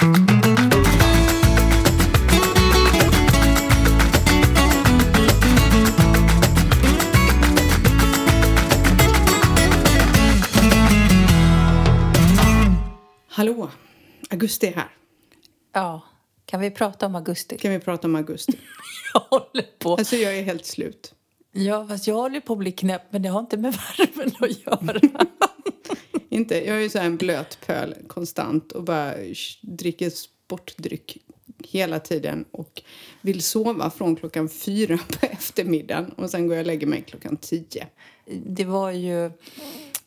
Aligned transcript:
Hallå! 0.00 0.10
Augusti 14.30 14.66
är 14.66 14.72
här. 14.72 14.88
Ja, 15.72 16.02
kan 16.44 16.60
vi 16.60 16.70
prata 16.70 17.06
om 17.06 17.14
augusti? 17.14 17.58
Kan 17.58 17.70
vi 17.70 17.80
prata 17.80 18.06
om 18.08 18.16
augusti? 18.16 18.52
Jag 19.14 19.20
håller 19.20 19.78
på. 19.78 19.94
Alltså 19.94 20.16
jag 20.16 20.38
är 20.38 20.42
helt 20.42 20.66
slut. 20.66 21.14
Ja, 21.52 21.86
fast 21.88 22.06
jag 22.06 22.14
håller 22.14 22.40
på 22.40 22.52
att 22.52 22.58
bli 22.58 22.72
knäpp, 22.72 23.02
men 23.10 23.22
det 23.22 23.28
har 23.28 23.40
inte 23.40 23.56
med 23.56 23.74
värmen 23.98 24.32
att 24.40 24.66
göra. 24.66 25.00
Inte, 26.32 26.66
jag 26.66 26.76
är 26.76 26.80
ju 26.80 26.88
så 26.88 26.98
en 26.98 27.16
blöt 27.16 27.58
pöl 27.66 27.94
konstant 28.06 28.72
och 28.72 28.84
bara 28.84 29.14
dricker 29.60 30.10
sportdryck 30.10 31.18
hela 31.64 32.00
tiden 32.00 32.44
och 32.50 32.82
vill 33.20 33.42
sova 33.42 33.90
från 33.90 34.16
klockan 34.16 34.48
fyra 34.48 34.98
på 35.20 35.26
eftermiddagen 35.26 36.12
och 36.16 36.30
sen 36.30 36.46
går 36.46 36.56
jag 36.56 36.62
och 36.62 36.66
lägger 36.66 36.86
mig 36.86 37.02
klockan 37.02 37.36
tio. 37.36 37.86
Det 38.46 38.64
var 38.64 38.90
ju 38.90 39.30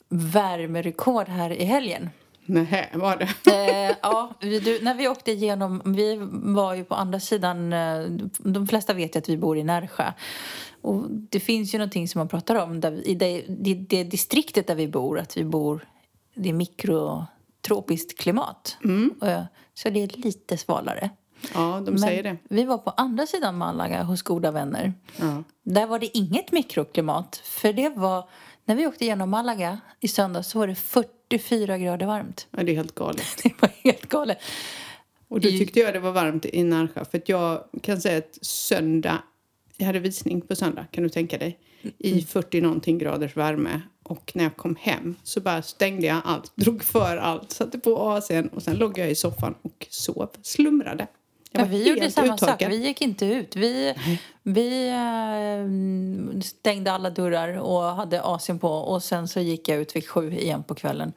värmerekord 0.09 1.27
här 1.27 1.49
i 1.49 1.63
helgen. 1.63 2.09
Nähä, 2.45 2.89
var 2.93 3.17
det? 3.17 3.51
Eh, 3.51 3.95
ja, 4.01 4.33
vi, 4.41 4.59
du, 4.59 4.79
när 4.81 4.95
vi 4.95 5.07
åkte 5.07 5.31
igenom, 5.31 5.81
vi 5.85 6.17
var 6.31 6.73
ju 6.73 6.83
på 6.83 6.95
andra 6.95 7.19
sidan, 7.19 7.73
eh, 7.73 8.01
de 8.37 8.67
flesta 8.67 8.93
vet 8.93 9.15
ju 9.15 9.19
att 9.19 9.29
vi 9.29 9.37
bor 9.37 9.57
i 9.57 9.63
Närsjö. 9.63 10.13
Och 10.81 11.05
det 11.09 11.39
finns 11.39 11.73
ju 11.73 11.77
någonting 11.77 12.07
som 12.07 12.19
man 12.19 12.27
pratar 12.27 12.55
om, 12.55 12.79
där 12.79 12.91
vi, 12.91 13.01
i 13.03 13.15
det, 13.15 13.43
det, 13.47 13.73
det 13.73 14.03
distriktet 14.03 14.67
där 14.67 14.75
vi 14.75 14.87
bor, 14.87 15.19
att 15.19 15.37
vi 15.37 15.43
bor, 15.43 15.85
det 16.33 16.49
är 16.49 16.53
mikrotropiskt 16.53 18.19
klimat. 18.19 18.77
Eh, 19.21 19.43
så 19.73 19.89
det 19.89 20.03
är 20.03 20.07
lite 20.07 20.57
svalare. 20.57 21.09
Ja, 21.53 21.83
de 21.85 21.97
säger 21.97 22.23
det. 22.23 22.37
vi 22.49 22.63
var 22.63 22.77
på 22.77 22.89
andra 22.89 23.27
sidan 23.27 23.57
Malaga 23.57 24.03
hos 24.03 24.21
goda 24.21 24.51
vänner. 24.51 24.93
Ja. 25.19 25.43
Där 25.63 25.87
var 25.87 25.99
det 25.99 26.17
inget 26.17 26.51
mikroklimat. 26.51 27.41
För 27.43 27.73
det 27.73 27.89
var, 27.89 28.29
när 28.65 28.75
vi 28.75 28.87
åkte 28.87 29.03
igenom 29.03 29.29
Malaga 29.29 29.79
i 29.99 30.07
söndags 30.07 30.47
så 30.47 30.59
var 30.59 30.67
det 30.67 30.75
44 30.75 31.77
grader 31.77 32.05
varmt. 32.05 32.47
ja, 32.51 32.63
det 32.63 32.71
är 32.71 32.75
helt 32.75 32.95
galet. 32.95 33.25
Det 33.43 33.61
var 33.61 33.69
helt 33.83 34.09
galet. 34.09 34.37
Och 35.27 35.39
då 35.41 35.49
tyckte 35.49 35.79
jag 35.79 35.93
det 35.93 35.99
var 35.99 36.11
varmt 36.11 36.45
i 36.45 36.63
Närsjö. 36.63 37.05
För 37.05 37.21
jag 37.25 37.63
kan 37.81 38.01
säga 38.01 38.17
att 38.17 38.37
söndag, 38.41 39.23
jag 39.77 39.85
hade 39.85 39.99
visning 39.99 40.41
på 40.41 40.55
söndag, 40.55 40.85
kan 40.91 41.03
du 41.03 41.09
tänka 41.09 41.37
dig? 41.37 41.59
I 41.97 42.21
40 42.21 42.61
någonting 42.61 42.97
graders 42.97 43.37
värme. 43.37 43.81
Och 44.03 44.31
när 44.35 44.43
jag 44.43 44.57
kom 44.57 44.75
hem 44.79 45.15
så 45.23 45.41
bara 45.41 45.61
stängde 45.61 46.07
jag 46.07 46.21
allt, 46.25 46.55
drog 46.55 46.83
för 46.83 47.17
allt, 47.17 47.51
satte 47.51 47.79
på 47.79 47.97
AC'n 47.97 48.49
och 48.49 48.63
sen 48.63 48.75
låg 48.75 48.97
jag 48.97 49.11
i 49.11 49.15
soffan 49.15 49.55
och 49.61 49.87
sov, 49.89 50.29
slumrade. 50.41 51.07
Ja, 51.51 51.65
vi 51.65 51.89
gjorde 51.89 52.11
samma 52.11 52.33
uttorkad. 52.33 52.59
sak. 52.59 52.69
Vi 52.69 52.87
gick 52.87 53.01
inte 53.01 53.25
ut. 53.25 53.55
Vi, 53.55 53.93
vi 54.43 54.89
eh, 54.89 56.41
stängde 56.41 56.91
alla 56.91 57.09
dörrar 57.09 57.57
och 57.57 57.81
hade 57.81 58.21
AC'n 58.21 58.59
på. 58.59 58.69
Och 58.69 59.03
sen 59.03 59.27
så 59.27 59.39
gick 59.39 59.69
jag 59.69 59.79
ut 59.79 59.95
vid 59.95 60.07
sju 60.07 60.33
igen 60.33 60.63
på 60.63 60.75
kvällen. 60.75 61.13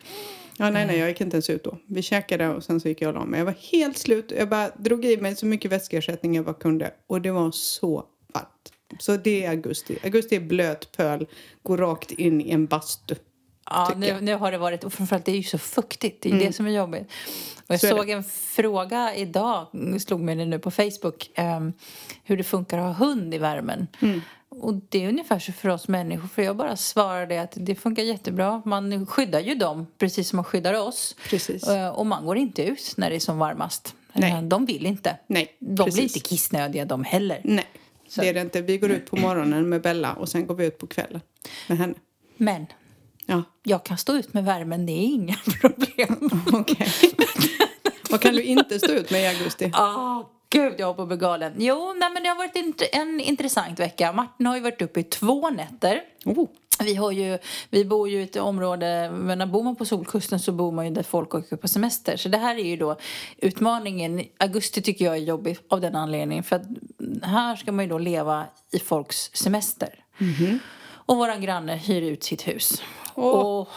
Ja, 0.58 0.70
nej, 0.70 0.86
nej, 0.86 0.98
jag 0.98 1.08
gick 1.08 1.20
inte 1.20 1.36
ens 1.36 1.51
ut 1.51 1.64
då. 1.64 1.78
Vi 1.86 2.03
käkade 2.03 2.48
och 2.48 2.64
sen 2.64 2.80
så 2.80 2.89
gick 2.89 3.03
jag 3.03 3.08
och 3.08 3.14
la 3.14 3.25
mig. 3.25 3.39
Jag 3.39 3.45
var 3.45 3.55
helt 3.73 3.98
slut. 3.98 4.33
Jag 4.39 4.48
bara 4.48 4.70
drog 4.77 5.05
i 5.05 5.17
mig 5.17 5.36
så 5.36 5.47
mycket 5.47 5.73
vätskeersättning 5.73 6.34
jag 6.34 6.45
bara 6.45 6.55
kunde. 6.55 6.91
Och 7.06 7.20
det 7.20 7.30
var 7.30 7.51
så. 7.51 8.05
Så 8.98 9.17
det 9.17 9.45
är 9.45 9.51
augusti. 9.51 9.98
Augusti 10.05 10.37
är 10.37 10.41
blöt 10.41 10.92
pöl, 10.97 11.27
går 11.62 11.77
rakt 11.79 12.11
in 12.11 12.41
i 12.41 12.51
en 12.51 12.67
bastu. 12.67 13.15
Ja, 13.70 13.92
nu, 13.97 14.20
nu 14.20 14.34
har 14.34 14.53
det 14.53 14.59
varit, 14.59 14.84
och 14.84 14.92
framförallt 14.92 15.25
det 15.25 15.33
är 15.33 15.37
ju 15.37 15.42
så 15.42 15.59
fuktigt, 15.59 16.23
det 16.23 16.29
är 16.29 16.33
ju 16.33 16.39
det 16.39 16.53
som 16.53 16.67
är 16.67 16.70
jobbigt. 16.70 17.03
Och 17.57 17.75
jag 17.75 17.81
Så 17.81 17.89
såg 17.89 18.11
en 18.11 18.25
fråga 18.25 19.14
idag, 19.14 19.67
slog 20.01 20.20
mig 20.20 20.37
det 20.37 20.45
nu 20.45 20.59
på 20.59 20.70
Facebook, 20.70 21.31
ehm, 21.34 21.73
hur 22.25 22.37
det 22.37 22.45
funkar 22.45 22.79
att 22.79 22.84
ha 22.97 23.07
hund 23.07 23.34
i 23.34 23.39
värmen. 23.39 23.87
Och 24.48 24.75
det 24.89 25.05
är 25.05 25.09
ungefär 25.09 25.39
så 25.39 25.52
för 25.52 25.69
oss 25.69 25.89
människor, 25.89 26.29
för 26.29 26.42
jag 26.42 26.57
bara 26.57 26.77
svarade 26.77 27.42
att 27.42 27.52
det 27.57 27.75
funkar 27.75 28.02
jättebra. 28.02 28.63
Man 28.64 29.07
skyddar 29.07 29.41
ju 29.41 29.55
dem 29.55 29.86
precis 29.98 30.29
som 30.29 30.36
man 30.36 30.45
skyddar 30.45 30.75
oss. 30.75 31.17
Precis. 31.30 31.69
Eh, 31.69 31.89
Och 31.89 32.07
man 32.07 32.27
går 32.27 32.36
inte 32.36 32.63
ut 32.63 32.95
när 32.96 33.11
det 33.11 33.17
är 33.17 33.20
som 33.20 33.39
varmast. 33.39 33.95
Nej. 34.13 34.33
Eh, 34.33 34.42
De 34.42 34.67
vill 34.67 34.86
inte. 34.86 35.19
Nej, 35.27 35.57
De 35.58 35.75
blir 35.75 35.85
precis. 35.85 36.17
inte 36.17 36.29
kissnödiga 36.29 36.85
de 36.85 37.05
heller. 37.05 37.41
Nej, 37.45 37.64
Så- 38.08 38.20
det 38.20 38.28
är 38.28 38.34
det 38.34 38.40
inte. 38.40 38.61
Vi 38.61 38.78
går 38.78 38.90
ut 38.90 39.06
på 39.11 39.17
morgonen 39.17 39.68
med 39.68 39.83
Bella 39.83 40.12
och 40.14 40.28
sen 40.28 40.46
går 40.46 40.55
vi 40.55 40.67
ut 40.67 40.78
på 40.78 40.86
kvällen 40.86 41.20
med 41.68 41.78
henne. 41.78 41.94
Men 42.36 42.67
Ja, 43.28 43.42
jag 43.62 43.84
kan 43.84 43.98
stå 43.98 44.17
ut 44.17 44.34
med 44.34 44.44
värmen, 44.44 44.86
det 44.86 44.92
är 44.92 45.05
inga 45.05 45.36
problem. 45.61 46.30
okej. 46.52 46.89
Vad 48.11 48.20
kan 48.20 48.34
du 48.34 48.42
inte 48.42 48.78
stå 48.78 48.92
ut 48.92 49.11
med 49.11 49.22
i 49.22 49.27
augusti? 49.27 49.70
Ah, 49.74 50.22
gud, 50.50 50.74
jag 50.78 50.86
håller 50.86 50.96
på 50.96 51.02
att 51.02 51.08
bli 51.08 51.16
galen. 51.16 51.52
Jo, 51.58 51.95
nej, 51.96 52.11
men 52.14 52.22
det 52.22 52.28
har 52.28 52.36
varit 52.36 52.55
int- 52.55 52.89
en 52.92 53.20
intressant 53.20 53.80
vecka. 53.80 54.12
Martin 54.12 54.46
har 54.46 54.56
ju 54.56 54.62
varit 54.62 54.83
uppe 54.83 55.00
i 55.00 55.02
två 55.02 55.50
nätter. 55.50 56.00
Oh, 56.24 56.48
Vi, 56.81 56.95
har 56.95 57.13
ju, 57.13 57.39
vi 57.70 57.85
bor 57.85 58.09
ju 58.09 58.20
i 58.20 58.23
ett 58.23 58.37
område, 58.37 59.11
men 59.11 59.39
när 59.39 59.47
bor 59.47 59.63
man 59.63 59.77
på 59.77 59.85
solkusten 59.85 60.41
så 60.41 60.53
bor 60.53 60.73
man 60.73 60.85
ju 60.85 60.91
där 60.91 61.03
folk 61.03 61.35
åker 61.35 61.57
på 61.57 61.69
semester. 61.69 62.17
Så 62.17 62.29
det 62.29 62.39
här 62.39 62.57
är 62.57 62.64
ju 62.64 62.77
då 62.77 62.97
utmaningen. 63.39 64.25
Augusti 64.39 64.83
tycker 64.83 65.05
jag 65.05 65.14
är 65.14 65.20
jobbig 65.20 65.59
av 65.69 65.81
den 65.81 65.97
anledningen. 65.97 66.45
För 66.45 66.57
att 66.57 66.63
här 67.23 67.57
ska 67.57 67.73
man 67.73 67.85
ju 67.85 67.89
då 67.91 67.98
leva 67.98 68.45
i 68.73 68.79
folks 68.79 69.31
semester. 69.35 70.05
Och 70.89 71.17
våran 71.17 71.41
granne 71.41 71.77
hyr 71.77 72.03
ut 72.03 72.25
sitt 72.25 72.48
hus. 72.48 72.83
Och, 73.14 73.69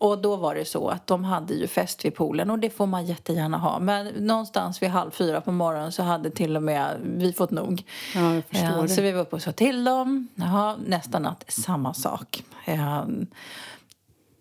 och 0.00 0.18
då 0.18 0.36
var 0.36 0.54
det 0.54 0.64
så 0.64 0.88
att 0.88 1.06
de 1.06 1.24
hade 1.24 1.54
ju 1.54 1.66
fest 1.66 2.04
vid 2.04 2.14
poolen 2.14 2.50
och 2.50 2.58
det 2.58 2.70
får 2.70 2.86
man 2.86 3.06
jättegärna 3.06 3.58
ha. 3.58 3.78
Men 3.78 4.06
någonstans 4.06 4.82
vid 4.82 4.88
halv 4.90 5.10
fyra 5.10 5.40
på 5.40 5.52
morgonen 5.52 5.92
så 5.92 6.02
hade 6.02 6.30
till 6.30 6.56
och 6.56 6.62
med 6.62 6.96
vi 7.02 7.32
fått 7.32 7.50
nog. 7.50 7.82
ja, 8.14 8.34
jag 8.34 8.44
förstår 8.44 8.68
Ja, 8.70 8.82
det. 8.82 8.88
så 8.88 9.02
vi 9.02 9.12
var 9.12 9.20
uppe 9.20 9.36
och 9.36 9.42
sa 9.42 9.52
till 9.52 9.84
dem. 9.84 10.28
Jaha, 10.34 10.76
nästa 10.86 11.18
natt 11.18 11.44
samma 11.48 11.94
sak. 11.94 12.42
Ja, 12.64 13.06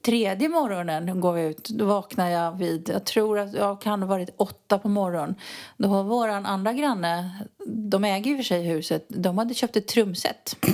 tredje 0.05 0.49
morgonen 0.49 1.21
går 1.21 1.33
vi 1.33 1.41
ut. 1.41 1.69
Då 1.69 1.85
vaknar 1.85 2.29
jag 2.29 2.51
vid, 2.57 2.89
jag 2.89 3.05
tror 3.05 3.39
att 3.39 3.53
jag 3.53 3.81
kan 3.81 4.01
ha 4.01 4.07
varit 4.09 4.29
åtta 4.37 4.79
på 4.79 4.89
morgonen. 4.89 5.35
Då 5.77 5.87
har 5.89 6.03
våran 6.03 6.45
andra 6.45 6.73
granne, 6.73 7.29
de 7.65 8.03
äger 8.03 8.31
ju 8.31 8.37
för 8.37 8.43
sig 8.43 8.63
huset, 8.63 9.05
de 9.09 9.37
hade 9.37 9.53
köpt 9.53 9.75
ett 9.75 9.87
trumset. 9.87 10.55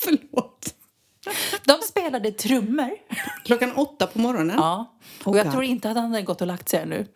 Förlåt. 0.00 0.73
De 1.64 1.80
spelade 1.82 2.32
trummor. 2.32 2.90
Klockan 3.44 3.72
åtta 3.72 4.06
på 4.06 4.18
morgonen? 4.18 4.56
Ja. 4.58 4.94
Och 5.24 5.32
Oh 5.32 5.38
jag 5.38 5.52
tror 5.52 5.64
inte 5.64 5.90
att 5.90 5.96
han 5.96 6.10
hade 6.10 6.22
gått 6.22 6.40
och 6.40 6.46
lagt 6.46 6.68
sig 6.68 6.80
ännu. 6.80 7.06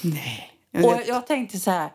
Nej. 0.00 0.52
Och 0.84 1.00
jag 1.06 1.26
tänkte 1.26 1.58
så 1.58 1.70
här, 1.70 1.90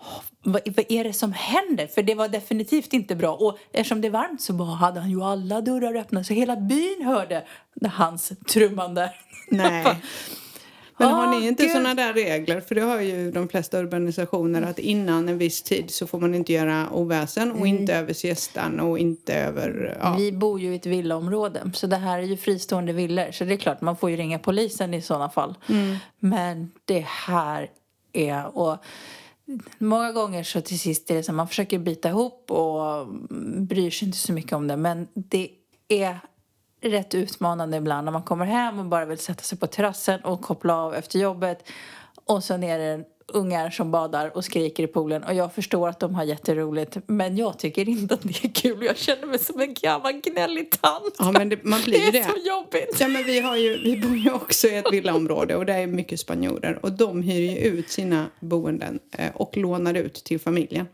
"Åh, 0.00 0.20
vad, 0.42 0.62
vad 0.76 0.86
är 0.88 1.04
det 1.04 1.12
som 1.12 1.32
händer? 1.32 1.86
För 1.86 2.02
det 2.02 2.14
var 2.14 2.28
definitivt 2.28 2.92
inte 2.92 3.16
bra. 3.16 3.34
Och 3.34 3.58
eftersom 3.72 4.00
det 4.00 4.08
är 4.08 4.12
varmt 4.12 4.40
så 4.40 4.52
bara 4.52 4.74
hade 4.74 5.00
han 5.00 5.10
ju 5.10 5.22
alla 5.22 5.60
dörrar 5.60 5.94
öppna 5.94 6.24
så 6.24 6.34
hela 6.34 6.56
byn 6.56 7.02
hörde 7.04 7.44
hans 7.92 8.32
trummande. 8.48 9.12
Nej. 9.48 9.86
Men 10.98 11.08
har 11.08 11.26
Ah, 11.26 11.30
ni 11.38 11.46
inte 11.46 11.62
gud. 11.62 11.72
såna 11.72 11.94
där 11.94 12.12
regler? 12.14 12.60
För 12.60 12.74
det 12.74 12.80
har 12.80 13.00
ju 13.00 13.30
de 13.30 13.48
flesta 13.48 13.78
urbanisationer 13.78 14.62
att 14.62 14.78
innan 14.78 15.28
en 15.28 15.38
viss 15.38 15.62
tid 15.62 15.90
så 15.90 16.06
får 16.06 16.20
man 16.20 16.34
inte 16.34 16.52
göra 16.52 16.90
oväsen 16.92 17.52
och 17.52 17.66
inte 17.66 17.94
över 17.94 18.12
siestan 18.12 18.80
och 18.80 18.98
inte 18.98 19.34
över... 19.34 19.98
Ja. 20.00 20.14
Vi 20.18 20.32
bor 20.32 20.60
ju 20.60 20.72
i 20.72 20.76
ett 20.76 20.86
villaområde 20.86 21.70
så 21.74 21.86
det 21.86 21.96
här 21.96 22.18
är 22.18 22.22
ju 22.22 22.36
fristående 22.36 22.92
villor. 22.92 23.32
Så 23.32 23.44
det 23.44 23.54
är 23.54 23.58
klart, 23.58 23.80
man 23.80 23.96
får 23.96 24.10
ju 24.10 24.16
ringa 24.16 24.38
polisen 24.38 24.94
i 24.94 25.02
sådana 25.02 25.30
fall. 25.30 25.54
Men 26.18 26.70
det 26.84 27.04
här 27.06 27.70
är... 28.12 28.58
Och 28.58 28.76
många 29.78 30.12
gånger 30.12 30.42
så 30.44 30.60
till 30.60 30.78
sist 30.78 31.10
är 31.10 31.14
det 31.14 31.22
så 31.22 31.32
att 31.32 31.36
man 31.36 31.48
försöker 31.48 31.78
bita 31.78 32.08
ihop 32.08 32.50
och 32.50 33.06
bryr 33.56 33.90
sig 33.90 34.06
inte 34.06 34.18
så 34.18 34.32
mycket 34.32 34.52
om 34.52 34.66
det. 34.68 34.76
Men 34.76 35.08
det 35.14 35.48
är 35.88 36.18
rätt 36.82 37.14
utmanande 37.14 37.76
ibland 37.76 38.04
när 38.04 38.12
man 38.12 38.22
kommer 38.22 38.46
hem 38.46 38.78
och 38.78 38.84
bara 38.84 39.04
vill 39.04 39.18
sätta 39.18 39.42
sig 39.42 39.58
på 39.58 39.66
terrassen 39.66 40.20
och 40.20 40.42
koppla 40.42 40.76
av 40.76 40.94
efter 40.94 41.18
jobbet. 41.18 41.68
Och 42.24 42.44
sen 42.44 42.62
är 42.62 42.78
det 42.78 43.04
ungar 43.26 43.70
som 43.70 43.90
badar 43.90 44.36
och 44.36 44.44
skriker 44.44 44.82
i 44.82 44.86
poolen. 44.86 45.22
Och 45.22 45.34
jag 45.34 45.54
förstår 45.54 45.88
att 45.88 46.00
de 46.00 46.14
har 46.14 46.24
jätteroligt. 46.24 46.96
Men 47.06 47.36
jag 47.36 47.58
tycker 47.58 47.88
inte 47.88 48.14
att 48.14 48.22
det 48.22 48.44
är 48.44 48.48
kul. 48.48 48.84
Jag 48.84 48.96
känner 48.96 49.26
mig 49.26 49.38
som 49.38 49.60
en 49.60 49.74
gammal 49.74 50.12
gnällig 50.12 50.70
tant. 50.70 51.14
Ja, 51.18 51.32
men 51.32 51.48
det, 51.48 51.64
man 51.64 51.80
blir 51.84 51.98
det 51.98 52.06
är 52.06 52.12
det. 52.12 52.24
så 52.24 52.48
jobbigt. 52.48 52.96
Ja, 53.00 53.08
men 53.08 53.24
vi, 53.24 53.40
har 53.40 53.56
ju, 53.56 53.82
vi 53.82 53.96
bor 53.96 54.16
ju 54.16 54.32
också 54.32 54.66
i 54.66 54.76
ett 54.76 54.92
villaområde 54.92 55.56
och 55.56 55.66
det 55.66 55.72
är 55.72 55.86
mycket 55.86 56.20
spanjorer. 56.20 56.78
Och 56.82 56.92
de 56.92 57.22
hyr 57.22 57.50
ju 57.50 57.56
ut 57.58 57.90
sina 57.90 58.26
boenden 58.40 58.98
eh, 59.18 59.30
och 59.34 59.56
lånar 59.56 59.94
ut 59.94 60.14
till 60.14 60.40
familjen. 60.40 60.86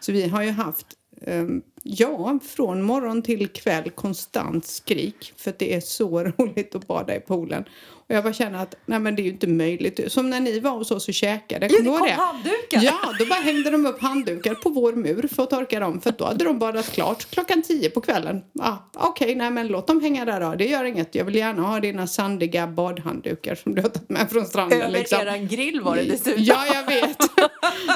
Så 0.00 0.12
vi 0.12 0.28
har 0.28 0.42
ju 0.42 0.50
haft, 0.50 0.86
eh, 1.22 1.44
ja, 1.82 2.38
från 2.42 2.82
morgon 2.82 3.22
till 3.22 3.48
kväll 3.48 3.90
konstant 3.90 4.66
skrik. 4.66 5.32
För 5.36 5.50
att 5.50 5.58
det 5.58 5.74
är 5.74 5.80
så 5.80 6.24
roligt 6.38 6.74
att 6.74 6.86
bada 6.86 7.16
i 7.16 7.20
poolen. 7.20 7.64
Och 8.10 8.16
jag 8.16 8.24
bara 8.24 8.32
känner 8.32 8.62
att 8.62 8.74
nej 8.86 8.98
men 8.98 9.16
det 9.16 9.22
är 9.22 9.24
ju 9.24 9.30
inte 9.30 9.46
möjligt. 9.46 10.12
Som 10.12 10.30
när 10.30 10.40
ni 10.40 10.60
var 10.60 10.70
hos 10.70 10.90
oss 10.90 11.08
och 11.08 11.14
käkade. 11.14 11.68
Jo, 11.70 11.78
det 11.78 11.84
kom 11.84 12.08
handdukar. 12.08 12.82
Ja, 12.82 13.14
då 13.18 13.26
bara 13.26 13.40
hängde 13.40 13.70
de 13.70 13.86
upp 13.86 14.00
handdukar 14.02 14.54
på 14.54 14.70
vår 14.70 14.92
mur 14.92 15.28
för 15.34 15.42
att 15.42 15.50
torka 15.50 15.80
dem. 15.80 16.00
För 16.00 16.12
då 16.18 16.24
hade 16.24 16.44
de 16.44 16.58
badat 16.58 16.92
klart 16.92 17.30
klockan 17.30 17.62
tio 17.62 17.90
på 17.90 18.00
kvällen. 18.00 18.42
Ah, 18.60 18.76
Okej, 18.94 19.24
okay, 19.24 19.34
nej 19.34 19.50
men 19.50 19.66
låt 19.66 19.86
dem 19.86 20.00
hänga 20.00 20.24
där 20.24 20.40
då. 20.40 20.54
Det 20.54 20.66
gör 20.66 20.84
inget. 20.84 21.14
Jag 21.14 21.24
vill 21.24 21.34
gärna 21.34 21.62
ha 21.62 21.80
dina 21.80 22.06
sandiga 22.06 22.66
badhanddukar 22.66 23.54
som 23.54 23.74
du 23.74 23.82
har 23.82 23.88
tagit 23.88 24.10
med 24.10 24.30
från 24.30 24.46
stranden. 24.46 24.80
Över 24.80 24.90
liksom. 24.90 25.20
eran 25.20 25.48
grill 25.48 25.80
var 25.80 25.96
det 25.96 26.02
dessutom. 26.02 26.44
Ja, 26.44 26.66
jag 26.66 26.86
vet. 26.86 27.18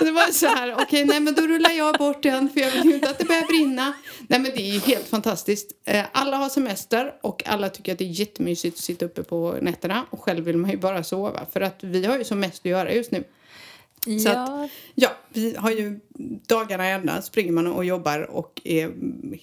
Det 0.00 0.10
var 0.10 0.32
så 0.32 0.46
här, 0.46 0.72
okej, 0.72 0.84
okay, 0.84 1.04
nej 1.04 1.20
men 1.20 1.34
då 1.34 1.42
rullar 1.42 1.70
jag 1.70 1.94
bort 1.94 2.22
den 2.22 2.48
för 2.48 2.60
jag 2.60 2.70
vill 2.70 2.84
ju 2.84 2.94
inte 2.94 3.10
att 3.10 3.18
det 3.18 3.24
börjar 3.24 3.46
brinna. 3.46 3.92
Nej 4.28 4.40
men 4.40 4.50
det 4.54 4.60
är 4.62 4.72
ju 4.72 4.78
helt 4.78 5.08
fantastiskt. 5.08 5.70
Eh, 5.84 6.04
Alla 6.12 6.36
har 6.36 6.48
semester 6.48 7.12
och 7.22 7.42
alla 7.46 7.68
tycker 7.68 7.92
att 7.92 7.98
det 7.98 8.04
är 8.04 8.20
jättemysigt 8.20 8.76
att 8.76 8.84
sitta 8.84 9.04
uppe 9.04 9.22
på 9.22 9.58
nätterna. 9.62 10.03
Och 10.10 10.20
själv 10.20 10.44
vill 10.44 10.56
man 10.56 10.70
ju 10.70 10.76
bara 10.76 11.02
sova 11.02 11.46
för 11.52 11.60
att 11.60 11.84
vi 11.84 12.06
har 12.06 12.18
ju 12.18 12.24
som 12.24 12.40
mest 12.40 12.60
att 12.60 12.70
göra 12.70 12.92
just 12.92 13.10
nu. 13.10 13.24
Så 14.04 14.28
Ja. 14.28 14.64
att, 14.64 14.70
ja, 14.94 15.08
vi 15.32 15.56
har 15.56 15.70
ju 15.70 16.00
dagarna 16.48 16.86
ända 16.86 17.22
springer 17.22 17.52
man 17.52 17.66
och 17.66 17.84
jobbar 17.84 18.30
och 18.30 18.60
är 18.64 18.92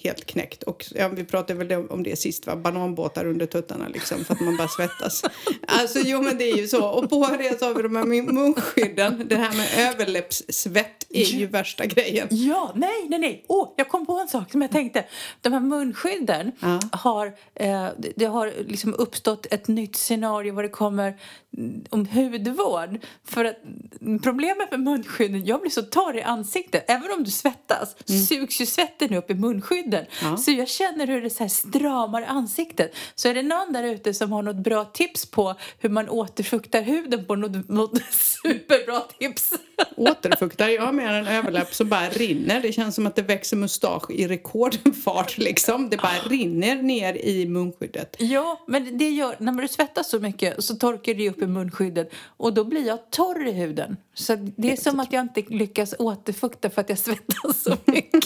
helt 0.03 0.25
knäckt. 0.25 0.63
Och 0.63 0.85
ja, 0.95 1.07
vi 1.07 1.23
pratade 1.23 1.63
väl 1.65 1.87
om 1.89 2.03
det 2.03 2.15
sist, 2.19 2.47
va? 2.47 2.55
bananbåtar 2.55 3.25
under 3.25 3.45
tuttarna 3.45 3.87
liksom 3.87 4.25
för 4.25 4.33
att 4.33 4.41
man 4.41 4.57
bara 4.57 4.67
svettas. 4.67 5.23
Alltså 5.67 5.99
jo 6.05 6.21
men 6.21 6.37
det 6.37 6.51
är 6.51 6.57
ju 6.57 6.67
så. 6.67 6.87
Och 6.89 7.09
på 7.09 7.27
det 7.39 7.59
så 7.59 7.65
har 7.65 7.73
vi 7.73 7.81
de 7.81 7.95
här 7.95 8.05
munskydden. 8.05 9.23
Det 9.29 9.35
här 9.35 9.57
med 9.57 9.89
överläppssvett 9.93 11.05
är 11.09 11.23
ju 11.25 11.45
värsta 11.47 11.85
grejen. 11.85 12.27
Ja, 12.31 12.71
nej, 12.75 13.05
nej, 13.09 13.19
nej. 13.19 13.45
Oh, 13.47 13.73
jag 13.77 13.89
kom 13.89 14.05
på 14.05 14.13
en 14.19 14.27
sak 14.27 14.51
som 14.51 14.61
jag 14.61 14.71
tänkte. 14.71 15.05
De 15.41 15.53
här 15.53 15.59
munskydden 15.59 16.51
Ja. 16.59 16.79
har, 16.91 17.25
eh, 17.55 17.87
det- 18.15 18.25
har 18.25 18.53
liksom 18.67 18.93
uppstått 18.93 19.45
ett 19.51 19.67
nytt 19.67 19.95
scenario 19.95 20.53
vad 20.53 20.63
det 20.65 20.69
kommer 20.69 21.17
mm, 21.57 21.83
om 21.89 22.05
hudvård. 22.05 22.99
För 23.25 23.45
att 23.45 23.57
mm, 24.01 24.19
problemet 24.51 24.71
med 24.71 24.79
munskydden, 24.79 25.45
jag 25.45 25.61
blir 25.61 25.71
så 25.71 25.81
torr 25.81 26.17
i 26.17 26.21
ansiktet. 26.21 26.85
Även 26.87 27.11
om 27.11 27.23
du 27.23 27.31
svettas 27.31 27.95
sugs 28.27 28.61
ju 28.61 28.65
svetten 28.65 29.13
upp 29.13 29.31
i 29.31 29.35
munskydden. 29.35 30.05
Ja. 30.21 30.37
Så 30.37 30.51
jag 30.51 30.67
känner 30.67 31.07
hur 31.07 31.21
det 31.21 31.29
så 31.29 31.43
här 31.43 31.49
stramar 31.49 32.21
ansiktet. 32.21 32.95
Så 33.15 33.29
är 33.29 33.33
det 33.33 33.43
någon 33.43 33.73
där 33.73 33.83
ute 33.83 34.13
som 34.13 34.31
har 34.31 34.41
något 34.41 34.55
bra 34.55 34.85
tips 34.85 35.25
på 35.25 35.55
hur 35.79 35.89
man 35.89 36.09
återfuktar 36.09 36.81
huden 36.81 37.25
på 37.25 37.35
något, 37.35 37.69
något 37.69 38.01
superbra 38.41 39.01
tips. 39.19 39.53
Återfuktar, 39.95 40.69
jag 40.69 40.81
har 40.81 40.91
med 40.91 41.19
en 41.19 41.27
överläpp 41.27 41.73
som 41.73 41.89
bara 41.89 42.09
rinner. 42.09 42.61
Det 42.61 42.71
känns 42.71 42.95
som 42.95 43.07
att 43.07 43.15
det 43.15 43.21
växer 43.21 43.57
mustasch 43.57 44.11
i 44.11 44.27
rekordfart 44.27 45.37
liksom. 45.37 45.89
Det 45.89 45.97
bara 45.97 46.29
rinner 46.29 46.75
ner 46.75 47.13
i 47.13 47.45
munskyddet. 47.45 48.15
Ja, 48.19 48.65
men 48.67 48.97
det 48.97 49.09
gör, 49.09 49.35
när 49.39 49.53
du 49.53 49.67
svettas 49.67 50.09
så 50.09 50.19
mycket 50.19 50.63
så 50.63 50.75
torkar 50.75 51.13
det 51.13 51.29
upp 51.29 51.41
i 51.41 51.47
munskyddet 51.47 52.11
och 52.37 52.53
då 52.53 52.63
blir 52.63 52.87
jag 52.87 53.09
torr 53.09 53.47
i 53.47 53.51
huden. 53.51 53.97
Så 54.13 54.35
det 54.35 54.71
är 54.71 54.75
som 54.75 54.99
att 54.99 55.13
jag 55.13 55.21
inte 55.21 55.41
lyckas 55.41 55.95
återfukta 55.99 56.69
för 56.69 56.81
att 56.81 56.89
jag 56.89 56.99
svettas 56.99 57.63
så 57.63 57.77
mycket. 57.85 58.23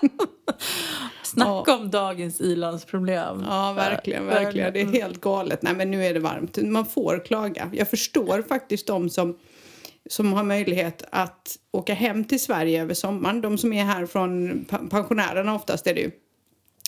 Snacka 1.22 1.76
om 1.76 1.90
dagens 1.90 2.40
ilandsproblem. 2.40 3.44
Ja, 3.48 3.72
verkligen, 3.72 4.26
verkligen. 4.26 4.72
Det 4.72 4.80
är 4.80 4.86
helt 4.86 5.20
galet. 5.20 5.62
Nej, 5.62 5.74
men 5.74 5.90
nu 5.90 6.04
är 6.04 6.14
det 6.14 6.20
varmt. 6.20 6.56
Man 6.56 6.86
får 6.86 7.24
klaga. 7.24 7.70
Jag 7.72 7.90
förstår 7.90 8.42
faktiskt 8.48 8.86
de 8.86 9.10
som, 9.10 9.38
som 10.10 10.32
har 10.32 10.44
möjlighet 10.44 11.04
att 11.10 11.56
åka 11.72 11.94
hem 11.94 12.24
till 12.24 12.40
Sverige 12.40 12.82
över 12.82 12.94
sommaren. 12.94 13.40
De 13.40 13.58
som 13.58 13.72
är 13.72 13.84
här 13.84 14.06
från 14.06 14.64
pensionärerna 14.90 15.54
oftast 15.54 15.86
är 15.86 15.94
det 15.94 16.00
ju. 16.00 16.10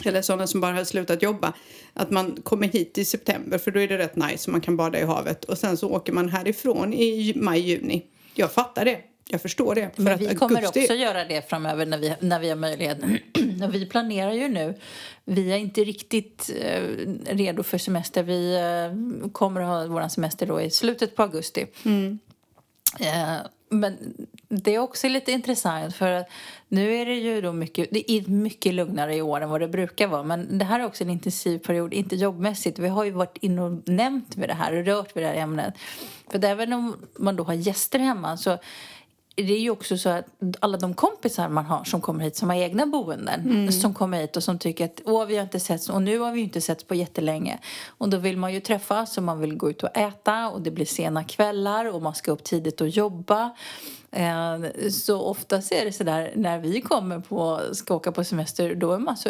Eller 0.04 0.22
sådana 0.22 0.46
som 0.46 0.60
bara 0.60 0.72
har 0.72 0.84
slutat 0.84 1.22
jobba. 1.22 1.52
Att 1.94 2.10
man 2.10 2.36
kommer 2.42 2.68
hit 2.68 2.98
i 2.98 3.04
september 3.04 3.58
för 3.58 3.70
då 3.70 3.80
är 3.80 3.88
det 3.88 3.98
rätt 3.98 4.16
nice 4.16 4.48
och 4.50 4.52
man 4.52 4.60
kan 4.60 4.76
bada 4.76 5.00
i 5.00 5.04
havet. 5.04 5.44
Och 5.44 5.58
sen 5.58 5.76
så 5.76 5.90
åker 5.90 6.12
man 6.12 6.28
härifrån 6.28 6.94
i 6.94 7.32
maj, 7.36 7.60
juni. 7.60 8.06
Jag 8.34 8.52
fattar 8.52 8.84
det. 8.84 9.11
Jag 9.32 9.42
förstår 9.42 9.74
det. 9.74 9.90
För 9.96 10.02
Men 10.02 10.18
vi 10.18 10.34
kommer 10.34 10.66
också 10.66 10.94
göra 10.94 11.24
det 11.24 11.48
framöver 11.48 11.86
när 11.86 11.98
vi, 11.98 12.14
när 12.20 12.40
vi 12.40 12.48
har 12.48 12.56
möjlighet. 12.56 12.98
Vi 13.72 13.86
planerar 13.86 14.32
ju 14.32 14.48
nu. 14.48 14.74
Vi 15.24 15.52
är 15.52 15.56
inte 15.56 15.84
riktigt 15.84 16.50
eh, 16.60 16.82
redo 17.26 17.62
för 17.62 17.78
semester. 17.78 18.22
Vi 18.22 18.54
eh, 18.54 19.30
kommer 19.32 19.60
att 19.60 19.66
ha 19.66 19.86
vår 19.86 20.08
semester 20.08 20.46
då 20.46 20.60
i 20.60 20.70
slutet 20.70 21.16
på 21.16 21.22
augusti. 21.22 21.66
Eh, 23.00 23.36
men 23.68 24.14
det 24.48 24.74
är 24.74 24.78
också 24.78 25.08
lite 25.08 25.32
intressant 25.32 25.94
för 25.94 26.12
att 26.12 26.28
nu 26.68 26.94
är 26.94 27.06
det 27.06 27.14
ju 27.14 27.40
då 27.40 27.52
mycket, 27.52 27.88
det 27.90 28.12
är 28.12 28.28
mycket 28.28 28.74
lugnare 28.74 29.16
i 29.16 29.22
år 29.22 29.40
än 29.40 29.50
vad 29.50 29.60
det 29.60 29.68
brukar 29.68 30.06
vara. 30.06 30.22
Men 30.22 30.58
det 30.58 30.64
här 30.64 30.80
är 30.80 30.84
också 30.84 31.04
en 31.04 31.10
intensiv 31.10 31.58
period, 31.58 31.94
inte 31.94 32.16
jobbmässigt. 32.16 32.78
Vi 32.78 32.88
har 32.88 33.04
ju 33.04 33.10
varit 33.10 33.38
inne 33.40 33.62
och 33.62 33.88
nämnt 33.88 34.36
med 34.36 34.48
det 34.48 34.54
här 34.54 34.76
och 34.76 34.84
rört 34.84 35.16
vid 35.16 35.24
det 35.24 35.28
här 35.28 35.36
ämnet. 35.36 35.74
För 36.30 36.44
även 36.44 36.72
om 36.72 36.96
man 37.18 37.36
då 37.36 37.44
har 37.44 37.54
gäster 37.54 37.98
hemma 37.98 38.36
så 38.36 38.58
det 39.34 39.52
är 39.52 39.60
ju 39.60 39.70
också 39.70 39.98
så 39.98 40.08
att 40.08 40.26
alla 40.60 40.78
de 40.78 40.94
kompisar 40.94 41.48
man 41.48 41.64
har 41.64 41.84
som 41.84 42.00
kommer 42.00 42.24
hit 42.24 42.36
som 42.36 42.50
har 42.50 42.56
egna 42.56 42.86
boenden 42.86 43.72
som 43.72 43.94
kommer 43.94 44.20
hit 44.20 44.36
och 44.36 44.42
som 44.42 44.58
tycker 44.58 44.84
att 44.84 45.00
åh 45.04 45.26
vi 45.26 45.36
har 45.36 45.42
inte 45.42 45.60
setts 45.60 45.88
och 45.88 46.02
nu 46.02 46.18
har 46.18 46.32
vi 46.32 46.40
inte 46.40 46.60
setts 46.60 46.84
på 46.84 46.94
jättelänge. 46.94 47.58
Och 47.86 48.08
då 48.08 48.16
vill 48.16 48.36
man 48.36 48.54
ju 48.54 48.60
träffas 48.60 49.16
och 49.16 49.22
man 49.22 49.40
vill 49.40 49.56
gå 49.56 49.70
ut 49.70 49.82
och 49.82 49.96
äta 49.96 50.48
och 50.48 50.62
det 50.62 50.70
blir 50.70 50.86
sena 50.86 51.24
kvällar 51.24 51.94
och 51.94 52.02
man 52.02 52.14
ska 52.14 52.32
upp 52.32 52.44
tidigt 52.44 52.80
och 52.80 52.88
jobba. 52.88 53.50
Eh, 54.10 54.88
så 54.90 55.20
oftast 55.20 55.72
är 55.72 55.84
det 55.84 55.92
så 55.92 56.04
där 56.04 56.32
när 56.36 56.58
vi 56.58 56.80
kommer 56.80 57.18
på 57.18 57.60
ska 57.72 57.94
åka 57.94 58.12
på 58.12 58.24
semester 58.24 58.74
då 58.74 58.92
är 58.92 58.98
man 58.98 59.16
så 59.16 59.28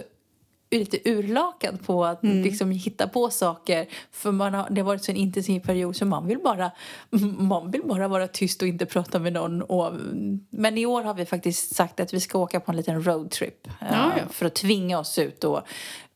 lite 0.79 1.11
urlakad 1.11 1.87
på 1.87 2.05
att 2.05 2.19
liksom 2.23 2.71
hitta 2.71 3.09
på 3.09 3.31
saker. 3.31 3.87
För 4.11 4.33
man 4.33 4.55
har, 4.55 4.67
det 4.71 4.81
har 4.81 4.87
varit 4.87 5.05
så 5.05 5.11
en 5.11 5.17
intensiv 5.17 5.61
period 5.61 5.97
så 5.97 6.05
man 6.07 6.27
vill, 6.27 6.39
bara, 6.39 6.71
man 7.39 7.71
vill 7.71 7.83
bara 7.85 8.09
vara 8.09 8.29
tyst 8.29 8.63
och 8.63 8.69
inte 8.69 8.87
prata 8.87 9.19
med 9.19 9.33
någon. 9.33 9.63
Och, 9.63 9.93
men 10.51 10.79
i 10.79 10.87
år 10.87 11.03
har 11.03 11.15
vi 11.15 11.25
faktiskt 11.27 11.75
sagt 11.75 12.01
att 12.01 12.15
vi 12.15 12.21
ska 12.21 12.39
åka 12.39 12.61
på 12.61 12.71
en 12.73 12.77
liten 12.77 13.05
roadtrip. 13.05 13.67
eh, 13.67 13.73
Ja, 13.91 14.13
ja. 14.17 14.23
För 14.31 14.47
att 14.47 14.55
tvinga 14.55 14.99
oss 14.99 15.19
ut 15.19 15.45
och 15.45 15.61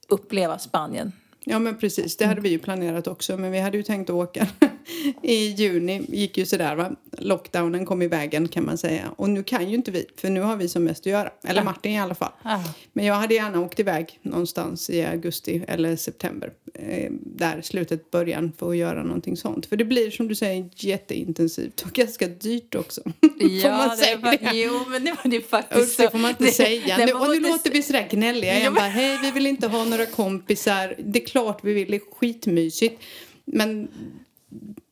uppleva 0.08 0.58
Spanien. 0.58 1.12
Ja 1.48 1.58
men 1.58 1.78
precis, 1.78 2.16
det 2.16 2.26
hade 2.26 2.40
vi 2.40 2.48
ju 2.48 2.58
planerat 2.58 3.06
också 3.06 3.36
men 3.36 3.52
vi 3.52 3.60
hade 3.60 3.76
ju 3.76 3.82
tänkt 3.82 4.10
åka 4.10 4.46
i 5.22 5.34
juni, 5.46 6.02
gick 6.08 6.38
ju 6.38 6.46
sådär 6.46 6.74
va. 6.76 6.90
Lockdownen 7.18 7.86
kom 7.86 8.02
i 8.02 8.06
vägen 8.08 8.48
kan 8.48 8.64
man 8.64 8.78
säga 8.78 9.02
och 9.16 9.30
nu 9.30 9.42
kan 9.42 9.68
ju 9.70 9.74
inte 9.74 9.90
vi 9.90 10.06
för 10.16 10.30
nu 10.30 10.40
har 10.40 10.56
vi 10.56 10.68
som 10.68 10.84
mest 10.84 11.00
att 11.00 11.06
göra, 11.06 11.30
eller 11.44 11.62
Martin 11.64 11.92
i 11.92 12.00
alla 12.00 12.14
fall. 12.14 12.32
Ja. 12.44 12.64
Men 12.92 13.04
jag 13.04 13.14
hade 13.14 13.34
gärna 13.34 13.60
åkt 13.60 13.80
iväg 13.80 14.18
någonstans 14.22 14.90
i 14.90 15.02
augusti 15.04 15.64
eller 15.68 15.96
september, 15.96 16.52
eh, 16.74 17.10
där 17.20 17.62
slutet, 17.62 18.10
början 18.10 18.52
för 18.58 18.70
att 18.70 18.76
göra 18.76 19.02
någonting 19.02 19.36
sånt. 19.36 19.66
För 19.66 19.76
det 19.76 19.84
blir 19.84 20.10
som 20.10 20.28
du 20.28 20.34
säger 20.34 20.68
jätteintensivt 20.74 21.82
och 21.82 21.92
ganska 21.92 22.26
dyrt 22.26 22.74
också. 22.74 23.00
får 23.20 23.70
man 23.70 23.88
det 23.88 23.96
säga 23.96 24.16
var, 24.16 24.30
det? 24.30 24.50
Jo, 24.54 24.80
men 24.88 25.04
det 25.04 25.10
var 25.24 25.30
det 25.30 25.40
faktiskt 25.40 25.82
Usch, 26.00 26.04
det 26.06 26.10
får 26.10 26.18
man 26.18 26.30
inte 26.30 26.44
det- 26.44 26.52
säga. 26.52 26.96
det 26.96 27.06
Nu, 27.06 27.12
var 27.12 27.20
och 27.20 27.28
nu 27.28 27.34
inte- 27.36 27.48
låter 27.48 27.70
vi 27.70 27.82
sådär 27.82 28.08
gnälliga 28.10 28.52
Ja, 28.52 28.58
igen. 28.58 28.72
men- 28.72 28.80
Bara, 28.82 28.88
Hej, 28.88 29.18
vi 29.22 29.30
vill 29.30 29.46
inte 29.46 29.66
ha 29.66 29.84
några 29.84 30.06
kompisar. 30.06 30.94
Det 30.98 31.22
är 31.22 31.26
klart 31.26 31.58
vi 31.62 31.72
vill, 31.72 31.90
det 31.90 31.96
är 31.96 32.14
skitmysigt. 32.20 33.02
Men 33.44 33.88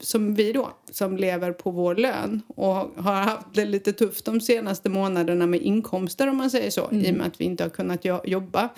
som 0.01 0.35
vi 0.35 0.53
då, 0.53 0.71
som 0.91 1.17
lever 1.17 1.53
på 1.53 1.71
vår 1.71 1.95
lön 1.95 2.43
och 2.49 2.75
har 2.75 3.15
haft 3.15 3.47
det 3.55 3.65
lite 3.65 3.93
tufft 3.93 4.25
de 4.25 4.41
senaste 4.41 4.89
månaderna 4.89 5.47
med 5.47 5.63
inkomster 5.63 6.27
om 6.27 6.37
man 6.37 6.51
säger 6.51 6.71
så, 6.71 6.89
i 6.93 7.11
och 7.11 7.15
med 7.15 7.27
att 7.27 7.41
vi 7.41 7.45
inte 7.45 7.63
har 7.63 7.71
kunnat 7.71 8.05
jo- 8.05 8.21
jobba. 8.25 8.69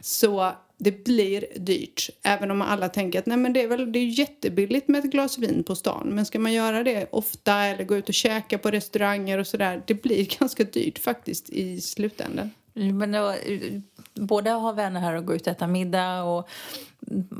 Så 0.00 0.52
det 0.78 1.04
blir 1.04 1.44
dyrt. 1.56 2.10
Även 2.22 2.50
om 2.50 2.62
alla 2.62 2.88
tänker 2.88 3.18
att 3.18 3.26
nej 3.26 3.36
men 3.36 3.52
det 3.52 3.62
är 3.62 3.68
väl 3.68 3.92
det 3.92 3.98
är 3.98 4.18
jättebilligt 4.18 4.88
med 4.88 5.04
ett 5.04 5.10
glas 5.10 5.38
vin 5.38 5.64
på 5.64 5.74
stan. 5.74 6.08
Men 6.08 6.26
ska 6.26 6.38
man 6.38 6.52
göra 6.52 6.82
det 6.84 7.06
ofta 7.10 7.54
eller 7.54 7.84
gå 7.84 7.96
ut 7.96 8.08
och 8.08 8.14
käka 8.14 8.58
på 8.58 8.70
restauranger 8.70 9.38
och 9.38 9.46
sådär, 9.46 9.82
det 9.86 10.02
blir 10.02 10.38
ganska 10.38 10.64
dyrt 10.64 10.98
faktiskt 10.98 11.50
i 11.50 11.80
slutändan. 11.80 12.50
Men 12.76 13.12
då, 13.12 13.34
både 14.14 14.50
ha 14.50 14.72
vänner 14.72 15.00
här 15.00 15.14
och 15.14 15.24
gå 15.24 15.34
ut 15.34 15.42
och 15.46 15.48
äta 15.52 15.66
middag 15.66 16.22
och 16.22 16.48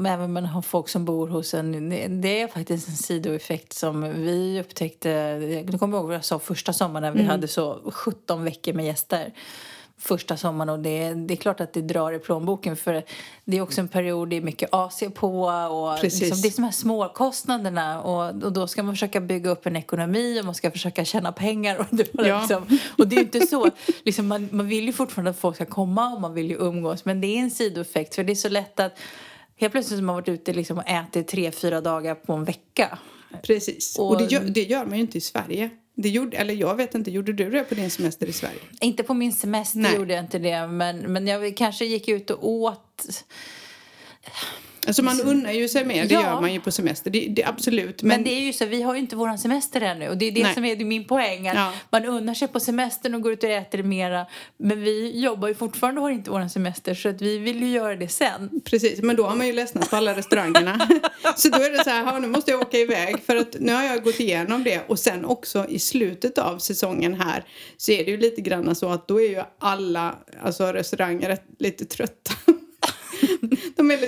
även 0.07 0.33
man 0.33 0.45
har 0.47 0.63
folk 0.63 0.89
som 0.89 1.05
bor 1.05 1.29
hos 1.29 1.55
en. 1.55 1.89
det- 2.21 2.43
är 2.43 2.49
faktiskt 2.49 2.89
en 2.89 2.95
sidoeffekt 2.97 3.73
som 3.73 4.01
vi 4.23 4.61
upptäckte. 4.61 5.39
Du 5.67 5.79
kommer 5.79 5.97
ihåg 5.99 6.07
vad 6.07 6.15
jag 6.15 6.25
sa 6.25 6.39
första 6.39 6.73
sommaren 6.73 7.03
när 7.03 7.23
vi 7.23 7.29
hade 7.29 7.49
så 7.49 7.91
17 7.93 8.45
veckor 8.45 8.73
med 8.73 8.85
gäster. 8.87 9.33
Första 9.99 10.37
sommaren 10.37 10.69
och 10.69 10.79
det, 10.79 11.15
det 11.15 11.35
är 11.35 11.37
klart 11.37 11.61
att 11.61 11.73
det 11.73 11.83
drar 11.83 12.13
i 12.13 12.19
plånboken 12.19 12.77
för 12.77 13.03
det 13.45 13.57
är 13.57 13.61
också 13.61 13.81
en 13.81 13.89
period 13.89 14.29
det 14.31 14.37
är 14.37 14.41
mycket 14.41 14.69
AC 14.73 15.03
på 15.15 15.43
och 15.71 16.03
liksom, 16.03 16.41
det 16.43 16.49
är 16.49 16.57
de 16.57 16.63
här 16.65 16.71
småkostnaderna 16.71 18.03
och, 18.03 18.43
och 18.43 18.53
då 18.53 18.67
ska 18.67 18.83
man 18.83 18.95
försöka 18.95 19.21
bygga 19.21 19.51
upp 19.51 19.67
en 19.67 19.77
ekonomi 19.77 20.41
och 20.41 20.45
man 20.45 20.55
ska 20.55 20.71
försöka 20.71 21.05
tjäna 21.05 21.33
pengar 21.33 21.79
och 21.79 21.87
det, 21.91 22.15
var 22.15 22.25
Ja. 22.25 22.39
liksom, 22.41 22.79
och 22.99 23.09
det 23.09 23.17
är 23.17 23.21
inte 23.21 23.47
så, 23.47 23.71
liksom 24.05 24.27
man, 24.29 24.49
man 24.53 24.69
vill 24.69 24.85
ju 24.87 24.93
fortfarande 24.93 25.31
att 25.31 25.39
folk 25.39 25.57
ska 25.57 25.65
komma 25.65 26.15
och 26.15 26.21
man 26.21 26.35
vill 26.35 26.51
ju 26.51 26.57
umgås 26.57 27.05
men 27.05 27.21
det 27.21 27.27
är 27.27 27.39
en 27.41 27.51
sidoeffekt 27.51 28.15
för 28.15 28.25
det 28.25 28.33
är 28.33 28.35
så 28.35 28.49
lätt 28.49 28.81
att 28.81 28.99
helt 29.57 29.73
plötsligt 29.73 29.99
har 30.01 30.05
man 30.05 30.15
varit 30.15 30.29
ute 30.29 30.53
liksom 30.53 30.79
och 30.79 30.89
ätit 30.89 31.29
tre, 31.29 31.53
fyra 31.53 31.81
dagar 31.81 32.15
på 32.15 32.33
en 32.33 32.45
vecka. 32.45 32.99
Precis. 33.43 33.99
Och, 33.99 34.11
Och- 34.11 34.19
det, 34.19 34.25
gör, 34.33 34.41
det 34.41 34.63
gör 34.63 34.85
man 34.85 34.95
ju 34.95 35.01
inte 35.01 35.19
i 35.19 35.21
Sverige. 35.21 35.71
Det 35.99 36.09
gjorde, 36.09 36.37
eller 36.37 36.55
jag 36.55 36.75
vet 36.75 36.95
inte, 36.95 37.11
gjorde 37.11 37.33
du 37.33 37.51
det 37.51 37.65
på 37.65 37.75
din 37.75 37.91
semester 37.91 38.27
i 38.27 38.33
Sverige? 38.33 38.59
Inte 38.81 39.03
på 39.03 39.15
min 39.15 39.33
semester 39.33 39.79
Nej. 39.79 39.97
gjorde 39.97 40.15
jag 40.15 40.25
inte 40.25 40.39
det 40.39 40.67
men, 40.67 40.99
men 40.99 41.27
jag 41.27 41.57
kanske 41.57 41.85
gick 41.85 42.09
ut 42.09 42.31
och 42.31 42.49
åt 42.49 43.25
Alltså 44.87 45.03
man 45.03 45.21
unnar 45.21 45.53
ju 45.53 45.69
sig 45.69 45.85
mer, 45.85 46.07
det 46.07 46.15
Ja. 46.15 46.23
gör 46.23 46.41
man 46.41 46.53
ju 46.53 46.61
på 46.61 46.71
semester. 46.71 47.11
Det, 47.11 47.27
det, 47.29 47.45
absolut. 47.45 48.03
Men, 48.03 48.09
Men, 48.09 48.25
det 48.25 48.31
är 48.31 48.41
ju 48.41 48.53
så, 48.53 48.67
vi 48.67 48.83
har 48.83 48.95
ju 48.95 49.01
inte 49.01 49.17
våran 49.17 49.39
semester 49.39 49.81
ännu 49.81 50.09
och 50.09 50.17
det 50.17 50.27
är 50.27 50.33
det 50.33 50.43
Nej. 50.43 50.55
som 50.55 50.65
är 50.65 50.77
min 50.85 51.05
poäng. 51.05 51.47
Ja. 51.47 51.73
Man 51.91 52.05
unnar 52.05 52.35
sig 52.35 52.49
på 52.49 52.61
semestern 52.61 53.15
och 53.15 53.23
går 53.23 53.33
ut 53.33 53.45
och 53.45 53.51
äter 53.51 53.83
mera. 53.83 54.27
Men 54.59 54.81
vi 54.83 55.21
jobbar 55.21 55.49
ju 55.49 55.55
fortfarande 55.55 56.01
och 56.01 56.05
har 56.07 56.11
inte 56.13 56.31
våran 56.31 56.51
semester 56.51 56.95
så 56.95 57.09
att 57.09 57.23
vi 57.23 57.39
vill 57.39 57.63
ju 57.63 57.69
göra 57.71 57.97
det 57.97 58.09
sen. 58.09 58.61
Precis, 58.65 59.03
men 59.03 59.17
då 59.17 59.27
har 59.27 59.37
man 59.37 59.47
ju 59.47 59.53
ledsnat 59.53 59.91
på 59.91 59.97
alla 59.97 60.15
restaurangerna. 60.17 60.89
så 61.37 61.49
då 61.49 61.59
är 61.63 61.71
det 61.79 61.85
så 61.85 61.91
här, 61.91 62.05
"Ja, 62.05 62.19
nu 62.19 62.27
måste 62.29 62.51
jag 62.51 62.61
åka 62.61 62.79
iväg 62.79 63.17
för 63.27 63.37
att 63.37 63.57
nu 63.61 63.73
har 63.73 63.83
jag 63.85 64.03
gått 64.05 64.21
igenom 64.21 64.65
det. 64.65 64.81
Och 64.89 64.99
sen 64.99 65.25
också 65.25 65.67
i 65.69 65.79
slutet 65.79 66.39
av 66.39 66.59
säsongen 66.59 67.15
här 67.15 67.45
så 67.77 67.93
är 67.93 68.05
det 68.05 68.11
ju 68.11 68.17
lite 68.17 68.41
grann 68.41 68.75
så 68.75 68.89
att 68.89 69.09
då 69.09 69.21
är 69.21 69.29
ju 69.29 69.43
alla 69.59 70.15
alltså 70.43 70.73
restauranger 70.73 71.39
lite 71.59 71.85
trötta. 71.85 72.33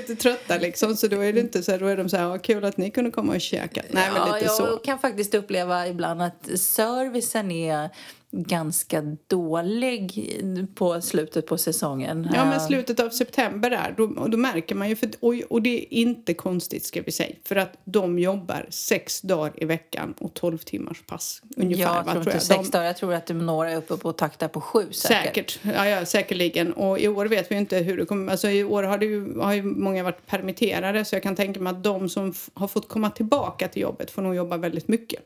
De 0.08 0.12
är 0.12 0.16
lite 0.16 0.22
trötta 0.22 0.58
liksom 0.58 0.96
så 0.96 1.06
då 1.06 1.20
är 1.20 1.32
det 1.32 1.40
inte 1.40 1.62
så 1.62 1.72
här, 1.72 1.78
då 1.78 1.86
är 1.86 1.96
de 1.96 2.08
så 2.08 2.16
här, 2.16 2.24
"Ja, 2.24 2.38
kul 2.38 2.64
att 2.64 2.76
ni 2.76 2.90
kunde 2.90 3.10
komma 3.10 3.34
och 3.34 3.40
käka. 3.40 3.82
Nej 3.90 4.08
men 4.12 4.16
ja, 4.28 4.34
lite 4.34 4.46
jag 4.46 4.54
så. 4.54 4.76
kan 4.76 4.98
faktiskt 4.98 5.34
uppleva 5.34 5.88
ibland 5.88 6.22
att 6.22 6.48
servicen 6.60 7.50
är 7.50 7.90
ganska 8.30 9.16
dålig 9.26 10.32
på 10.74 11.00
slutet 11.00 11.46
på 11.46 11.58
säsongen. 11.58 12.28
Ja, 12.34 12.44
men 12.44 12.58
Eh, 12.58 12.66
slutet 12.66 13.00
av 13.00 13.10
september 13.10 13.70
där, 13.70 13.94
då, 13.96 14.04
och 14.04 14.30
då 14.30 14.36
märker 14.36 14.74
man 14.74 14.88
ju, 14.88 14.96
för, 14.96 15.10
och, 15.20 15.34
och 15.50 15.62
det 15.62 15.78
är 15.78 15.98
inte 15.98 16.34
konstigt 16.34 16.84
ska 16.84 17.02
vi 17.02 17.12
säga, 17.12 17.34
för 17.44 17.56
att 17.56 17.72
de 17.84 18.18
jobbar 18.18 18.66
sex 18.70 19.20
dagar 19.20 19.52
i 19.56 19.64
veckan 19.64 20.14
och 20.18 20.34
12 20.34 20.58
timmars 20.58 21.02
pass 21.06 21.42
ungefär. 21.56 21.82
jag 21.82 22.04
va, 22.04 22.12
tror 22.12 22.28
jag. 22.32 22.42
sex 22.42 22.70
De- 22.70 22.70
dagar. 22.70 22.86
Jag 22.86 22.96
tror 22.96 23.14
att 23.14 23.28
några 23.28 23.70
är 23.70 23.76
uppe 23.76 23.96
på 23.96 24.12
takta 24.12 24.48
på 24.48 24.60
sju 24.60 24.92
säkert. 24.92 25.50
Säkert, 25.50 25.60
ja, 25.76 25.88
ja, 25.88 26.06
säkerligen. 26.06 26.72
Och 26.72 26.98
i 26.98 27.08
år 27.08 27.26
vet 27.26 27.50
vi 27.50 27.54
ju 27.54 27.60
inte 27.60 27.78
hur 27.78 27.96
det 27.96 28.04
kommer... 28.04 28.32
Alltså 28.32 28.50
i 28.50 28.64
år 28.64 28.82
har, 28.82 28.98
det 28.98 29.06
ju, 29.06 29.38
har 29.38 29.52
ju 29.52 29.62
många 29.62 30.02
varit 30.02 30.26
permitterade 30.26 31.04
så 31.04 31.14
jag 31.14 31.22
kan 31.22 31.36
tänka 31.36 31.60
mig 31.60 31.70
att 31.70 31.84
de 31.84 32.08
som 32.08 32.34
har 32.54 32.68
fått 32.68 32.88
komma 32.88 33.10
tillbaka 33.10 33.68
till 33.68 33.82
jobbet 33.82 34.10
får 34.10 34.22
nog 34.22 34.34
jobba 34.34 34.56
väldigt 34.56 34.88
mycket. 34.88 35.20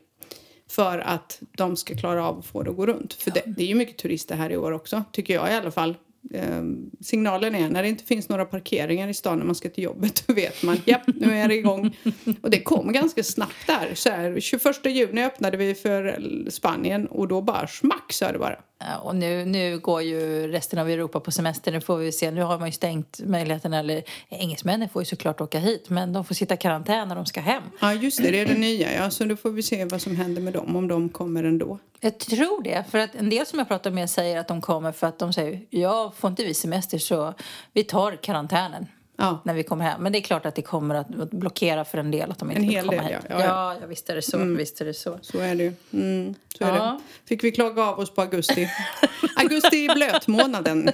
För 0.69 0.99
att 0.99 1.41
de 1.57 1.75
ska 1.75 1.95
klara 1.95 2.27
av 2.27 2.39
att 2.39 2.45
få 2.45 2.63
det 2.63 2.69
att 2.69 2.75
gå 2.77 2.85
runt. 2.85 3.13
För 3.13 3.31
det, 3.31 3.43
det 3.45 3.63
är 3.63 3.67
ju 3.67 3.75
mycket 3.75 3.97
turister 3.97 4.35
här 4.35 4.49
i 4.49 4.57
år 4.57 4.71
också, 4.71 5.03
tycker 5.11 5.33
jag 5.33 5.51
i 5.51 5.53
alla 5.53 5.71
fall. 5.71 5.97
Ehm, 6.33 6.91
signalen 7.01 7.55
är 7.55 7.69
när 7.69 7.83
det 7.83 7.89
inte 7.89 8.03
finns 8.03 8.29
några 8.29 8.45
parkeringar 8.45 9.07
i 9.07 9.13
stan 9.13 9.37
när 9.37 9.45
man 9.45 9.55
ska 9.55 9.69
till 9.69 9.83
jobbet 9.83 10.23
då 10.27 10.33
vet 10.33 10.63
man 10.63 10.77
japp, 10.85 11.01
nu 11.15 11.37
är 11.37 11.47
det 11.47 11.55
igång. 11.55 11.97
Och 12.41 12.49
det 12.49 12.61
kom 12.61 12.93
ganska 12.93 13.23
snabbt 13.23 13.67
där. 13.67 13.91
Så 13.95 14.09
här, 14.09 14.39
21 14.39 14.85
juni 14.85 15.23
öppnade 15.23 15.57
vi 15.57 15.75
för 15.75 16.21
Spanien 16.49 17.07
och 17.07 17.27
då 17.27 17.41
bara 17.41 17.67
smack 17.67 18.13
sa 18.13 18.31
det 18.31 18.39
bara. 18.39 18.59
Ja, 18.89 18.97
Och 18.97 19.15
nu, 19.15 19.45
nu 19.45 19.79
går 19.79 20.01
ju 20.01 20.47
resten 20.47 20.79
av 20.79 20.89
Europa 20.89 21.19
på 21.19 21.31
semester. 21.31 21.71
Nu 21.71 21.81
får 21.81 21.97
vi 21.97 22.11
se. 22.11 22.31
Nu 22.31 22.41
har 22.41 22.59
man 22.59 22.67
ju 22.67 22.71
stängt 22.71 23.19
möjligheten. 23.19 23.73
Eller 23.73 24.03
engelsmännen 24.29 24.89
får 24.89 25.01
ju 25.01 25.05
såklart 25.05 25.41
åka 25.41 25.59
hit. 25.59 25.89
Men 25.89 26.13
de 26.13 26.25
får 26.25 26.35
sitta 26.35 26.53
i 26.53 26.57
karantän 26.57 27.07
när 27.07 27.15
de 27.15 27.25
ska 27.25 27.41
hem. 27.41 27.63
Ja, 27.81 27.93
just 27.93 28.23
det. 28.23 28.31
Det 28.31 28.39
är 28.39 28.45
det 28.45 28.57
nya. 28.57 28.93
Ja. 28.93 29.09
Så 29.09 29.25
då 29.25 29.35
får 29.35 29.49
vi 29.49 29.63
se 29.63 29.85
vad 29.85 30.01
som 30.01 30.15
händer 30.15 30.41
med 30.41 30.53
dem, 30.53 30.75
om 30.75 30.87
de 30.87 31.09
kommer 31.09 31.43
ändå. 31.43 31.79
Jag 31.99 32.17
tror 32.19 32.63
det. 32.63 32.83
För 32.91 32.97
att 32.97 33.15
en 33.15 33.29
del 33.29 33.45
som 33.45 33.59
jag 33.59 33.67
pratar 33.67 33.91
med 33.91 34.09
säger 34.09 34.39
att 34.39 34.47
de 34.47 34.61
kommer 34.61 34.91
för 34.91 35.07
att 35.07 35.19
de 35.19 35.33
säger 35.33 35.61
ja, 35.69 36.13
får 36.17 36.29
inte 36.29 36.43
vi 36.43 36.53
semester 36.53 36.97
så 36.97 37.33
vi 37.73 37.83
tar 37.83 38.15
karantänen 38.23 38.87
Ja. 39.17 39.41
när 39.45 39.53
vi 39.53 39.63
kommer 39.63 39.85
hem. 39.85 40.03
Men 40.03 40.11
det 40.11 40.17
är 40.19 40.21
klart 40.21 40.45
att 40.45 40.55
det 40.55 40.61
kommer 40.61 40.95
att 40.95 41.07
blockera 41.31 41.85
för 41.85 41.97
en 41.97 42.11
del 42.11 42.31
att 42.31 42.39
de 42.39 42.51
inte 42.51 42.61
En 42.61 42.69
hel 42.69 42.85
komma 42.87 43.01
del, 43.01 43.11
hit. 43.13 43.21
ja. 43.29 43.35
Ja, 43.39 43.45
ja. 43.45 43.77
ja, 43.81 43.87
visst 43.87 44.09
är 44.09 44.15
det 44.15 44.21
så. 44.21 44.37
Visst 44.37 44.81
är 44.81 44.85
det 44.85 44.93
så. 44.93 45.19
Så 45.21 45.39
är 45.39 45.55
det 45.55 45.63
ju. 45.63 45.73
Mm, 45.93 46.35
så 46.57 46.63
är 46.63 46.75
Ja. 46.75 46.83
det. 46.83 46.99
Fick 47.29 47.43
vi 47.43 47.51
klaga 47.51 47.83
av 47.83 47.99
oss 47.99 48.13
på 48.13 48.21
augusti. 48.21 48.69
augusti 49.35 49.85
är 49.85 49.95
blötmånaden. 49.95 50.89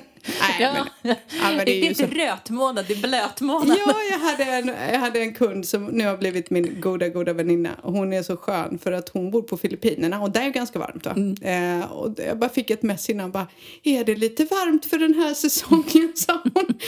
Ja. 0.59 0.85
men, 1.01 1.15
ja, 1.41 1.49
men 1.49 1.57
det, 1.57 1.65
det 1.65 1.71
är 1.71 1.75
är 1.77 1.81
ju 1.81 1.89
inte 1.89 2.07
så. 2.07 2.13
rötmånad, 2.13 2.85
det 2.87 2.93
är 2.93 3.07
blötmånad. 3.07 3.77
Ja, 3.87 3.95
jag 4.11 4.19
hade, 4.19 4.43
en, 4.43 4.67
jag 4.93 4.99
hade 4.99 5.19
en 5.19 5.33
kund 5.33 5.67
som 5.67 5.85
nu 5.85 6.05
har 6.05 6.17
blivit 6.17 6.49
min 6.49 6.81
goda, 6.81 7.09
goda 7.09 7.33
väninna. 7.33 7.75
Och 7.83 7.93
hon 7.93 8.13
är 8.13 8.23
så 8.23 8.37
skön 8.37 8.79
för 8.83 8.91
att 8.91 9.09
hon 9.09 9.31
bor 9.31 9.41
på 9.41 9.57
Filippinerna 9.57 10.21
och 10.21 10.31
där 10.31 10.41
är 10.41 10.45
ju 10.45 10.51
ganska 10.51 10.79
varmt 10.79 11.05
va? 11.05 11.15
Eh, 11.49 11.91
och 11.91 12.13
jag 12.17 12.39
bara 12.39 12.49
fick 12.49 12.69
ett 12.69 12.83
mess 12.83 13.09
innan 13.09 13.31
bara, 13.31 13.47
är 13.83 14.03
det 14.03 14.15
lite 14.15 14.45
varmt 14.45 14.85
för 14.85 14.97
den 14.97 15.13
här 15.13 15.33
säsongen? 15.33 16.13
sa 16.15 16.41
hon. 16.53 16.79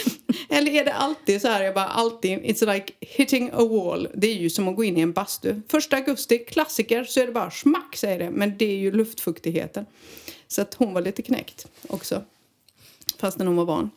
Eller 0.49 0.71
är 0.71 0.85
det 0.85 0.93
alltid 0.93 1.41
så 1.41 1.47
här? 1.47 1.63
Jag 1.63 1.73
bara, 1.73 1.87
alltid, 1.87 2.39
it's 2.39 2.73
like 2.73 2.93
hitting 2.99 3.49
a 3.53 3.65
wall. 3.65 4.07
Det 4.13 4.27
är 4.27 4.35
ju 4.35 4.49
som 4.49 4.67
att 4.67 4.75
gå 4.75 4.83
in 4.83 4.97
i 4.97 5.01
en 5.01 5.11
bastu. 5.11 5.61
Första 5.67 5.95
augusti, 5.95 6.37
klassiker, 6.37 7.03
så 7.03 7.19
är 7.19 7.25
det 7.25 7.31
bara 7.31 7.51
smack 7.51 7.95
säger 7.95 8.19
det. 8.19 8.29
Men 8.31 8.57
det 8.57 8.65
är 8.65 8.77
ju 8.77 8.91
luftfuktigheten. 8.91 9.85
Så 10.47 10.61
att 10.61 10.73
hon 10.73 10.93
var 10.93 11.01
lite 11.01 11.21
knäckt 11.21 11.67
också. 11.87 12.21
Fastän 13.21 13.47
hon 13.47 13.55
var 13.55 13.65
van. 13.65 13.91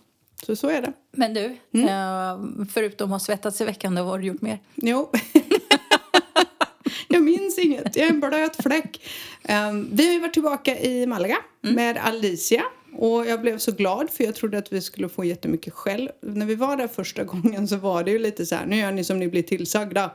Så 0.47 0.57
så 0.57 0.69
är 0.69 0.83
det. 0.83 0.93
Men 1.12 1.35
du, 1.35 1.57
Mm. 1.75 1.88
eh, 1.88 2.66
förutom 2.73 3.07
att 3.12 3.14
ha 3.14 3.19
svettats 3.26 3.61
i 3.61 3.64
veckan, 3.64 3.95
då 3.95 4.02
vad 4.02 4.11
har 4.12 4.19
du 4.19 4.26
gjort 4.26 4.40
mer? 4.40 4.59
Jo. 4.75 5.11
jag 7.09 7.23
minns 7.23 7.59
inget. 7.59 7.97
Jag 7.97 8.07
är 8.07 8.11
en 8.11 8.21
blöt 8.21 8.62
fläck. 8.62 9.00
Ehm, 9.43 9.88
vi 9.93 10.07
har 10.07 10.12
ju 10.14 10.21
varit 10.21 10.33
tillbaka 10.33 10.78
i 10.81 11.07
Malaga 11.07 11.37
med 11.61 11.97
Alicia. 11.99 12.62
Och 12.97 13.27
jag 13.27 13.41
blev 13.41 13.59
så 13.59 13.73
glad 13.73 14.11
för 14.11 14.25
jag 14.25 14.35
trodde 14.35 14.59
att 14.59 14.73
vi 14.73 14.81
skulle 14.81 15.09
få 15.09 15.25
jättemycket 15.25 15.73
skäll. 15.73 16.11
När 16.21 16.47
vi 16.47 16.55
var 16.55 16.77
där 16.77 16.89
första 16.89 17.25
gången 17.35 17.69
så 17.69 17.77
var 17.77 18.05
det 18.05 18.11
ju 18.11 18.19
lite 18.19 18.47
så 18.47 18.55
här, 18.55 18.67
nu 18.67 18.77
gör 18.77 18.93
ni 18.93 19.05
som 19.05 19.19
ni 19.19 19.29
blir 19.29 19.43
tillsagda. 19.43 20.11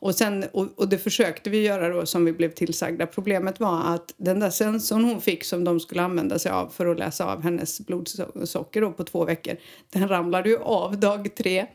Och, 0.00 0.14
sen, 0.14 0.44
och, 0.52 0.68
och 0.76 0.88
det 0.88 0.98
försökte 0.98 1.50
vi 1.50 1.66
göra 1.66 1.88
då 1.88 2.06
som 2.06 2.24
vi 2.24 2.32
blev 2.32 2.50
tillsagda. 2.50 3.06
Problemet 3.06 3.60
var 3.60 3.94
att 3.94 4.14
den 4.16 4.40
där 4.40 4.50
sensorn 4.50 5.04
hon 5.04 5.20
fick 5.20 5.44
som 5.44 5.64
de 5.64 5.80
skulle 5.80 6.02
använda 6.02 6.38
sig 6.38 6.52
av 6.52 6.68
för 6.68 6.86
att 6.86 6.98
läsa 6.98 7.32
av 7.32 7.42
hennes 7.42 7.80
blodsocker 7.80 8.80
då 8.80 8.92
på 8.92 9.04
två 9.04 9.24
veckor. 9.24 9.56
Den 9.90 10.08
ramlade 10.08 10.48
ju 10.48 10.58
av 10.58 10.98
dag 10.98 11.34
tre. 11.34 11.66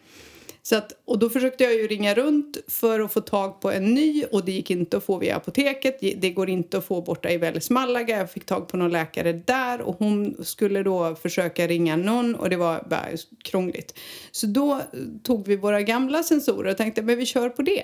Så 0.65 0.75
att, 0.75 0.91
och 1.05 1.19
då 1.19 1.29
försökte 1.29 1.63
jag 1.63 1.73
ju 1.73 1.87
ringa 1.87 2.13
runt 2.13 2.57
för 2.67 2.99
att 2.99 3.13
få 3.13 3.21
tag 3.21 3.61
på 3.61 3.71
en 3.71 3.93
ny 3.93 4.23
och 4.31 4.45
det 4.45 4.51
gick 4.51 4.71
inte 4.71 4.97
att 4.97 5.03
få 5.03 5.17
via 5.17 5.35
apoteket. 5.35 5.97
Det 5.99 6.29
går 6.29 6.49
inte 6.49 6.77
att 6.77 6.85
få 6.85 7.01
borta 7.01 7.29
i 7.29 7.37
Välis 7.37 7.69
Malaga. 7.69 8.17
Jag 8.17 8.31
fick 8.31 8.45
tag 8.45 8.67
på 8.67 8.77
någon 8.77 8.91
läkare 8.91 9.33
där 9.33 9.81
och 9.81 9.95
hon 9.99 10.45
skulle 10.45 10.83
då 10.83 11.15
försöka 11.15 11.67
ringa 11.67 11.95
någon 11.95 12.35
och 12.35 12.49
det 12.49 12.55
var 12.55 12.85
bara 12.89 13.07
krångligt. 13.43 13.99
Så 14.31 14.47
då 14.47 14.71
eh, 14.73 14.79
tog 15.23 15.47
vi 15.47 15.55
våra 15.55 15.81
gamla 15.81 16.23
sensorer 16.23 16.71
och 16.71 16.77
tänkte 16.77 17.01
men 17.01 17.17
vi 17.17 17.25
kör 17.25 17.49
på 17.49 17.61
det. 17.61 17.83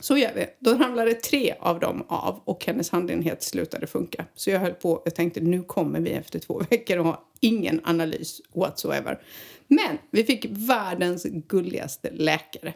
Så 0.00 0.16
gör 0.16 0.32
vi. 0.34 0.46
Då 0.58 0.74
ramlade 0.74 1.14
tre 1.14 1.54
av 1.60 1.80
dem 1.80 2.04
av 2.08 2.40
och 2.44 2.64
hennes 2.66 2.90
handenhet 2.90 3.42
slutade 3.42 3.86
funka. 3.86 4.24
Så 4.34 4.50
jag 4.50 4.60
höll 4.60 4.74
på 4.74 4.92
och 4.92 5.14
tänkte 5.14 5.40
nu 5.40 5.62
kommer 5.62 6.00
vi 6.00 6.10
efter 6.10 6.38
två 6.38 6.62
veckor 6.70 6.98
och 6.98 7.04
ha 7.04 7.27
ingen 7.40 7.80
analys 7.84 8.40
whatsoever. 8.52 9.20
Men 9.66 9.98
vi 10.10 10.24
fick 10.24 10.46
världens 10.48 11.24
gulligaste 11.24 12.10
läkare. 12.10 12.74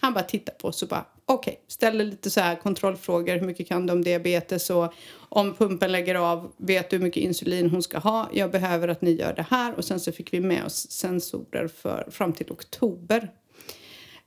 Han 0.00 0.14
bara 0.14 0.24
tittade 0.24 0.58
på 0.58 0.68
oss 0.68 0.82
och 0.82 0.88
bara 0.88 1.04
okej, 1.24 1.52
okay, 1.52 1.64
ställer 1.68 2.04
lite 2.04 2.30
så 2.30 2.40
här 2.40 2.56
kontrollfrågor. 2.56 3.36
Hur 3.36 3.46
mycket 3.46 3.68
kan 3.68 3.86
du 3.86 3.92
om 3.92 4.04
diabetes 4.04 4.70
och 4.70 4.92
om 5.28 5.54
pumpen 5.54 5.92
lägger 5.92 6.14
av, 6.14 6.52
vet 6.56 6.90
du 6.90 6.96
hur 6.96 7.04
mycket 7.04 7.22
insulin 7.22 7.70
hon 7.70 7.82
ska 7.82 7.98
ha? 7.98 8.28
Jag 8.32 8.50
behöver 8.50 8.88
att 8.88 9.02
ni 9.02 9.10
gör 9.10 9.34
det 9.34 9.46
här 9.50 9.74
och 9.74 9.84
sen 9.84 10.00
så 10.00 10.12
fick 10.12 10.32
vi 10.32 10.40
med 10.40 10.64
oss 10.64 10.90
sensorer 10.90 11.68
för, 11.68 12.08
fram 12.10 12.32
till 12.32 12.52
oktober 12.52 13.30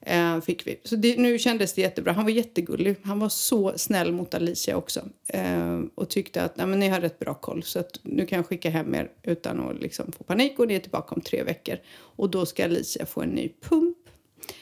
Eh, 0.01 0.41
fick 0.41 0.67
vi. 0.67 0.79
Så 0.83 0.95
det, 0.95 1.17
nu 1.17 1.39
kändes 1.39 1.73
det 1.73 1.81
jättebra. 1.81 2.11
Han 2.11 2.25
var 2.25 2.31
jättegullig. 2.31 2.95
Han 3.03 3.19
var 3.19 3.29
så 3.29 3.73
snäll 3.75 4.11
mot 4.11 4.33
Alicia 4.33 4.77
också. 4.77 5.01
Eh, 5.27 5.81
och 5.95 6.09
tyckte 6.09 6.43
att 6.43 6.57
Nej, 6.57 6.67
men 6.67 6.79
ni 6.79 6.87
har 6.87 7.01
rätt 7.01 7.19
bra 7.19 7.33
koll 7.33 7.63
så 7.63 7.79
att 7.79 7.99
nu 8.03 8.25
kan 8.25 8.37
jag 8.37 8.45
skicka 8.45 8.69
hem 8.69 8.95
er 8.95 9.11
utan 9.23 9.59
att 9.59 9.81
liksom 9.81 10.11
få 10.11 10.23
panik 10.23 10.59
och 10.59 10.67
ni 10.67 10.73
är 10.73 10.79
tillbaka 10.79 11.15
om 11.15 11.21
tre 11.21 11.43
veckor. 11.43 11.77
Och 11.93 12.29
då 12.29 12.45
ska 12.45 12.63
Alicia 12.63 13.05
få 13.05 13.21
en 13.21 13.29
ny 13.29 13.49
pump. 13.61 13.97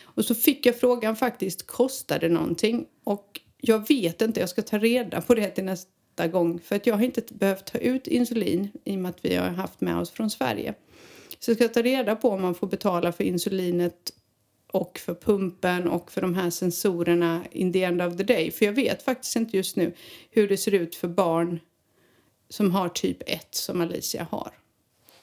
Och 0.01 0.25
så 0.25 0.35
fick 0.35 0.65
jag 0.65 0.79
frågan 0.79 1.15
faktiskt, 1.15 1.67
kostar 1.67 2.19
det 2.19 2.29
någonting? 2.29 2.85
Och 3.03 3.41
jag 3.61 3.87
vet 3.87 4.21
inte, 4.21 4.39
jag 4.39 4.49
ska 4.49 4.61
ta 4.61 4.77
reda 4.77 5.21
på 5.21 5.35
det 5.35 5.49
till 5.49 5.63
nästa 5.63 6.27
gång. 6.31 6.59
För 6.59 6.75
att 6.75 6.87
jag 6.87 6.95
har 6.95 7.03
inte 7.03 7.21
behövt 7.29 7.65
ta 7.65 7.77
ut 7.77 8.07
insulin 8.07 8.69
i 8.85 8.95
och 8.95 8.99
med 8.99 9.09
att 9.09 9.25
vi 9.25 9.35
har 9.35 9.47
haft 9.47 9.81
med 9.81 9.97
oss 9.97 10.09
från 10.09 10.29
Sverige. 10.29 10.73
Så 11.39 11.51
jag 11.51 11.57
ska 11.57 11.67
ta 11.67 11.81
reda 11.81 12.15
på 12.15 12.29
om 12.29 12.41
man 12.41 12.55
får 12.55 12.67
betala 12.67 13.11
för 13.11 13.23
insulinet 13.23 14.13
och 14.71 14.99
för 14.99 15.13
pumpen 15.13 15.87
och 15.87 16.11
för 16.11 16.21
de 16.21 16.35
här 16.35 16.49
sensorerna 16.49 17.45
in 17.51 17.73
the 17.73 17.83
end 17.83 18.01
of 18.01 18.17
the 18.17 18.23
day. 18.23 18.51
För 18.51 18.65
jag 18.65 18.73
vet 18.73 19.03
faktiskt 19.03 19.35
inte 19.35 19.57
just 19.57 19.75
nu 19.75 19.93
hur 20.31 20.47
det 20.47 20.57
ser 20.57 20.73
ut 20.73 20.95
för 20.95 21.07
barn 21.07 21.59
som 22.49 22.71
har 22.71 22.89
typ 22.89 23.17
1 23.25 23.47
som 23.55 23.81
Alicia 23.81 24.27
har. 24.31 24.51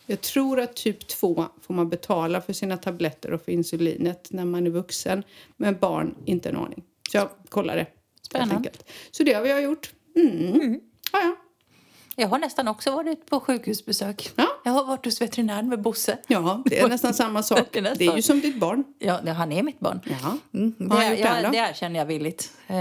Jag 0.06 0.20
tror 0.20 0.60
att 0.60 0.76
typ 0.76 1.06
2 1.06 1.46
får 1.62 1.74
man 1.74 1.88
betala 1.88 2.40
för 2.40 2.52
sina 2.52 2.76
tabletter 2.76 3.32
och 3.32 3.44
för 3.44 3.52
insulinet 3.52 4.28
när 4.30 4.44
man 4.44 4.66
är 4.66 4.70
vuxen. 4.70 5.22
Men 5.56 5.78
barn, 5.78 6.14
inte 6.24 6.48
en 6.48 6.56
aning. 6.56 6.84
Så 7.10 7.16
jag 7.16 7.28
kollar 7.48 7.76
det. 7.76 7.86
Spännande. 8.22 8.70
Så 9.10 9.22
det 9.22 9.32
har 9.32 9.42
vi 9.42 9.60
gjort. 9.60 9.94
Mm. 10.16 10.52
Mm. 10.52 10.80
Ja, 11.12 11.20
ja. 11.20 11.36
Jag 12.18 12.28
har 12.28 12.38
nästan 12.38 12.68
också 12.68 12.90
varit 12.90 13.30
på 13.30 13.40
sjukhusbesök. 13.40 14.30
Ja. 14.36 14.46
Jag 14.64 14.72
har 14.72 14.84
varit 14.84 15.04
hos 15.04 15.20
veterinären 15.20 15.68
med 15.68 15.82
Bosse. 15.82 16.18
ja, 16.26 16.62
det 16.66 16.78
är 16.78 16.88
nästan 16.88 17.14
samma 17.14 17.42
sak. 17.42 17.68
Det 17.72 17.78
är. 17.78 17.94
Det 17.94 18.06
är 18.06 18.16
ju 18.16 18.22
som 18.22 18.40
ditt 18.40 18.60
barn. 18.60 18.84
Ja, 18.98 19.20
det- 19.24 19.32
han 19.32 19.52
är 19.52 19.62
mitt 19.62 19.80
barn. 19.80 20.00
Ja. 20.04 20.36
Mm, 20.58 20.74
Vad 20.78 20.98
har 21.02 21.10
det, 21.10 21.48
det 21.52 21.58
erkänner 21.58 21.98
jag 21.98 22.06
villigt. 22.06 22.50
Eh, 22.66 22.76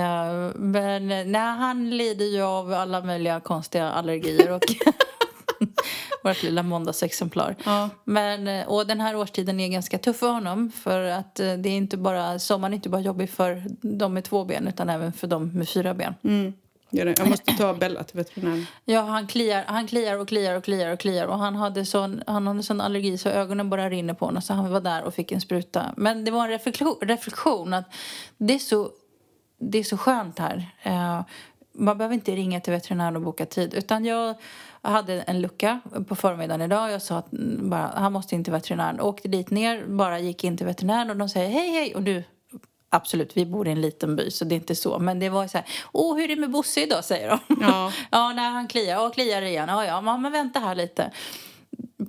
Men 0.55 1.07
nej, 1.07 1.41
han 1.57 1.89
lider 1.97 2.25
ju 2.25 2.41
av 2.41 2.73
alla 2.73 3.01
möjliga 3.01 3.39
konstiga 3.39 3.91
allergier. 3.91 4.51
Och, 4.51 4.61
Vårt 6.23 6.43
lilla 6.43 6.63
måndagsexemplar. 6.63 7.55
Ja. 7.65 7.89
Men, 8.03 8.47
eh, 8.47 8.67
och 8.67 8.87
den 8.87 9.01
här 9.01 9.15
årstiden 9.15 9.59
är 9.59 9.67
ganska 9.67 9.97
tuff 9.97 10.17
för 10.17 10.29
honom. 10.31 10.71
För 10.71 11.01
att 11.05 11.39
eh, 11.39 11.53
det 11.53 11.69
är 11.69 11.77
inte 11.77 11.97
bara, 11.97 12.39
sommaren 12.39 12.73
är 12.73 12.75
inte 12.75 12.89
bara 12.89 13.01
jobbig 13.01 13.29
för 13.29 13.63
de 13.81 14.13
med 14.13 14.23
två 14.23 14.45
ben 14.45 14.67
utan 14.67 14.89
även 14.89 15.13
för 15.13 15.27
de 15.27 15.47
med 15.53 15.69
fyra 15.69 15.93
ben. 15.93 16.13
Mm. 16.23 16.53
Gör 16.89 17.05
det. 17.05 17.19
Jag 17.19 17.29
måste 17.29 17.57
ta 17.57 17.73
Bella 17.73 18.03
till 18.03 18.17
veterinären. 18.17 18.65
Ja, 18.85 19.01
han 19.01 19.27
kliar, 19.27 19.63
han 19.67 19.87
kliar 19.87 20.17
och 20.19 20.27
kliar 20.27 20.55
och 20.55 20.63
kliar 20.63 20.91
och 20.93 20.99
kliar. 20.99 21.27
Och 21.27 21.39
han 21.39 21.55
hade 21.55 21.85
sån, 21.85 22.23
han 22.27 22.47
hade 22.47 22.63
sån 22.63 22.81
allergi 22.81 23.17
så 23.17 23.29
ögonen 23.29 23.69
bara 23.69 23.89
rinner 23.89 24.13
på 24.13 24.25
honom. 24.25 24.41
Så 24.41 24.53
han 24.53 24.71
var 24.71 24.81
där 24.81 25.03
och 25.03 25.13
fick 25.13 25.31
en 25.31 25.41
spruta. 25.41 25.93
Men 25.97 26.25
det 26.25 26.31
var 26.31 26.43
en 26.43 26.49
reflektion, 26.49 26.95
reflektion 27.01 27.73
att 27.73 27.93
det 28.37 28.53
är 28.53 28.59
så, 28.59 28.89
det 29.59 29.77
är 29.77 29.83
så 29.83 29.97
skönt 29.97 30.39
här. 30.39 30.69
Uh, 30.85 31.21
man 31.77 31.97
behöver 31.97 32.15
inte 32.15 32.31
ringa 32.31 32.59
till 32.61 32.73
veterinären 32.73 33.15
och 33.15 33.21
boka 33.21 33.45
tid. 33.45 33.73
Utan 33.73 34.05
jag 34.05 34.35
hade 34.81 35.21
en 35.21 35.41
lucka 35.41 35.79
på 36.07 36.15
förmiddagen 36.15 36.61
idag. 36.61 36.91
Jag 36.91 37.01
sa 37.01 37.17
att 37.17 37.33
mm, 37.33 37.69
bara, 37.69 37.91
han 37.95 38.13
måste 38.13 38.35
in 38.35 38.43
till 38.43 38.53
veterinären. 38.53 39.01
Åkte 39.01 39.27
dit 39.27 39.49
ner, 39.49 39.85
bara 39.87 40.19
gick 40.19 40.43
in 40.43 40.57
till 40.57 40.65
veterinären 40.65 41.09
och 41.09 41.17
de 41.17 41.29
säger 41.29 41.49
hej 41.49 41.69
hej. 41.69 41.95
Och 41.95 42.03
du, 42.03 42.23
absolut, 42.95 43.37
vi 43.37 43.45
bor 43.45 43.67
i 43.67 43.71
en 43.71 43.81
liten 43.81 44.15
by 44.15 44.31
så 44.31 44.45
det 44.45 44.55
är 44.55 44.57
inte 44.57 44.75
så. 44.75 44.99
Men 44.99 45.19
det 45.19 45.29
var 45.29 45.47
så 45.47 45.57
här, 45.57 45.67
åh 45.91 46.15
hur 46.15 46.23
är 46.23 46.27
det 46.27 46.35
med 46.35 46.51
Bosse 46.51 46.81
idag 46.81 47.05
säger 47.05 47.29
de. 47.29 47.39
Ja. 47.61 47.91
ja, 48.11 48.33
när 48.33 48.49
han 48.49 48.67
kliar, 48.67 49.05
och 49.05 49.13
kliar 49.13 49.41
igen. 49.41 49.69
Ja, 49.69 49.85
ja, 49.85 50.01
men 50.01 50.31
vänta 50.31 50.59
här 50.59 50.75
lite 50.75 51.11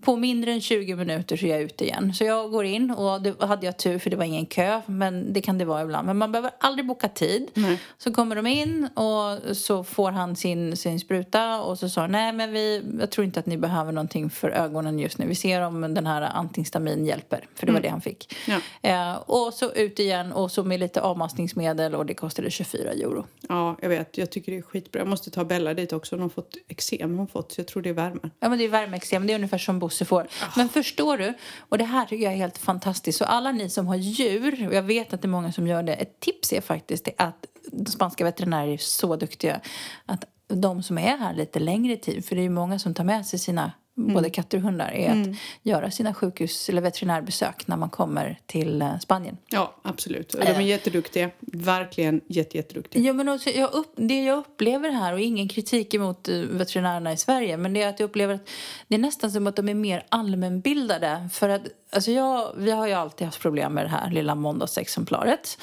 på 0.00 0.16
mindre 0.16 0.52
än 0.52 0.61
20 0.61 0.97
minuter 0.97 1.37
så 1.37 1.47
är 1.47 1.50
jag 1.50 1.61
ute 1.61 1.85
igen. 1.85 2.14
Så 2.14 2.25
jag 2.25 2.50
går 2.50 2.64
in 2.64 2.90
och 2.90 3.23
då 3.23 3.47
hade 3.47 3.66
jag 3.66 3.76
tur 3.76 3.99
för 3.99 4.11
det 4.11 4.16
var 4.16 4.25
ingen 4.25 4.47
kö. 4.47 4.81
Men 4.87 5.33
det 5.33 5.40
kan 5.40 5.59
det 5.59 5.64
vara 5.64 5.83
ibland. 5.83 6.07
Men 6.07 6.16
man 6.16 6.33
behöver 6.33 6.50
aldrig 6.61 6.87
boka 6.87 7.09
tid. 7.09 7.50
Nej. 7.55 7.81
Så 7.99 8.12
kommer 8.12 8.37
de 8.37 8.47
in 8.47 8.88
och 8.95 9.57
så 9.57 9.85
får 9.85 10.11
han 10.11 10.37
sin, 10.37 10.76
sin 10.76 11.00
spruta 11.00 11.61
och 11.62 11.78
så 11.78 11.88
sa 11.88 12.00
han, 12.00 12.12
nej 12.12 12.33
men 12.33 12.52
vi, 12.52 12.83
jag 13.00 13.11
tror 13.11 13.25
inte 13.25 13.40
att 13.40 13.47
ni 13.47 13.59
behöver 13.59 13.93
någonting 13.93 14.31
för 14.31 14.50
ögonen 14.50 14.99
just 14.99 15.19
nu. 15.19 15.26
Vi 15.26 15.35
ser 15.35 15.61
om 15.61 15.95
den 15.95 16.07
här 16.07 16.23
antihistamin 16.23 17.07
hjälper. 17.07 17.47
För 17.55 17.66
det 17.66 17.73
var 17.73 17.81
det 17.81 17.88
han 17.88 18.00
fick. 18.00 18.37
Ja. 18.47 18.61
Eh, 18.90 19.16
och 19.16 19.55
så 19.55 19.73
ut 19.73 19.99
igen 19.99 20.33
och 20.33 20.50
så 20.50 20.64
med 20.64 20.81
lite 20.81 21.00
avmaskningsmedel 21.00 21.95
och 21.95 22.07
det 22.07 22.14
kostade 22.14 22.50
24 22.50 22.90
euro. 22.90 23.26
ja, 23.49 23.76
jag 23.83 23.88
vet. 23.88 24.19
Jag 24.19 24.31
tycker 24.31 24.52
det 24.52 24.59
är 24.59 24.62
skitbra. 24.62 25.00
Jag 25.00 25.09
måste 25.09 25.31
ta 25.31 25.45
Bella 25.45 25.75
dit 25.75 25.93
också. 25.93 26.14
Hon 26.14 26.23
har 26.23 26.28
fått 26.28 26.57
eksem. 26.69 27.19
Hon 27.19 27.26
fått, 27.28 27.52
så 27.52 27.61
jag 27.61 27.69
tror 27.69 27.83
det 27.83 27.88
är 27.88 27.95
värmen. 27.95 28.31
Ja, 28.40 28.49
men 28.49 28.59
det 28.59 28.64
är 28.64 28.69
värmeextrem. 28.69 29.26
Det 29.26 29.33
är 29.33 29.35
ungefär 29.35 29.59
som 29.59 29.75
Bosse 29.78 30.04
får. 30.04 30.28
Men 30.56 30.68
förstår 30.68 31.18
du? 31.18 31.35
Och 31.59 31.78
det 31.78 31.85
här 31.85 32.06
tycker 32.06 32.25
jag 32.25 32.33
är 32.33 32.37
helt 32.37 32.59
fantastiskt. 32.59 33.18
Så 33.18 33.25
alla 33.25 33.52
ni 33.52 33.71
som 33.71 33.87
har 33.87 33.97
djur, 33.97 34.66
och 34.68 34.75
jag 34.75 34.83
vet 34.83 35.14
att 35.14 35.23
det 35.23 35.26
är 35.26 35.30
många 35.30 35.52
som 35.52 35.66
gör 35.66 35.83
det. 35.83 35.95
Ett 35.95 36.21
tips 36.21 36.52
är 36.52 36.61
faktiskt 36.61 37.09
att 37.18 37.47
spanska 37.88 38.25
veterinärer 38.25 38.73
är 38.73 38.76
så 38.76 39.16
duktiga. 39.16 39.61
Att 40.06 40.25
de 40.49 40.83
som 40.83 40.99
är 40.99 41.16
här 41.16 41.35
lite 41.35 41.59
längre 41.59 41.97
tid, 41.97 42.25
för 42.25 42.35
det 42.35 42.40
är 42.40 42.45
ju 42.45 42.50
många 42.50 42.78
som 42.78 42.95
tar 42.95 43.04
med 43.04 43.26
sig 43.26 43.38
sina 43.38 43.73
både 43.97 44.31
katter 44.31 44.59
och 44.59 44.65
hundar, 44.65 44.91
är 44.93 45.11
att 45.11 45.37
göra 45.62 45.91
sina 45.91 46.15
sjukhus 46.15 46.69
eller 46.69 46.83
veterinärbesök 46.83 47.67
när 47.67 47.76
man 47.76 47.91
kommer 47.91 48.38
till 48.47 48.83
eh, 48.83 48.99
Spanien. 48.99 49.37
Ja, 49.49 49.75
absolut. 49.83 50.33
De 50.33 50.38
är 50.38 50.61
jätteduktiga. 50.61 51.31
Verkligen 51.41 52.21
jätte, 52.26 52.57
jätteduktiga. 52.57 53.03
Ja, 53.03 53.12
men 53.12 53.29
också, 53.29 53.50
jag 53.50 53.73
upp, 53.73 53.93
det 53.97 54.25
jag 54.25 54.38
upplever 54.38 54.91
här, 54.91 55.12
och 55.12 55.21
ingen 55.21 55.49
kritik 55.49 55.95
emot 55.95 56.29
eh, 56.29 56.35
veterinärerna 56.35 57.12
i 57.12 57.17
Sverige, 57.17 57.57
men 57.57 57.73
det 57.73 57.83
är 57.83 57.88
att 57.88 58.00
jag 58.00 58.09
upplever 58.09 58.35
att 58.35 58.49
det 58.88 58.95
är 58.95 58.99
nästan 58.99 59.31
som 59.31 59.47
att 59.47 59.57
de 59.57 59.69
är 59.69 59.75
mer 59.75 60.07
allmänbildade. 60.09 61.29
För 61.33 61.49
att, 61.49 61.62
alltså 61.91 62.11
jag, 62.11 62.53
vi 62.57 62.71
har 62.71 62.87
ju 62.87 62.93
alltid 62.93 63.26
haft 63.26 63.41
problem 63.41 63.73
med 63.73 63.85
det 63.85 63.88
här 63.88 64.11
lilla 64.11 64.35
måndagsexemplaret. 64.35 65.59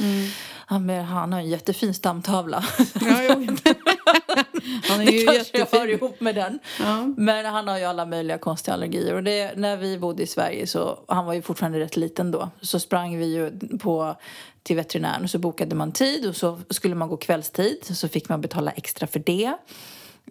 Han, 0.66 0.86
men 0.86 1.06
han 1.06 1.34
har 1.34 1.40
en 1.40 1.50
jättefin 1.50 1.94
stamtavla. 1.94 2.66
Ja. 3.02 3.36
Han 4.84 5.02
är 5.02 5.06
det 5.06 5.12
ju 5.12 5.26
kanske 5.26 5.58
hör 5.58 5.60
jättefin. 5.60 5.90
ihop 5.90 6.20
med 6.20 6.36
den. 6.36 6.60
Ja. 6.80 7.14
Men 7.18 7.46
han 7.46 7.68
har 7.68 7.78
ju 7.78 7.84
alla 7.84 8.06
möjliga 8.06 8.38
konstiga 8.38 8.74
allergier. 8.74 9.14
Och 9.14 9.24
det, 9.24 9.58
när 9.58 9.78
vi 9.78 9.98
bodde 9.98 10.24
i 10.24 10.28
Sverige, 10.28 10.68
så 10.68 11.00
han 11.08 11.26
var 11.26 11.34
ju 11.34 11.42
fortfarande 11.42 11.80
rätt 11.80 11.98
liten 11.98 12.32
då, 12.32 12.50
så 12.62 12.80
sprang 12.80 13.18
vi 13.18 13.26
ju 13.26 13.52
på, 13.80 14.16
till 14.64 14.76
veterinären 14.76 15.24
och 15.24 15.30
så 15.30 15.40
bokade 15.40 15.76
man 15.76 15.92
tid 15.92 16.28
och 16.28 16.36
så 16.36 16.62
skulle 16.70 16.96
man 16.96 17.10
gå 17.10 17.18
kvällstid 17.18 17.78
så 17.84 18.08
fick 18.08 18.30
man 18.30 18.42
betala 18.42 18.72
extra 18.72 19.08
för 19.08 19.20
det. 19.20 19.54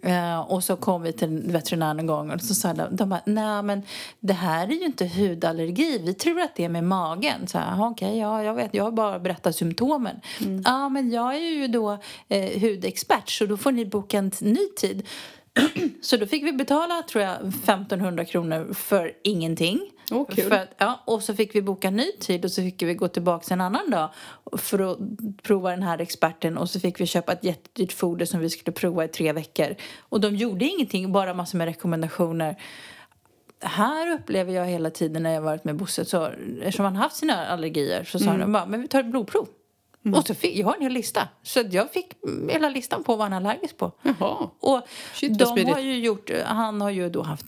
Eh, 0.01 0.39
och 0.39 0.63
så 0.63 0.75
kom 0.75 1.01
vi 1.01 1.13
till 1.13 1.43
veterinären 1.45 1.99
en 1.99 2.07
gång 2.07 2.31
och 2.31 2.41
så 2.41 2.55
sa 2.55 2.73
de, 2.73 2.95
de 2.95 3.09
bara, 3.09 3.21
nej 3.25 3.63
men 3.63 3.81
det 4.19 4.33
här 4.33 4.67
är 4.67 4.71
ju 4.71 4.85
inte 4.85 5.05
hudallergi, 5.07 5.99
vi 6.03 6.13
tror 6.13 6.41
att 6.41 6.55
det 6.55 6.63
är 6.65 6.69
med 6.69 6.83
magen. 6.83 7.47
Så 7.47 7.57
här, 7.57 7.77
"Jaha, 7.77 7.89
okej, 7.89 8.17
ja 8.17 8.43
jag 8.43 8.53
vet, 8.55 8.73
jag 8.73 8.83
har 8.83 8.91
bara 8.91 9.19
berättat 9.19 9.55
symptomen. 9.55 10.21
Ja 10.65 10.89
men 10.89 11.11
jag 11.11 11.35
är 11.35 11.39
ju 11.39 11.67
då 11.67 11.97
eh, 12.27 12.61
hudexpert 12.61 13.29
så 13.29 13.45
då 13.45 13.57
får 13.57 13.71
ni 13.71 13.85
boka 13.85 14.17
en 14.17 14.31
ny 14.41 14.67
tid. 14.77 15.07
Så 16.01 16.17
då 16.17 16.25
fick 16.25 16.43
vi 16.43 16.53
betala, 16.53 17.01
tror 17.09 17.23
jag, 17.23 17.35
1500 17.47 18.25
kronor 18.25 18.73
för 18.73 19.11
ingenting. 19.23 19.91
Åh, 20.11 20.27
kul. 20.29 20.49
För 20.49 20.67
ja, 20.77 21.03
och 21.05 21.23
så 21.23 21.35
fick 21.35 21.55
vi 21.55 21.61
boka 21.61 21.89
ny 21.89 22.11
tid 22.19 22.45
och 22.45 22.51
så 22.51 22.61
fick 22.61 22.81
vi 22.81 22.93
gå 22.93 23.07
tillbaka 23.07 23.53
en 23.53 23.61
annan 23.61 23.89
dag 23.89 24.09
för 24.57 24.91
att 24.91 24.97
prova 25.43 25.69
den 25.69 25.83
här 25.83 25.99
experten 26.01 26.57
och 26.57 26.69
så 26.69 26.79
fick 26.79 26.99
vi 27.01 27.05
köpa 27.05 27.31
ett 27.33 27.43
jättedyrt 27.43 27.93
foder 27.93 28.25
som 28.25 28.39
vi 28.39 28.49
skulle 28.49 28.73
prova 28.73 29.05
i 29.05 29.07
tre 29.07 29.33
veckor. 29.33 29.75
Och 29.99 30.21
de 30.21 30.35
gjorde 30.35 30.65
ingenting, 30.65 31.11
bara 31.11 31.33
massor 31.33 31.57
med 31.57 31.65
rekommendationer. 31.65 32.55
Här 33.59 34.11
upplever 34.11 34.53
jag 34.53 34.65
hela 34.65 34.89
tiden 34.89 35.23
när 35.23 35.33
jag 35.33 35.41
varit 35.41 35.63
med 35.63 35.75
Bosse, 35.75 36.05
så 36.05 36.25
eftersom 36.61 36.85
han 36.85 36.95
haft 36.95 37.15
sina 37.15 37.45
allergier 37.47 38.03
så 38.03 38.19
sa 38.19 38.25
Mm. 38.25 38.39
de 38.39 38.51
bara, 38.51 38.65
men 38.65 38.81
vi 38.81 38.87
tar 38.87 38.99
ett 38.99 39.11
blodprov. 39.11 39.47
Och 40.11 40.27
så 40.27 40.35
fick, 40.35 40.57
jag 40.57 40.67
har 40.67 40.75
en 40.75 40.81
hel 40.81 40.91
lista. 40.91 41.27
Så 41.43 41.63
jag 41.71 41.91
fick 41.91 42.13
hela 42.49 42.69
listan 42.69 43.03
på 43.03 43.15
vad 43.15 43.25
han 43.25 43.33
är 43.33 43.37
allergisk 43.37 43.77
på. 43.77 43.91
Jaha. 44.01 44.49
Och 44.59 44.81
Shit, 45.13 45.39
de 45.39 45.65
har 45.65 45.79
ju 45.79 45.99
gjort, 45.99 46.31
han 46.45 46.81
har 46.81 46.89
ju 46.89 47.09
då 47.09 47.21
haft 47.21 47.45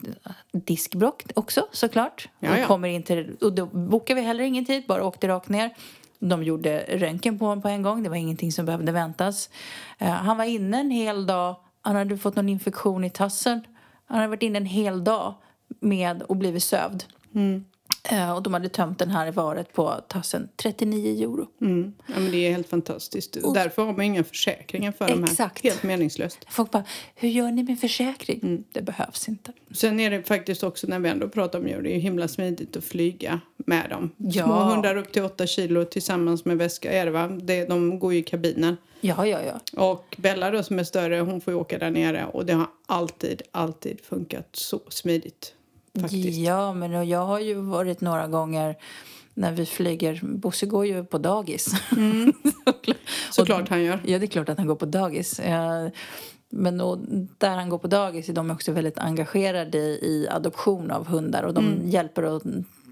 diskbråck 0.52 1.24
också 1.36 1.68
såklart. 1.72 2.30
Ja, 2.40 2.58
Och. 2.60 2.68
Kommer 2.68 2.88
in 2.88 3.04
till, 3.04 3.38
och 3.42 3.54
då 3.54 3.66
bokade 3.66 4.22
vi 4.22 4.28
heller 4.28 4.44
ingen 4.44 4.66
tid, 4.66 4.84
bara 4.88 5.06
åkte 5.06 5.28
rakt 5.28 5.50
ner. 5.50 5.76
De 6.20 6.44
gjorde 6.44 6.86
röntgen 6.90 7.40
på 7.40 7.46
honom 7.46 7.62
på 7.62 7.68
en 7.68 7.82
gång, 7.82 8.04
det 8.04 8.10
var 8.10 8.16
ingenting 8.16 8.52
som 8.52 8.66
behövde 8.66 8.92
väntas. 8.92 9.50
Eh, 9.98 10.10
han 10.10 10.38
var 10.38 10.46
inne 10.46 10.80
en 10.80 10.92
hel 10.92 11.26
dag, 11.26 11.56
han 11.82 11.96
hade 11.96 12.18
fått 12.18 12.36
någon 12.36 12.50
infektion 12.50 13.04
i 13.04 13.10
tassen. 13.10 13.64
Han 14.06 14.18
hade 14.18 14.28
varit 14.28 14.44
inne 14.44 14.58
en 14.58 14.66
hel 14.66 15.04
dag 15.04 15.34
med 15.80 16.22
och 16.22 16.36
blivit 16.36 16.64
sövd. 16.64 17.04
Mm. 17.36 17.66
Eh, 18.12 18.36
och 18.36 18.44
de 18.44 18.54
hade 18.54 18.70
tömt 18.70 19.00
den 19.00 19.10
här 19.10 19.32
varet 19.32 19.74
på 19.74 20.02
tassen, 20.08 20.50
39 20.56 21.24
euro. 21.24 21.48
Mm. 21.62 21.94
Ja, 22.08 22.14
men 22.20 22.32
det 22.32 22.38
är 22.38 22.52
helt 22.52 22.70
fantastiskt. 22.70 23.38
Därför 23.54 23.86
har 23.86 23.94
man 23.94 24.02
inga 24.02 24.24
försäkringar 24.24 24.92
för 24.92 25.08
de 25.08 25.24
här. 25.24 25.32
Exakt. 25.32 25.64
Helt 25.64 25.84
meningslöst. 25.84 26.46
Folk 26.50 26.72
bara, 26.72 26.84
hur 27.16 27.30
gör 27.30 27.52
ni 27.52 27.64
med 27.64 27.80
försäkring? 27.80 28.40
Mm. 28.44 28.64
Det 28.72 28.82
behövs 28.82 29.28
inte. 29.28 29.52
Sen 29.72 30.00
är 30.00 30.12
det 30.12 30.24
faktiskt 30.24 30.64
också 30.64 30.88
när 30.88 31.00
vi 31.00 31.10
ändå 31.10 31.30
pratar 31.30 31.60
om 31.60 31.68
djur, 31.68 31.82
det 31.82 31.90
är 31.90 31.94
ju 31.94 32.00
himla 32.00 32.28
smidigt 32.28 32.78
att 32.78 32.84
flyga 32.84 33.42
med 33.58 33.90
dem. 33.90 34.12
Ja. 34.18 34.44
Små 34.44 34.54
hundar 34.54 34.96
upp 34.98 35.14
till 35.14 35.24
8 35.24 35.48
kilo 35.48 35.86
tillsammans 35.86 36.46
med 36.46 36.58
väska 36.58 36.92
är 36.92 37.06
det 37.06 37.12
va? 37.12 37.28
Det, 37.28 37.66
de 37.66 38.00
går 38.00 38.14
ju 38.14 38.20
i 38.20 38.24
kabinen. 38.24 38.78
Ja, 39.02 39.28
ja, 39.28 39.40
ja. 39.42 39.82
Och 39.82 40.16
Bella 40.18 40.52
då 40.52 40.64
som 40.64 40.80
är 40.80 40.84
större, 40.84 41.20
hon 41.20 41.42
får 41.42 41.54
ju 41.54 41.60
åka 41.60 41.78
där 41.78 41.92
nere 41.92 42.26
och 42.26 42.46
det 42.46 42.54
har 42.54 42.68
alltid, 42.86 43.42
alltid 43.52 44.02
funkat 44.02 44.48
så 44.52 44.80
smidigt. 44.90 45.55
Faktiskt. 46.02 46.40
Ja, 46.40 46.74
men 46.74 47.08
jag 47.10 47.26
har 47.26 47.40
ju 47.40 47.54
varit 47.54 48.02
några 48.02 48.28
gånger 48.28 48.76
när 49.34 49.52
vi 49.52 49.66
flyger. 49.66 50.20
Bosse 50.24 50.66
går 50.66 50.86
ju 50.86 51.04
på 51.06 51.18
dagis. 51.18 51.66
Såklart. 52.66 52.98
Såklart 53.32 53.70
han 53.70 53.84
gör. 53.84 54.00
Ja, 54.06 54.20
det 54.20 54.26
är 54.26 54.28
klart 54.28 54.50
att 54.50 54.58
han 54.58 54.68
går 54.68 54.76
på 54.76 54.86
dagis. 54.86 55.40
Eh, 55.40 55.88
Men 56.50 56.82
och 56.82 56.98
där 57.38 57.56
han 57.56 57.70
går 57.70 57.78
på 57.78 57.88
dagis 57.88 58.30
är 58.30 58.34
de 58.34 58.52
också 58.52 58.72
väldigt 58.72 58.98
engagerade 58.98 59.78
i 59.78 60.28
adoption 60.32 60.92
av 60.92 61.08
hundar 61.08 61.44
och 61.44 61.54
de 61.54 61.76
hjälper 61.84 62.24
och 62.24 62.42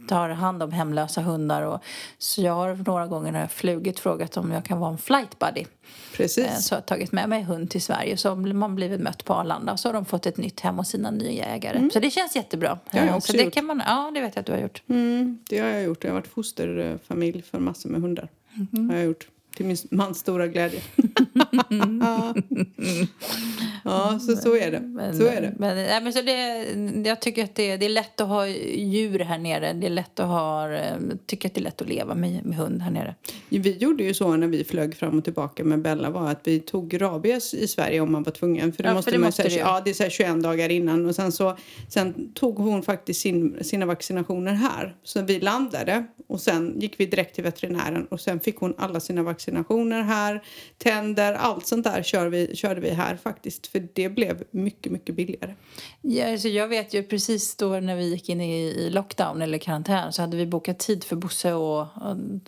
tar 0.07 0.29
hand 0.29 0.63
om 0.63 0.71
hemlösa 0.71 1.21
hundar. 1.21 1.61
Och, 1.61 1.83
så 2.17 2.41
jag 2.41 2.53
har 2.53 2.75
några 2.87 3.07
gånger 3.07 3.31
när 3.31 3.39
jag 3.39 3.51
flugit 3.51 3.99
frågat 3.99 4.37
om 4.37 4.51
jag 4.51 4.65
kan 4.65 4.79
vara 4.79 4.91
en 4.91 4.97
flight 4.97 5.39
buddy. 5.39 5.61
Eh, 5.61 5.67
Precis. 6.15 6.65
Så 6.67 6.73
jag 6.73 6.77
har 6.77 6.81
tagit 6.85 7.11
med 7.11 7.29
mig 7.29 7.43
hund 7.43 7.69
till 7.69 7.81
Sverige 7.81 8.17
så 8.17 8.29
har 8.29 8.35
man 8.53 8.75
blivit 8.75 9.01
mött 9.01 9.25
på 9.25 9.33
Arlanda 9.33 9.77
så 9.77 9.87
har 9.87 9.93
de 9.93 10.05
fått 10.05 10.25
ett 10.25 10.37
nytt 10.37 10.59
hem 10.59 10.79
och 10.79 10.87
sina 10.87 11.11
nya 11.11 11.45
ägare. 11.45 11.89
Så 11.93 11.99
det 11.99 12.09
känns 12.11 12.35
jättebra. 12.35 12.79
Det 12.91 12.97
har 12.99 13.05
jag 13.05 13.11
Eh, 13.13 13.17
också 13.17 13.31
så 13.31 13.37
det 13.37 13.43
gjort. 13.43 13.53
kan 13.53 13.65
man, 13.65 13.81
ja, 13.85 14.11
det 14.13 14.21
vet 14.21 14.35
jag 14.35 14.39
att 14.41 14.45
du 14.45 14.51
har 14.51 14.59
gjort. 14.59 14.83
Mm, 14.89 15.39
det 15.49 15.59
har 15.59 15.67
jag 15.67 15.83
gjort. 15.83 16.03
Jag 16.03 16.11
har 16.11 16.15
varit 16.19 16.27
fosterfamilj 16.27 17.41
för 17.41 17.59
massor 17.59 17.89
med 17.89 18.01
hundar. 18.01 18.29
Mhm. 18.71 18.89
Har 18.89 18.97
jag 18.97 19.05
gjort. 19.05 19.27
Till 19.55 19.65
min 19.65 19.77
mans 19.91 20.19
stora 20.19 20.47
glädje. 20.47 20.81
ja, 23.84 24.19
så 24.19 24.36
så 24.36 24.56
är 24.56 24.72
det. 24.72 24.80
Men, 24.80 25.17
Så 25.17 25.24
är 25.28 25.41
det. 25.41 25.54
Men, 25.58 25.76
nej, 25.76 26.04
men 26.04 26.13
så 26.13 26.22
det, 26.22 27.10
jag 27.10 27.22
tycker 27.22 27.43
att 27.43 27.56
det, 27.56 27.78
det 27.78 27.86
är 27.86 27.89
lätt 27.89 28.22
att 28.22 28.28
ha 28.28 28.48
djur 28.48 29.19
här 29.19 29.38
nere. 29.38 29.74
Det 29.74 29.88
är 29.88 29.89
lätt 29.89 30.19
att 30.19 30.28
ha, 30.28 30.72
eh, 30.72 30.96
tycker 31.26 31.50
att 31.50 31.56
det 31.56 31.62
är 31.62 31.63
lätt 31.63 31.82
att 31.82 31.89
leva 31.89 32.15
med, 32.15 32.46
med 32.46 32.58
hund 32.58 32.82
här 32.82 32.91
nere. 32.91 33.15
Vi 33.50 33.78
gjorde 33.78 34.04
ju 34.04 34.13
så 34.13 34.36
när 34.36 34.48
vi 34.48 34.63
flög 34.63 34.96
fram 34.96 35.17
och 35.17 35.24
tillbaka 35.24 35.63
med 35.63 35.82
Bella 35.82 36.10
var 36.10 36.30
att 36.30 36.41
vi 36.43 36.60
tog 36.60 37.02
rabies 37.02 37.54
i 37.54 37.67
Sverige 37.67 38.02
om 38.02 38.12
man 38.12 38.24
var 38.24 38.32
tvungen. 38.32 38.74
För 38.74 38.84
det 38.84 38.89
Ja, 38.89 38.91
för 38.91 38.96
måste 38.96 39.12
det 39.12 39.17
man 39.17 39.28
måste 39.28 39.48
ju. 39.48 39.58
ja, 39.58 39.82
det 39.86 39.89
är 39.89 39.93
så 39.93 40.04
här 40.04 40.10
21 40.10 40.43
dagar 40.43 40.69
innan. 40.69 41.06
Och 41.06 41.15
sen, 41.15 41.32
så, 41.32 41.58
sen 41.89 42.34
tog 42.34 42.58
hon 42.58 42.84
faktiskt 42.84 43.22
sin, 43.22 43.63
sina 43.63 43.86
vaccinationer 43.86 44.54
här. 44.54 44.96
Så 45.04 45.22
vi 45.22 45.39
landade 45.39 46.06
och 46.28 46.41
sen 46.41 46.80
gick 46.80 47.00
vi 47.00 47.06
direkt 47.06 47.36
till 47.36 47.43
veterinären 47.43 48.06
och 48.06 48.19
sen 48.19 48.39
fick 48.39 48.58
hon 48.58 48.74
alla 48.78 49.00
sina 49.00 49.24
vaccinationer 49.24 50.02
här. 50.02 50.43
Tänder, 50.78 51.34
allt 51.34 51.67
sånt 51.67 51.84
där 51.84 52.04
kör 52.04 52.28
vi, 52.28 52.56
körde 52.56 52.82
vi 52.82 52.89
här 52.89 53.15
faktiskt. 53.24 53.67
För 53.73 53.88
det 53.93 54.09
blev 54.09 54.43
mycket, 54.51 54.91
mycket 54.91 55.15
billigare. 55.15 55.55
Ja, 56.01 56.31
alltså 56.31 56.47
jag 56.47 56.67
vet 56.67 56.93
ju 56.93 57.03
precis 57.03 57.55
då 57.55 57.79
när 57.79 57.95
vi 57.95 58.09
gick 58.09 58.29
in 58.29 58.41
i, 58.41 58.89
lockdown 58.89 59.41
eller 59.41 59.57
karantän 59.57 60.13
så 60.13 60.21
hade 60.21 60.38
vi 60.38 60.45
bokat 60.45 60.79
tid 60.79 61.03
för 61.03 61.15
Bosse 61.15 61.53
och, 61.53 61.88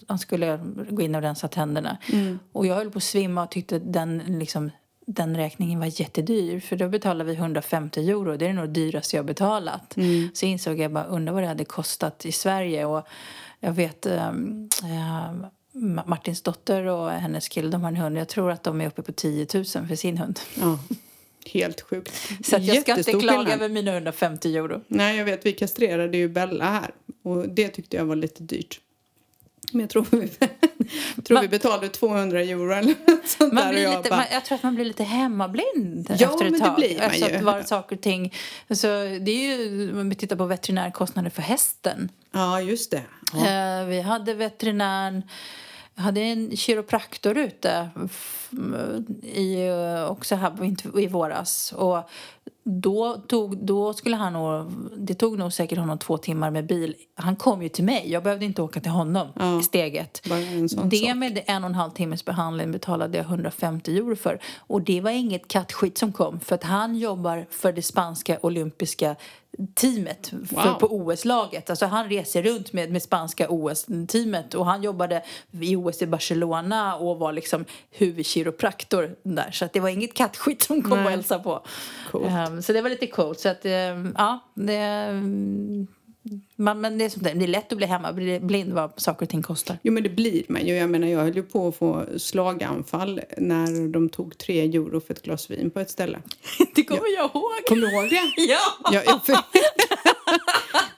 han 0.08 0.20
skulle 0.20 0.60
gå 0.90 1.02
in 1.02 1.16
och 1.16 1.22
rensa 1.22 1.48
tänderna. 1.48 1.98
Och 2.52 2.66
jag 2.66 2.76
höll 2.76 2.92
på 2.92 2.98
att 2.98 3.04
svimma 3.04 3.44
och 3.44 3.52
tyckte 3.52 3.80
den, 3.80 4.18
liksom, 4.40 4.72
den 5.08 5.38
räkningen 5.38 5.80
var 5.80 6.02
jättedyr 6.02 6.60
för 6.60 6.76
då 6.76 6.90
betalade 6.90 7.30
vi 7.30 7.36
150 7.36 8.10
euro. 8.10 8.38
Det 8.38 8.48
är 8.48 8.54
nog 8.54 8.66
det 8.66 8.74
dyraste 8.74 9.16
jag 9.16 9.26
betalat. 9.26 9.96
Så 10.34 10.46
insåg 10.46 10.80
jag 10.80 10.94
bara, 10.94 11.06
undrar 11.06 11.34
vad 11.34 11.44
det 11.44 11.48
hade 11.48 11.66
kostat 11.66 12.26
i 12.26 12.32
Sverige 12.32 12.86
och 12.86 13.08
jag 13.60 13.74
vet 13.74 14.06
um, 14.06 14.70
uh, 14.84 15.48
Martins 16.06 16.42
dotter 16.42 16.86
och 16.86 17.10
hennes 17.12 17.48
kille, 17.48 17.70
de 17.70 17.82
har 17.82 17.90
en 17.90 17.96
hund. 17.96 18.18
Jag 18.18 18.28
tror 18.28 18.52
att 18.52 18.64
de 18.64 18.82
är 18.82 18.88
uppe 18.88 19.02
på 19.02 19.12
10 19.12 19.48
000 19.54 19.66
för 19.66 19.96
sin 19.96 20.18
hund. 20.18 20.40
Ja, 20.60 20.80
helt 21.50 21.82
sjukt. 21.82 22.14
Så 22.46 22.56
jag 22.62 22.82
ska 22.82 22.98
inte 22.98 23.12
klaga 23.12 23.28
skillnad. 23.38 23.48
över 23.54 23.70
mina 23.70 23.92
150 23.94 24.56
euro. 24.58 24.82
Nej, 24.88 25.18
jag 25.18 25.26
vet. 25.26 25.46
Vi 25.46 25.52
kastrerade 25.54 26.18
ju 26.18 26.28
Bella 26.30 26.66
här 26.66 26.92
och 27.24 27.50
det 27.50 27.68
tyckte 27.70 27.98
jag 27.98 28.06
var 28.06 28.16
lite 28.16 28.44
dyrt. 28.44 28.80
Men 29.72 29.82
jag 29.82 29.90
tror 29.90 30.06
vi, 30.12 30.32
jag 31.16 31.26
tror 31.26 31.36
Man- 31.36 31.42
vi 31.42 31.48
betalade 31.48 31.90
200 31.90 32.42
euro 32.42 32.72
eller 32.74 32.96
något 33.08 33.28
sånt 33.28 33.54
Man 33.54 33.64
där. 33.64 33.72
blir 33.74 33.84
jag 33.84 33.98
lite, 33.98 34.10
bara, 34.10 34.16
man, 34.18 34.26
jag 34.32 34.46
tror 34.46 34.56
att 34.56 34.64
man 34.64 34.76
blir 34.76 34.86
lite 34.86 35.04
hemmablind 35.04 36.08
Ja, 36.10 36.14
efter 36.16 36.46
ett 36.46 36.52
men 36.52 36.60
det 36.60 36.60
tag. 36.66 36.76
blir 36.76 36.96
man 36.98 37.06
alltså 37.06 37.30
ju. 37.30 37.38
vara 37.42 37.64
saker 37.64 37.96
och 37.96 38.02
ting. 38.02 38.34
Alltså, 38.68 38.88
det 39.22 39.32
är 39.32 39.58
ju, 39.58 40.00
om 40.00 40.10
vi 40.10 40.16
tittar 40.16 40.36
på 40.36 40.46
veterinärkostnader 40.46 41.30
för 41.30 41.42
hästen. 41.42 42.10
Ja, 42.32 42.62
just 42.62 42.92
det. 42.92 43.02
Ja. 43.34 43.48
Eh, 43.80 43.86
vi 43.86 44.02
hade 44.02 44.34
veterinären, 44.34 45.24
jag 45.96 46.04
hade 46.04 46.22
en 46.22 46.58
kiropraktor 46.58 47.38
ute 47.38 47.90
i, 49.22 49.70
också 50.10 50.36
här 50.36 50.76
i 51.00 51.08
våras. 51.08 51.74
Och 51.78 52.10
då, 52.64 53.14
tog, 53.28 53.58
då 53.66 53.94
skulle 53.94 54.16
han 54.16 54.34
nog, 54.34 54.72
det 54.98 55.14
tog 55.14 55.38
nog 55.38 55.54
säkert 55.54 55.78
honom 55.78 55.98
två 55.98 56.18
timmar 56.18 56.52
med 56.52 56.66
bil. 56.68 56.96
Han 57.16 57.36
kom 57.36 57.64
ju 57.64 57.70
till 57.70 57.84
mig, 57.84 58.12
jag 58.12 58.24
behövde 58.24 58.46
inte 58.46 58.62
åka 58.62 58.80
till 58.80 58.92
honom 58.92 59.28
Ja. 59.36 59.60
i 59.60 59.64
steget. 59.64 60.22
Det 60.90 60.98
sak. 61.08 61.16
med 61.16 61.44
en 61.48 61.64
och 61.64 61.70
en 61.70 61.76
halv 61.76 61.92
timmes 61.92 62.26
behandling 62.26 62.72
betalade 62.72 63.18
jag 63.18 63.26
150 63.26 63.98
euro 63.98 64.16
för. 64.16 64.40
Och 64.58 64.82
det 64.82 65.02
var 65.02 65.12
inget 65.12 65.48
kattskit 65.48 65.98
som 65.98 66.14
kom 66.14 66.40
för 66.40 66.56
att 66.56 66.64
han 66.64 66.96
jobbar 66.96 67.46
för 67.50 67.72
det 67.74 67.82
spanska 67.82 68.38
olympiska 68.42 69.16
teamet 69.74 70.28
för, 70.28 70.56
Wow. 70.56 70.74
på 70.80 70.88
OS-laget. 70.88 71.70
Alltså 71.70 71.86
han 71.86 72.10
reser 72.10 72.44
runt 72.44 72.74
med, 72.74 72.92
med 72.92 73.02
spanska 73.02 73.50
OS-teamet 73.50 74.54
och 74.54 74.66
han 74.66 74.84
jobbade 74.84 75.24
i 75.52 75.76
OS 75.76 76.02
i 76.02 76.08
Barcelona 76.08 76.96
och 76.96 77.20
var 77.20 77.32
liksom 77.34 77.66
huvudkiropraktor 77.92 79.16
där. 79.24 79.52
Så 79.52 79.66
att 79.66 79.74
det 79.74 79.80
var 79.80 79.90
inget 79.90 80.14
kattskit 80.14 80.62
som 80.64 80.82
kom 80.82 80.98
Nej. 80.98 81.06
och 81.06 81.12
hälsade 81.12 81.44
på. 81.44 81.62
Ehm, 82.28 82.62
så 82.62 82.74
det 82.74 82.82
var 82.82 82.90
lite 82.90 83.08
coolt. 83.08 83.40
Så 83.40 83.50
att, 83.50 83.66
ehm, 83.66 84.16
ja, 84.18 84.40
det, 84.54 84.74
mm, 84.76 85.88
man, 86.56 86.82
men 86.82 86.98
det 86.98 87.06
är, 87.06 87.10
sånt 87.10 87.24
där. 87.24 87.34
det 87.36 87.46
är 87.46 87.48
lätt 87.48 87.72
att 87.72 87.78
bli 87.78 87.88
hemmablind 87.88 88.74
vad 88.74 88.92
saker 88.98 89.26
och 89.26 89.30
ting 89.30 89.42
kostar. 89.42 89.78
Jo, 89.82 89.94
men 89.94 90.04
det 90.04 90.10
blir 90.10 90.44
man 90.48 90.66
ju. 90.66 90.74
Jag 90.76 90.90
menar, 90.90 91.08
jag 91.08 91.20
höll 91.20 91.36
ju 91.36 91.44
på 91.44 91.68
att 91.68 91.76
få 91.76 92.06
slaganfall 92.18 93.22
när 93.38 93.88
de 93.88 94.10
tog 94.10 94.38
tre 94.38 94.62
euro 94.62 95.02
för 95.02 95.14
ett 95.14 95.22
glas 95.22 95.52
vin 95.52 95.72
på 95.72 95.80
ett 95.80 95.90
ställe. 95.90 96.20
Det 96.76 96.84
kommer 96.84 97.16
jag 97.16 97.26
ihåg. 97.30 97.52
Kommer 97.68 97.82
du 97.82 97.94
ihåg 97.94 98.10
det? 98.10 98.22
Ja! 98.42 98.60
Ja, 98.92 99.02
jag, 99.06 99.40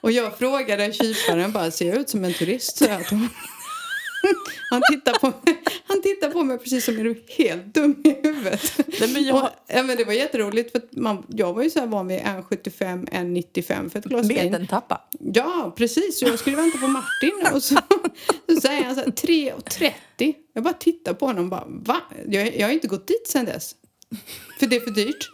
och 0.00 0.12
jag 0.12 0.38
frågade 0.38 0.92
kyparen 0.92 1.52
bara, 1.52 1.70
ser 1.70 1.88
jag 1.88 1.96
ut 1.96 2.08
som 2.08 2.24
en 2.24 2.32
turist? 2.32 2.76
Så 2.76 2.84
jag, 2.84 3.00
han, 4.70 4.82
tittar 4.92 5.12
på, 5.18 5.32
han 5.86 6.02
tittar 6.02 6.30
på 6.30 6.42
mig 6.44 6.58
precis 6.58 6.84
som 6.84 6.98
är 6.98 7.04
du 7.04 7.22
helt 7.28 7.74
dum 7.74 8.02
i 8.04 8.10
huvudet. 8.22 8.72
Nej, 9.00 9.12
men 9.12 9.24
jag- 9.24 9.42
och, 9.44 9.48
ja, 9.66 9.82
men 9.82 9.96
det 9.96 10.04
var 10.04 10.12
jätteroligt 10.12 10.72
för 10.72 10.82
man, 10.90 11.26
jag 11.28 11.52
var 11.54 11.62
ju 11.62 11.70
så 11.70 11.80
här 11.80 11.86
van 11.86 12.08
vid 12.08 12.18
1,75, 12.20 13.08
1,95 13.10 13.88
för 13.90 13.98
ett 13.98 14.04
glas 14.04 14.26
Med 14.26 14.42
vin. 14.42 14.54
en 14.54 14.66
tappa. 14.66 15.00
Ja, 15.34 15.74
precis. 15.76 16.18
Så 16.18 16.24
jag 16.24 16.38
skulle 16.38 16.56
vänta 16.56 16.78
på 16.78 16.86
Martin 16.88 17.32
och 17.54 17.62
så, 17.62 17.76
så 18.54 18.60
säger 18.60 18.84
han 18.84 18.94
så 18.94 19.00
här 19.00 19.08
3,30. 19.08 20.34
Jag 20.54 20.64
bara 20.64 20.74
tittar 20.74 21.14
på 21.14 21.26
honom 21.26 21.44
och 21.44 21.50
bara, 21.50 21.64
va? 21.68 22.00
Jag, 22.28 22.56
jag 22.56 22.66
har 22.66 22.72
inte 22.72 22.88
gått 22.88 23.06
dit 23.06 23.28
sen 23.28 23.44
dess. 23.44 23.74
För 24.60 24.66
det 24.66 24.76
är 24.76 24.80
för 24.80 24.90
dyrt. 24.90 25.30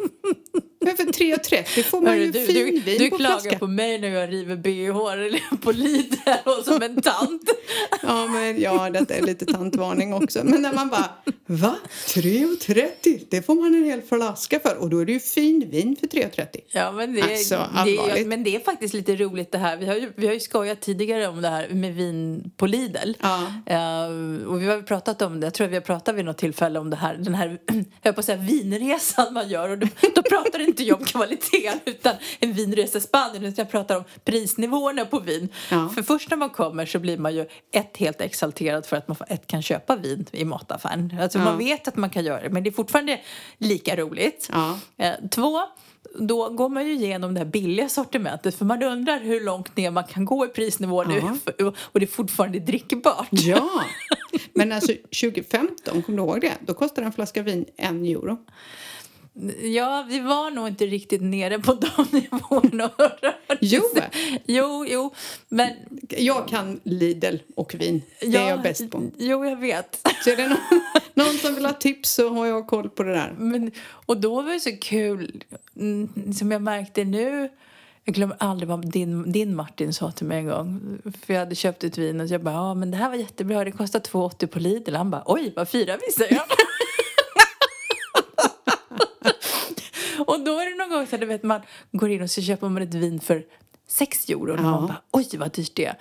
Men 0.85 0.97
för 0.97 1.05
3,30 1.05 1.83
får 1.83 2.01
man 2.01 2.19
ju 2.19 2.31
du, 2.31 2.47
du, 2.47 2.47
finvin 2.47 2.99
du 2.99 3.11
på 3.11 3.17
klagar 3.17 3.41
flaska. 3.41 3.59
på 3.59 3.67
mig 3.67 3.99
när 3.99 4.09
jag 4.09 4.33
river 4.33 4.57
bh 4.57 5.57
på 5.63 5.73
Lidl 5.73 6.17
och 6.45 6.65
som 6.65 6.83
en 6.83 7.03
tant. 7.03 7.43
Ja, 8.03 8.27
men 8.27 8.61
ja, 8.61 8.91
detta 8.91 9.15
är 9.15 9.23
lite 9.23 9.47
tantvarning 9.47 10.15
också. 10.15 10.41
Men 10.45 10.63
när 10.63 10.73
man 10.73 10.89
bara, 10.89 11.11
va? 11.47 11.77
3,30? 12.07 13.27
Det 13.31 13.43
får 13.43 13.55
man 13.55 13.75
en 13.75 13.85
hel 13.85 14.03
flaska 14.03 14.61
för. 14.61 14.77
Och 14.77 14.91
då 14.91 14.99
är 14.99 15.05
det 15.07 15.13
ju 15.13 15.21
finvin 15.21 15.97
för 16.01 16.07
3,30. 16.07 16.47
Ja, 16.69 16.93
men 16.93 17.15
det, 17.15 17.23
Alltså, 17.23 17.55
det, 17.55 17.61
allvarligt. 17.99 18.27
men 18.27 18.45
det 18.45 18.57
är 18.57 18.61
faktiskt 18.61 18.95
lite 18.95 19.17
roligt 19.17 19.53
det 19.53 19.59
här. 19.59 19.77
Vi 19.77 19.87
har 19.87 19.95
ju, 19.95 20.13
vi 20.17 20.27
har 20.27 20.35
ju 20.35 20.41
skojat 20.41 20.81
tidigare 20.81 21.29
om 21.29 21.43
det 21.43 21.49
här 21.49 21.69
med 21.69 21.95
vin 21.95 22.51
på 22.57 22.67
Lidl. 22.67 23.13
Ja. 23.21 23.47
Eh, 23.67 24.47
och 24.47 24.63
vi 24.63 24.67
har 24.67 24.83
pratat 24.83 25.23
om 25.23 25.41
det, 25.41 25.47
jag 25.47 25.55
tror 25.55 25.67
vi 25.67 25.75
har 25.75 25.81
pratat 25.83 26.15
vid 26.15 26.25
något 26.25 26.39
tillfälle 26.39 26.79
om 26.79 26.91
det 26.91 26.97
här, 26.97 27.15
den 27.17 27.35
här, 27.35 27.59
jag 28.03 28.15
på 28.15 28.21
att 28.21 28.25
säga 28.25 28.39
vinresan 28.39 29.35
man 29.35 29.49
gör. 29.49 29.69
Och 29.71 29.79
då, 29.79 29.87
då 30.15 30.23
pratar 30.23 30.59
inte 30.75 30.85
jag 30.85 30.99
om 31.01 31.05
kvaliteten 31.05 31.81
utan 31.85 32.15
en 32.41 32.53
vinresa 32.53 32.99
i 32.99 33.01
Spanien, 33.01 33.45
utan 33.45 33.55
jag 33.65 33.71
pratar 33.71 33.97
om 33.97 34.05
prisnivåerna 34.25 35.05
på 35.05 35.19
vin. 35.21 35.49
Ja. 35.71 35.89
För 35.95 36.03
först 36.03 36.31
när 36.31 36.37
man 36.37 36.51
kommer 36.51 36.87
så 36.87 36.99
blir 36.99 37.19
man 37.19 37.35
ju 37.35 37.47
ett 37.73 37.97
helt 37.97 38.21
exalterad 38.21 38.87
för 38.87 38.97
att 38.97 39.09
man 39.09 39.17
ett 39.29 39.47
kan 39.47 39.63
köpa 39.63 39.97
vin 39.97 40.27
i 40.33 40.45
mataffären. 40.45 41.19
Alltså 41.21 41.39
Ja. 41.39 41.45
man 41.45 41.59
vet 41.59 41.89
att 41.89 41.97
man 41.97 42.11
kan 42.11 42.25
göra 42.25 42.43
det, 42.43 42.51
men 42.51 42.63
det 42.65 42.71
är 42.71 42.73
fortfarande 42.73 43.21
lika 43.59 43.97
roligt. 43.97 44.49
Ja. 44.53 44.79
Eh, 44.97 45.13
Två, 45.31 45.61
då 46.19 46.49
går 46.49 46.69
man 46.69 46.87
ju 46.87 46.93
igenom 46.93 47.35
det 47.35 47.41
här 47.41 47.47
billiga 47.47 47.89
sortimentet 47.89 48.55
för 48.55 48.65
man 48.65 48.83
undrar 48.83 49.21
hur 49.21 49.41
långt 49.45 49.77
ner 49.77 49.91
man 49.91 50.05
kan 50.05 50.25
gå 50.25 50.45
i 50.45 50.49
prisnivå 50.49 51.03
nu 51.05 51.23
Ja. 51.59 51.73
och 51.93 52.01
det 52.01 52.05
är 52.05 52.11
fortfarande 52.11 52.59
drickbart. 52.59 53.29
Ja, 53.31 53.69
men 54.55 54.73
alltså 54.73 54.93
2015, 55.23 56.03
kommer 56.03 56.19
du 56.19 56.25
ihåg 56.25 56.41
det? 56.41 56.53
Då 56.61 56.75
kostade 56.75 57.07
en 57.07 57.13
flaska 57.13 57.43
vin 57.43 57.65
en 57.77 58.05
euro. 58.05 58.39
Ja, 59.63 60.07
vi 60.09 60.21
var 60.21 60.51
nog 60.51 60.69
inte 60.69 60.87
riktigt 60.87 61.23
nere 61.23 61.59
på 61.59 61.75
de 61.75 62.07
nivåerna. 62.21 62.91
Jo. 63.61 63.83
jo, 64.47 64.87
jo, 64.89 65.15
men... 65.49 65.71
Jag 66.09 66.49
kan 66.49 66.81
Lidl 66.83 67.37
och 67.57 67.75
vin. 67.75 68.03
Det 68.21 68.27
är 68.27 68.31
ja, 68.31 68.49
jag 68.49 68.63
bäst 68.63 68.91
på. 68.91 69.03
Jo, 69.19 69.45
jag 69.45 69.57
vet. 69.57 70.09
Så 70.25 70.31
är 70.31 70.37
det 70.37 70.49
någon, 70.49 70.83
någon 71.15 71.39
som 71.39 71.55
vill 71.55 71.65
ha 71.65 71.73
tips 71.73 72.11
så 72.11 72.29
har 72.29 72.47
jag 72.47 72.67
koll 72.67 72.91
på 72.91 73.03
det 73.03 73.13
där. 73.13 73.35
Men, 73.39 73.71
och 74.07 74.17
då 74.17 74.43
var 74.43 74.53
det 74.53 74.61
så 74.61 74.77
kul, 74.77 75.45
mm, 75.77 76.33
som 76.35 76.53
jag 76.53 76.63
märkte 76.63 77.05
nu 77.05 77.49
jag 78.05 78.15
glömmer 78.15 78.37
aldrig 78.41 78.69
vad 78.69 78.91
din, 78.91 79.33
din 79.33 79.57
Martin 79.57 79.95
sa 79.95 80.11
till 80.11 80.27
mig 80.27 80.39
en 80.39 80.47
gång. 80.47 80.99
För 81.23 81.33
jag 81.35 81.41
hade 81.41 81.55
köpt 81.55 81.85
ett 81.85 81.99
vin 81.99 82.21
och 82.21 82.27
jag 82.27 82.43
bara, 82.43 82.55
ja 82.55 82.75
men 82.75 82.91
det 82.91 82.97
här 82.97 83.09
var 83.09 83.17
jättebra, 83.17 83.65
det 83.65 83.73
kostar 83.73 84.01
2,80 84.01 84.47
på 84.47 84.59
Lidl. 84.59 84.95
Han 84.95 85.11
bara, 85.11 85.23
oj 85.27 85.53
vad 85.57 85.69
firar 85.69 85.99
vi 86.07 86.13
säger 86.13 86.35
jag. 86.35 86.45
och 90.27 90.34
då 90.45 90.59
är 90.59 90.71
det 90.71 90.77
någon 90.77 90.91
gång 90.99 91.07
så 91.07 91.17
du 91.17 91.27
vet 91.27 91.43
man 91.43 91.61
går 91.93 92.11
in 92.11 92.23
och 92.23 92.31
så 92.31 92.43
köper 92.43 92.69
man 92.69 92.83
ett 92.83 92.95
vin 92.95 93.21
för 93.21 93.43
6 93.89 94.29
euro 94.29 94.53
och 94.53 94.59
Ja. 94.59 94.63
man 94.63 94.87
bara, 94.87 95.01
oj 95.11 95.29
vad 95.39 95.53
dyrt 95.53 95.73
det 95.75 95.85
är. 95.85 95.95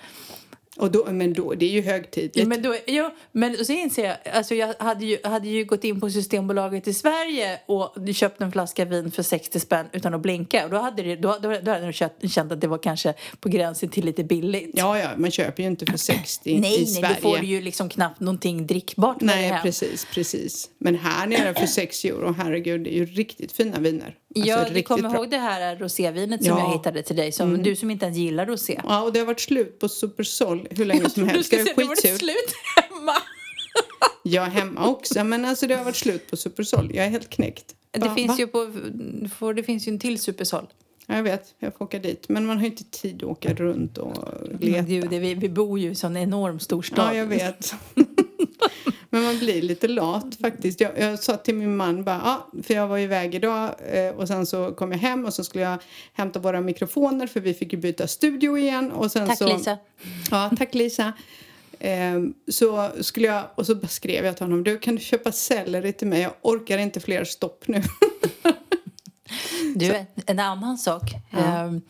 Och 0.77 0.91
då, 0.91 1.05
men 1.11 1.33
då, 1.33 1.53
det 1.53 1.65
är 1.65 1.69
ju 1.69 1.81
högtidligt. 1.81 2.37
Ja, 2.37 2.45
men, 2.45 2.61
då, 2.61 2.75
ja, 2.85 3.13
men 3.31 3.65
så 3.65 3.71
inser 3.73 4.05
jag, 4.05 4.17
alltså 4.35 4.55
jag 4.55 4.73
hade 4.79 5.05
ju, 5.05 5.17
hade 5.23 5.47
ju 5.47 5.65
gått 5.65 5.83
in 5.83 6.01
på 6.01 6.09
Systembolaget 6.09 6.87
i 6.87 6.93
Sverige 6.93 7.59
och 7.65 7.95
köpt 8.15 8.41
en 8.41 8.51
flaska 8.51 8.85
vin 8.85 9.11
för 9.11 9.23
60 9.23 9.59
spänn 9.59 9.85
utan 9.91 10.13
att 10.13 10.21
blinka. 10.21 10.63
Och 10.65 10.69
då 10.71 10.77
hade, 10.77 11.01
det, 11.03 11.15
då, 11.15 11.37
då, 11.41 11.49
då 11.61 11.71
hade 11.71 11.85
jag 11.85 11.93
känt- 11.93 12.31
känt 12.31 12.51
att 12.51 12.61
det 12.61 12.67
var 12.67 12.77
kanske 12.77 13.13
på 13.39 13.49
gränsen 13.49 13.89
till 13.89 14.05
lite 14.05 14.23
billigt. 14.23 14.71
Ja, 14.73 14.99
ja, 14.99 15.09
man 15.17 15.31
köper 15.31 15.63
ju 15.63 15.69
inte 15.69 15.85
för 15.85 15.97
60 15.97 16.49
i 16.49 16.59
nej, 16.59 16.71
nej, 16.77 16.85
Sverige. 16.87 17.15
då 17.21 17.29
får 17.29 17.37
du 17.37 17.45
ju 17.47 17.61
liksom 17.61 17.89
knappt 17.89 18.19
någonting 18.19 18.67
drickbart 18.67 19.21
med 19.21 19.35
Nej, 19.35 19.47
det 19.49 19.53
hem. 19.55 19.63
precis, 19.63 20.07
precis. 20.13 20.69
Men 20.83 20.95
här 20.95 21.27
nere 21.27 21.53
för 21.53 21.65
6 21.65 22.05
euro, 22.05 22.35
herregud, 22.37 22.81
det 22.83 22.93
är 22.93 22.97
ju 22.97 23.05
riktigt 23.05 23.51
fina 23.51 23.79
viner. 23.79 24.15
Alltså, 24.35 24.49
Ja, 24.49 24.69
du 24.73 24.81
kommer 24.83 25.09
bra. 25.09 25.15
ihåg 25.15 25.29
det 25.29 25.37
här 25.37 25.75
rosévinet 25.75 26.43
som 26.43 26.57
Ja. 26.57 26.59
jag 26.59 26.77
hittade 26.77 27.03
till 27.03 27.15
dig? 27.15 27.31
Som, 27.31 27.63
Du 27.63 27.75
som 27.75 27.91
inte 27.91 28.05
ens 28.05 28.17
gillar 28.17 28.45
rosé. 28.45 28.79
Ja, 28.87 29.01
och 29.03 29.13
det 29.13 29.19
har 29.19 29.25
varit 29.25 29.39
slut 29.39 29.79
på 29.79 29.89
Supersol 29.89 30.67
hur 30.71 30.85
länge 30.85 31.09
som 31.09 31.23
Du 31.23 31.29
helst. 31.29 31.47
ska 31.47 31.57
Det 31.57 31.63
se, 31.63 31.73
var 31.73 31.83
det 31.83 31.89
skitsurt. 31.89 32.19
slut 32.19 32.53
hemma. 32.75 33.13
Jag 34.23 34.43
hemma 34.45 34.87
också, 34.87 35.23
men 35.23 35.45
alltså 35.45 35.67
det 35.67 35.75
har 35.75 35.83
varit 35.85 35.95
slut 35.95 36.29
på 36.31 36.37
Supersol. 36.37 36.91
Jag 36.95 37.05
är 37.05 37.09
helt 37.09 37.29
knäckt. 37.29 37.75
Det 37.91 37.99
Va- 37.99 38.15
finns, 38.15 38.29
va? 38.29 38.35
ju 38.39 38.47
på, 38.47 38.71
för 39.39 39.53
det 39.53 39.63
finns 39.63 39.87
ju 39.87 39.91
en 39.91 39.99
till 39.99 40.19
Supersol. 40.19 40.65
Ja, 41.07 41.15
jag 41.15 41.23
vet, 41.23 41.53
jag 41.59 41.77
får 41.77 41.85
åka 41.85 41.99
dit. 41.99 42.25
Men 42.29 42.45
man 42.45 42.57
har 42.57 42.63
ju 42.63 42.69
inte 42.69 42.83
tid 42.83 43.15
att 43.23 43.29
åka 43.29 43.53
runt 43.53 43.97
och 43.97 44.15
leta. 44.59 44.77
Men 44.77 44.85
gud, 44.85 45.09
det, 45.09 45.19
vi, 45.19 45.33
vi 45.33 45.49
bor 45.49 45.79
ju 45.79 45.85
i 45.85 45.89
en 45.89 45.95
sån 45.95 46.17
enorm 46.17 46.59
stor 46.59 46.81
stad. 46.81 47.09
Ja, 47.09 47.17
jag 47.17 47.25
vet. 47.25 47.73
Men 49.13 49.23
man 49.23 49.39
blir 49.39 49.61
lite 49.61 49.87
lat 49.87 50.35
faktiskt. 50.41 50.81
Jag, 50.81 50.99
jag 50.99 51.19
sa 51.19 51.37
till 51.37 51.55
min 51.55 51.75
man 51.75 52.03
bara, 52.03 52.21
ja, 52.23 52.61
för 52.63 52.73
jag 52.73 52.87
var 52.87 52.97
iväg 52.97 53.35
idag 53.35 53.75
eh, 53.91 54.09
och 54.09 54.27
sen 54.27 54.45
så 54.45 54.71
kom 54.71 54.91
jag 54.91 54.99
hem 54.99 55.25
och 55.25 55.33
så 55.33 55.43
skulle 55.43 55.63
jag 55.63 55.77
hämta 56.13 56.39
våra 56.39 56.61
mikrofoner 56.61 57.27
för 57.27 57.39
vi 57.39 57.53
fick 57.53 57.73
ju 57.73 57.79
byta 57.79 58.07
studio 58.07 58.57
igen. 58.57 58.91
Och 58.91 59.11
sen 59.11 59.27
Tack 59.27 59.37
så, 59.37 59.57
Lisa. 59.57 59.77
Ja, 60.31 60.51
tack 60.57 60.73
Lisa. 60.73 61.13
Ehm, 61.79 62.33
så 62.47 62.89
skulle 63.01 63.27
jag, 63.27 63.43
och 63.55 63.65
så 63.65 63.87
skrev 63.87 64.25
jag 64.25 64.37
till 64.37 64.45
honom, 64.45 64.63
du 64.63 64.79
kan 64.79 64.95
du 64.95 65.01
köpa 65.01 65.31
selleri 65.31 65.93
till 65.93 66.07
mig? 66.07 66.21
Jag 66.21 66.33
orkar 66.41 66.77
inte 66.77 66.99
fler 66.99 67.23
stopp 67.23 67.67
nu. 67.67 67.83
Du, 69.75 70.05
en 70.25 70.39
annan 70.39 70.77
sak. 70.77 71.03
Ehm, 71.31 71.81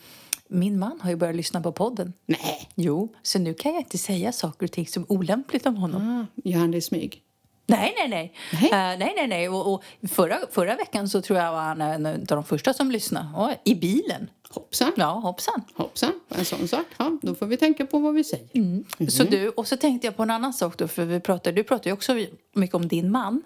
Min 0.53 0.79
man 0.79 0.99
har 1.01 1.09
ju 1.09 1.15
börjat 1.15 1.35
lyssna 1.35 1.61
på 1.61 1.71
podden. 1.71 2.13
Nej. 2.25 2.69
Jo, 2.75 3.13
så 3.23 3.39
nu 3.39 3.53
kan 3.53 3.73
jag 3.73 3.81
inte 3.81 3.97
säga 3.97 4.31
saker 4.31 4.65
och 4.65 4.71
ting 4.71 4.87
som 4.87 5.03
är 5.03 5.11
olämpligt 5.11 5.65
om 5.65 5.75
honom. 5.75 6.01
Ah, 6.01 6.49
gör 6.49 6.59
han 6.59 6.71
det 6.71 6.77
i 6.77 6.81
smyg? 6.81 7.21
Nej, 7.65 7.93
nej, 7.97 8.07
nej. 8.09 8.33
Nej. 8.61 8.71
Eh, 8.71 8.99
nej, 8.99 9.13
nej, 9.15 9.27
nej. 9.27 9.49
Och, 9.49 9.73
och 9.73 9.83
förra, 10.09 10.39
förra 10.51 10.75
veckan 10.75 11.09
så 11.09 11.21
tror 11.21 11.39
jag 11.39 11.51
var 11.51 11.61
han 11.61 11.81
en 11.81 12.05
av 12.05 12.25
de 12.25 12.43
första 12.43 12.73
som 12.73 12.91
lyssnade. 12.91 13.27
Och, 13.35 13.51
I 13.63 13.75
bilen. 13.75 14.29
Hoppsan. 14.49 14.91
Ja, 14.95 15.11
hoppsan. 15.11 15.61
Hoppsan. 15.73 16.11
En 16.29 16.45
sån 16.45 16.67
sak. 16.67 16.85
Ja, 16.97 17.17
då 17.21 17.35
får 17.35 17.45
vi 17.45 17.57
tänka 17.57 17.85
på 17.85 17.99
vad 17.99 18.13
vi 18.13 18.23
säger. 18.23 18.47
Mm. 18.53 18.85
Så 19.09 19.23
du, 19.23 19.49
och 19.49 19.67
så 19.67 19.77
tänkte 19.77 20.07
jag 20.07 20.15
på 20.15 20.23
en 20.23 20.31
annan 20.31 20.53
sak 20.53 20.77
då, 20.77 20.87
för 20.87 21.05
vi 21.05 21.19
pratar, 21.19 21.51
du 21.51 21.63
pratar 21.63 21.89
ju 21.89 21.93
också 21.93 22.25
mycket 22.53 22.75
om 22.75 22.87
din 22.87 23.11
man. 23.11 23.41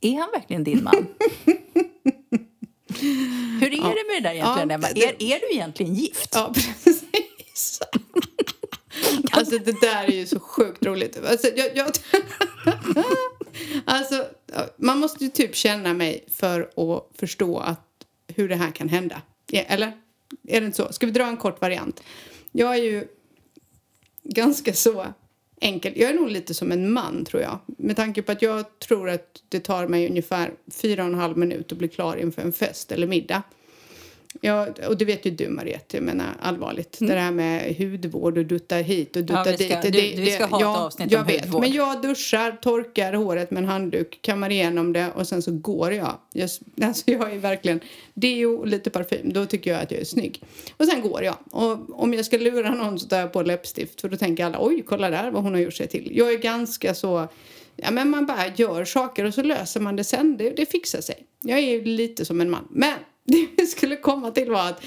Är 0.00 0.18
han 0.18 0.28
verkligen 0.32 0.64
din 0.64 0.84
man? 0.84 1.06
Hur 3.60 3.66
är 3.66 3.70
det 3.70 4.12
med 4.12 4.22
det 4.22 4.28
där 4.28 4.34
egentligen, 4.34 4.68
Ja, 4.70 4.74
Emma? 4.74 4.86
det- 4.94 5.04
Är, 5.04 5.22
är 5.34 5.40
du 5.40 5.50
egentligen 5.54 5.94
gift? 5.94 6.30
Ja, 6.34 6.52
precis. 6.84 7.80
Alltså 9.30 9.58
det 9.58 9.80
där 9.80 10.04
är 10.04 10.12
ju 10.12 10.26
så 10.26 10.40
sjukt 10.40 10.86
roligt. 10.86 11.18
Alltså, 11.26 11.46
jag, 11.56 11.76
jag, 11.76 11.90
alltså, 13.84 14.26
ja, 14.46 14.66
man 14.76 14.98
måste 14.98 15.24
ju 15.24 15.30
typ 15.30 15.54
känna 15.56 15.94
mig 15.94 16.24
för 16.32 16.60
att 16.76 17.18
förstå 17.20 17.58
att, 17.58 17.86
hur 18.28 18.48
det 18.48 18.56
här 18.56 18.70
kan 18.70 18.88
hända. 18.88 19.22
Ja, 19.46 19.60
Eller? 19.60 19.92
Är 20.48 20.60
det 20.60 20.66
inte 20.66 20.76
så? 20.76 20.92
Ska 20.92 21.06
vi 21.06 21.12
dra 21.12 21.26
en 21.26 21.36
kort 21.36 21.60
variant? 21.60 22.02
Jag 22.52 22.74
är 22.78 22.82
ju 22.82 23.08
ganska 24.22 24.72
så 24.74 25.06
enkel. 25.60 25.92
Jag 25.96 26.10
är 26.10 26.14
nog 26.14 26.30
lite 26.30 26.54
som 26.54 26.72
en 26.72 26.92
man, 26.92 27.24
tror 27.24 27.42
jag. 27.42 27.58
Med 27.66 27.96
tanke 27.96 28.22
på 28.22 28.32
att 28.32 28.42
jag 28.42 28.78
tror 28.78 29.10
att 29.10 29.42
det 29.48 29.60
tar 29.60 29.86
mig 29.86 30.08
ungefär 30.08 30.50
fyra 30.72 31.02
och 31.02 31.08
en 31.08 31.14
halv 31.14 31.38
minut 31.38 31.72
att 31.72 31.78
bli 31.78 31.88
klar 31.88 32.16
inför 32.16 32.42
en 32.42 32.52
fest 32.52 32.92
eller 32.92 33.06
middag. 33.06 33.42
Ja, 34.40 34.66
och 34.88 34.96
det 34.98 35.04
vet 35.04 35.26
ju 35.26 35.30
du 35.30 35.48
Mariette, 35.48 35.96
jag 35.96 36.04
menar 36.04 36.26
allvarligt. 36.42 36.96
Det 37.00 37.14
här 37.14 37.30
med 37.30 37.76
hudvård 37.76 38.38
och 38.38 38.44
dutta 38.46 38.76
hit 38.76 39.16
och 39.16 39.22
dutta 39.24 39.40
Mm. 39.40 39.52
Ja, 39.52 39.56
vi 39.58 39.68
ska- 39.68 39.90
dit. 39.90 40.16
du- 40.16 40.22
vi 40.22 40.30
ska 40.30 40.44
ha 40.46 40.58
ett 40.60 40.66
avsnitt 40.66 41.12
jag 41.12 41.20
om 41.20 41.26
vet, 41.26 41.40
hudvård. 41.44 41.60
Men 41.60 41.72
jag 41.72 42.02
duschar, 42.02 42.52
torkar 42.62 43.12
håret 43.12 43.50
med 43.50 43.62
en 43.62 43.68
handduk, 43.68 44.18
kammar 44.22 44.50
igenom 44.50 44.92
det 44.92 45.06
och 45.14 45.28
sen 45.28 45.42
så 45.42 45.52
går 45.52 45.92
jag. 45.92 46.18
jag 46.32 46.50
alltså 46.82 47.10
jag 47.10 47.32
är 47.32 47.38
verkligen 47.38 47.80
deo 48.14 48.56
och 48.58 48.66
lite 48.66 48.90
parfym, 48.90 49.32
då 49.32 49.46
tycker 49.46 49.72
jag 49.72 49.82
att 49.82 49.90
jag 49.90 50.00
är 50.00 50.04
snygg. 50.04 50.42
Och 50.76 50.86
sen 50.86 51.00
går 51.02 51.22
jag. 51.22 51.36
Och 51.50 52.00
om 52.02 52.14
jag 52.14 52.24
ska 52.24 52.38
lura 52.38 52.74
någon 52.74 52.98
så 52.98 53.08
tar 53.08 53.18
jag 53.18 53.32
på 53.32 53.42
läppstift 53.42 54.00
för 54.00 54.08
då 54.08 54.16
tänker 54.16 54.44
alla 54.44 54.58
oj, 54.66 54.84
kolla 54.86 55.10
där 55.10 55.30
vad 55.30 55.42
hon 55.42 55.54
har 55.54 55.60
gjort 55.60 55.74
sig 55.74 55.86
till. 55.86 56.12
Jag 56.14 56.32
är 56.32 56.38
ganska 56.38 56.94
så 56.94 57.28
Ja, 57.76 57.90
men 57.90 58.10
man 58.10 58.26
bara 58.26 58.46
gör 58.56 58.84
saker 58.84 59.24
och 59.24 59.34
så 59.34 59.42
löser 59.42 59.80
man 59.80 59.96
det 59.96 60.04
sen. 60.04 60.36
Det, 60.36 60.50
det 60.50 60.66
fixar 60.66 61.00
sig. 61.00 61.26
Jag 61.40 61.58
är 61.58 61.62
ju 61.62 61.84
lite 61.84 62.24
som 62.24 62.40
en 62.40 62.50
man. 62.50 62.68
Men 62.70 62.94
det 63.24 63.48
vi 63.56 63.66
skulle 63.66 63.96
komma 63.96 64.30
till 64.30 64.50
var 64.50 64.68
att 64.68 64.82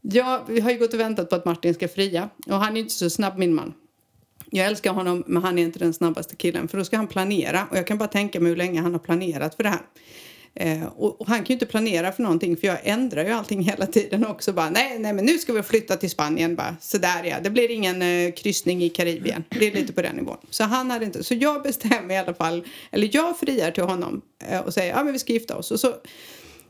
jag 0.00 0.40
vi 0.48 0.60
har 0.60 0.70
ju 0.70 0.78
gått 0.78 0.94
och 0.94 1.00
väntat 1.00 1.30
på 1.30 1.36
att 1.36 1.44
Martin 1.44 1.74
ska 1.74 1.88
fria. 1.88 2.28
Och 2.46 2.54
han 2.54 2.76
är 2.76 2.80
inte 2.80 2.94
så 2.94 3.10
snabb, 3.10 3.38
min 3.38 3.54
man. 3.54 3.74
Jag 4.50 4.66
älskar 4.66 4.92
honom, 4.92 5.24
men 5.26 5.42
han 5.42 5.58
är 5.58 5.62
inte 5.62 5.78
den 5.78 5.94
snabbaste 5.94 6.36
killen. 6.36 6.68
För 6.68 6.78
då 6.78 6.84
ska 6.84 6.96
han 6.96 7.06
planera. 7.06 7.66
Och 7.70 7.76
jag 7.76 7.86
kan 7.86 7.98
bara 7.98 8.08
tänka 8.08 8.40
mig 8.40 8.48
hur 8.48 8.56
länge 8.56 8.80
han 8.80 8.92
har 8.92 8.98
planerat 8.98 9.54
för 9.54 9.62
det 9.62 9.68
här. 9.68 9.82
Eh, 10.56 10.84
och, 10.84 11.20
och 11.20 11.26
han 11.26 11.38
kan 11.38 11.46
ju 11.46 11.52
inte 11.52 11.66
planera 11.66 12.12
för 12.12 12.22
någonting 12.22 12.56
för 12.56 12.66
jag 12.66 12.78
ändrar 12.82 13.24
ju 13.24 13.30
allting 13.30 13.62
hela 13.62 13.86
tiden 13.86 14.26
också. 14.26 14.52
Bara, 14.52 14.70
nej, 14.70 14.98
nej, 14.98 15.12
men 15.12 15.24
nu 15.24 15.38
ska 15.38 15.52
vi 15.52 15.62
flytta 15.62 15.96
till 15.96 16.10
Spanien. 16.10 16.56
Bara, 16.56 16.76
Sådär 16.80 17.24
ja, 17.24 17.36
det 17.42 17.50
blir 17.50 17.70
ingen 17.70 18.02
eh, 18.02 18.32
kryssning 18.32 18.82
i 18.82 18.88
Karibien. 18.88 19.44
Det 19.48 19.66
är 19.66 19.72
lite 19.72 19.92
på 19.92 20.02
den 20.02 20.16
nivån. 20.16 20.36
Så 20.50 20.64
han 20.64 20.90
hade 20.90 21.04
inte, 21.04 21.24
så 21.24 21.34
jag 21.34 21.62
bestämmer 21.62 22.14
i 22.14 22.18
alla 22.18 22.34
fall, 22.34 22.64
eller 22.90 23.10
jag 23.12 23.38
friar 23.38 23.70
till 23.70 23.84
honom 23.84 24.22
eh, 24.48 24.60
och 24.60 24.74
säger, 24.74 24.92
ja 24.96 25.04
men 25.04 25.12
vi 25.12 25.18
ska 25.18 25.32
gifta 25.32 25.56
oss. 25.56 25.70
Och 25.70 25.80
så 25.80 25.94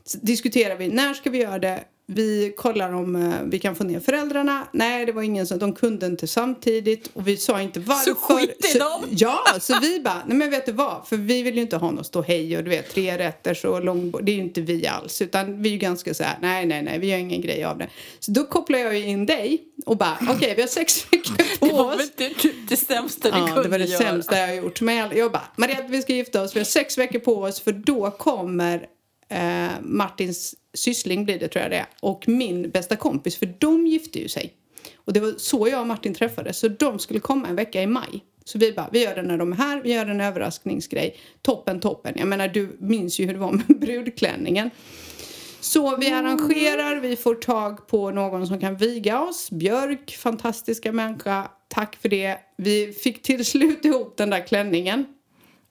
så 0.07 0.17
diskuterar 0.21 0.75
vi, 0.75 0.87
när 0.87 1.13
ska 1.13 1.29
vi 1.29 1.37
göra 1.37 1.59
det? 1.59 1.83
Vi 2.07 2.53
kollar 2.57 2.93
om 2.93 3.15
eh, 3.15 3.33
vi 3.45 3.59
kan 3.59 3.75
få 3.75 3.83
ner 3.83 3.99
föräldrarna. 3.99 4.67
Nej, 4.71 5.05
det 5.05 5.11
var 5.11 5.21
ingen 5.21 5.47
som, 5.47 5.59
de 5.59 5.73
kunde 5.73 6.05
inte 6.05 6.27
samtidigt. 6.27 7.09
Och 7.13 7.27
vi 7.27 7.37
sa 7.37 7.61
inte 7.61 7.79
varför. 7.79 8.13
skit 8.13 8.75
i 8.75 8.77
dem! 8.77 9.03
Ja, 9.09 9.39
så 9.59 9.79
vi 9.81 9.99
bara, 9.99 10.21
nej 10.27 10.37
men 10.37 10.49
vet 10.51 10.65
du 10.65 10.71
vad? 10.71 11.07
För 11.07 11.17
vi 11.17 11.41
vill 11.43 11.55
ju 11.55 11.61
inte 11.61 11.77
ha 11.77 11.91
något 11.91 12.05
stå 12.05 12.21
hej 12.21 12.57
och 12.57 12.63
du 12.63 12.69
vet 12.69 12.89
tre 12.89 13.17
rätter 13.17 13.65
och 13.65 13.83
långbord. 13.83 14.23
Det 14.25 14.31
är 14.31 14.35
ju 14.35 14.41
inte 14.41 14.61
vi 14.61 14.87
alls. 14.87 15.21
Utan 15.21 15.61
vi 15.61 15.69
är 15.69 15.73
ju 15.73 15.79
ganska 15.79 16.13
så 16.13 16.23
här, 16.23 16.37
nej, 16.41 16.65
nej, 16.65 16.83
nej, 16.83 16.99
vi 16.99 17.07
gör 17.09 17.17
ingen 17.17 17.41
grej 17.41 17.63
av 17.63 17.77
det. 17.77 17.87
Så 18.19 18.31
då 18.31 18.43
kopplar 18.43 18.79
jag 18.79 18.97
ju 18.97 19.05
in 19.05 19.25
dig 19.25 19.63
och 19.85 19.97
bara, 19.97 20.17
okej, 20.29 20.53
vi 20.55 20.61
har 20.61 20.69
sex 20.69 21.05
veckor 21.13 21.35
på 21.59 21.65
Det 21.67 21.73
var 21.73 21.93
oss. 21.93 21.99
väl 21.99 22.07
det, 22.17 22.33
det 22.69 22.77
sämsta 22.77 23.31
du 23.31 23.37
Ja, 23.37 23.47
kunde 23.47 23.63
det 23.63 23.69
var 23.69 23.79
det 23.79 23.85
göra. 23.85 24.01
sämsta 24.01 24.37
jag 24.39 24.47
har 24.47 24.53
gjort. 24.53 24.81
Men 24.81 24.95
jag, 24.95 25.17
jag 25.17 25.31
bara, 25.31 25.47
Mariette, 25.55 25.87
vi 25.89 26.01
ska 26.01 26.13
gifta 26.13 26.41
oss. 26.41 26.55
Vi 26.55 26.59
har 26.59 26.65
sex 26.65 26.97
veckor 26.97 27.19
på 27.19 27.35
oss 27.41 27.59
för 27.59 27.71
då 27.71 28.11
kommer 28.11 28.85
eh, 29.35 29.71
Martins 29.81 30.55
syssling 30.73 31.25
blir 31.25 31.39
det 31.39 31.47
tror 31.47 31.61
jag 31.61 31.71
det 31.71 31.77
är, 31.77 31.87
och 31.99 32.27
min 32.27 32.69
bästa 32.69 32.95
kompis 32.95 33.37
för 33.37 33.53
de 33.59 33.87
gifte 33.87 34.19
ju 34.19 34.27
sig. 34.27 34.53
Och 34.95 35.13
det 35.13 35.19
var 35.19 35.33
så 35.37 35.67
jag 35.67 35.81
och 35.81 35.87
Martin 35.87 36.13
träffades. 36.13 36.59
Så 36.59 36.67
de 36.67 36.99
skulle 36.99 37.19
komma 37.19 37.47
en 37.47 37.55
vecka 37.55 37.81
i 37.81 37.87
maj. 37.87 38.23
Så 38.45 38.57
vi 38.57 38.71
bara, 38.71 38.89
vi 38.91 39.03
gör 39.03 39.15
det 39.15 39.21
när 39.21 39.37
de 39.37 39.51
är 39.51 39.55
här, 39.55 39.81
vi 39.81 39.93
gör 39.93 40.05
en 40.05 40.21
överraskningsgrej. 40.21 41.17
Toppen, 41.41 41.79
toppen. 41.79 42.13
Jag 42.17 42.27
menar, 42.27 42.47
du 42.47 42.77
minns 42.79 43.19
ju 43.19 43.25
hur 43.25 43.33
det 43.33 43.39
var 43.39 43.51
med 43.51 43.65
brudklänningen. 43.79 44.69
Så 45.59 45.97
vi 45.97 46.11
arrangerar, 46.11 46.99
vi 46.99 47.15
får 47.15 47.35
tag 47.35 47.87
på 47.87 48.11
någon 48.11 48.47
som 48.47 48.59
kan 48.59 48.77
viga 48.77 49.21
oss. 49.21 49.51
Björk, 49.51 50.15
fantastiska 50.15 50.91
människa. 50.91 51.51
Tack 51.67 51.95
för 51.95 52.09
det. 52.09 52.37
Vi 52.57 52.93
fick 52.93 53.21
till 53.21 53.45
slut 53.45 53.85
ihop 53.85 54.17
den 54.17 54.29
där 54.29 54.47
klänningen. 54.47 55.05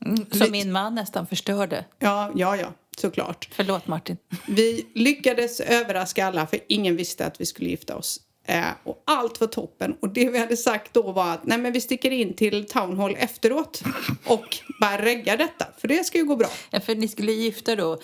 Mm, 0.07 0.27
Som 0.31 0.51
min 0.51 0.73
man 0.73 0.95
nästan 0.95 1.27
förstörde. 1.27 1.85
Ja, 1.99 2.33
ja, 2.35 2.57
ja, 2.57 2.73
såklart. 3.01 3.49
Förlåt 3.53 3.87
Martin. 3.87 4.17
Vi 4.49 4.87
lyckades 4.95 5.61
överraska 5.61 6.27
alla 6.27 6.47
för 6.47 6.61
ingen 6.69 6.97
visste 6.97 7.27
att 7.27 7.41
vi 7.41 7.47
skulle 7.47 7.71
gifta 7.71 7.97
oss. 7.97 8.21
Eh, 8.47 8.65
och 8.85 9.03
allt 9.07 9.41
var 9.41 9.49
toppen. 9.49 9.97
Och 10.01 10.09
det 10.09 10.31
vi 10.31 10.39
hade 10.39 10.57
sagt 10.57 10.95
då 10.95 11.13
var 11.13 11.33
att 11.33 11.47
nej, 11.47 11.59
men 11.59 11.73
vi 11.73 11.81
sticker 11.81 12.11
in 12.11 12.35
till 12.35 12.67
Town 12.67 12.99
Hall 12.99 13.17
efteråt 13.19 13.83
och 14.27 14.57
bara 14.81 15.03
reggar 15.03 15.37
detta. 15.37 15.67
För 15.79 15.89
det 15.89 16.05
ska 16.05 16.19
ju 16.19 16.25
gå 16.25 16.37
bra. 16.37 16.49
Ja, 16.71 16.81
för 16.81 16.95
ni 16.95 17.09
skulle 17.09 17.33
gifta 17.33 17.77
då. 17.77 18.01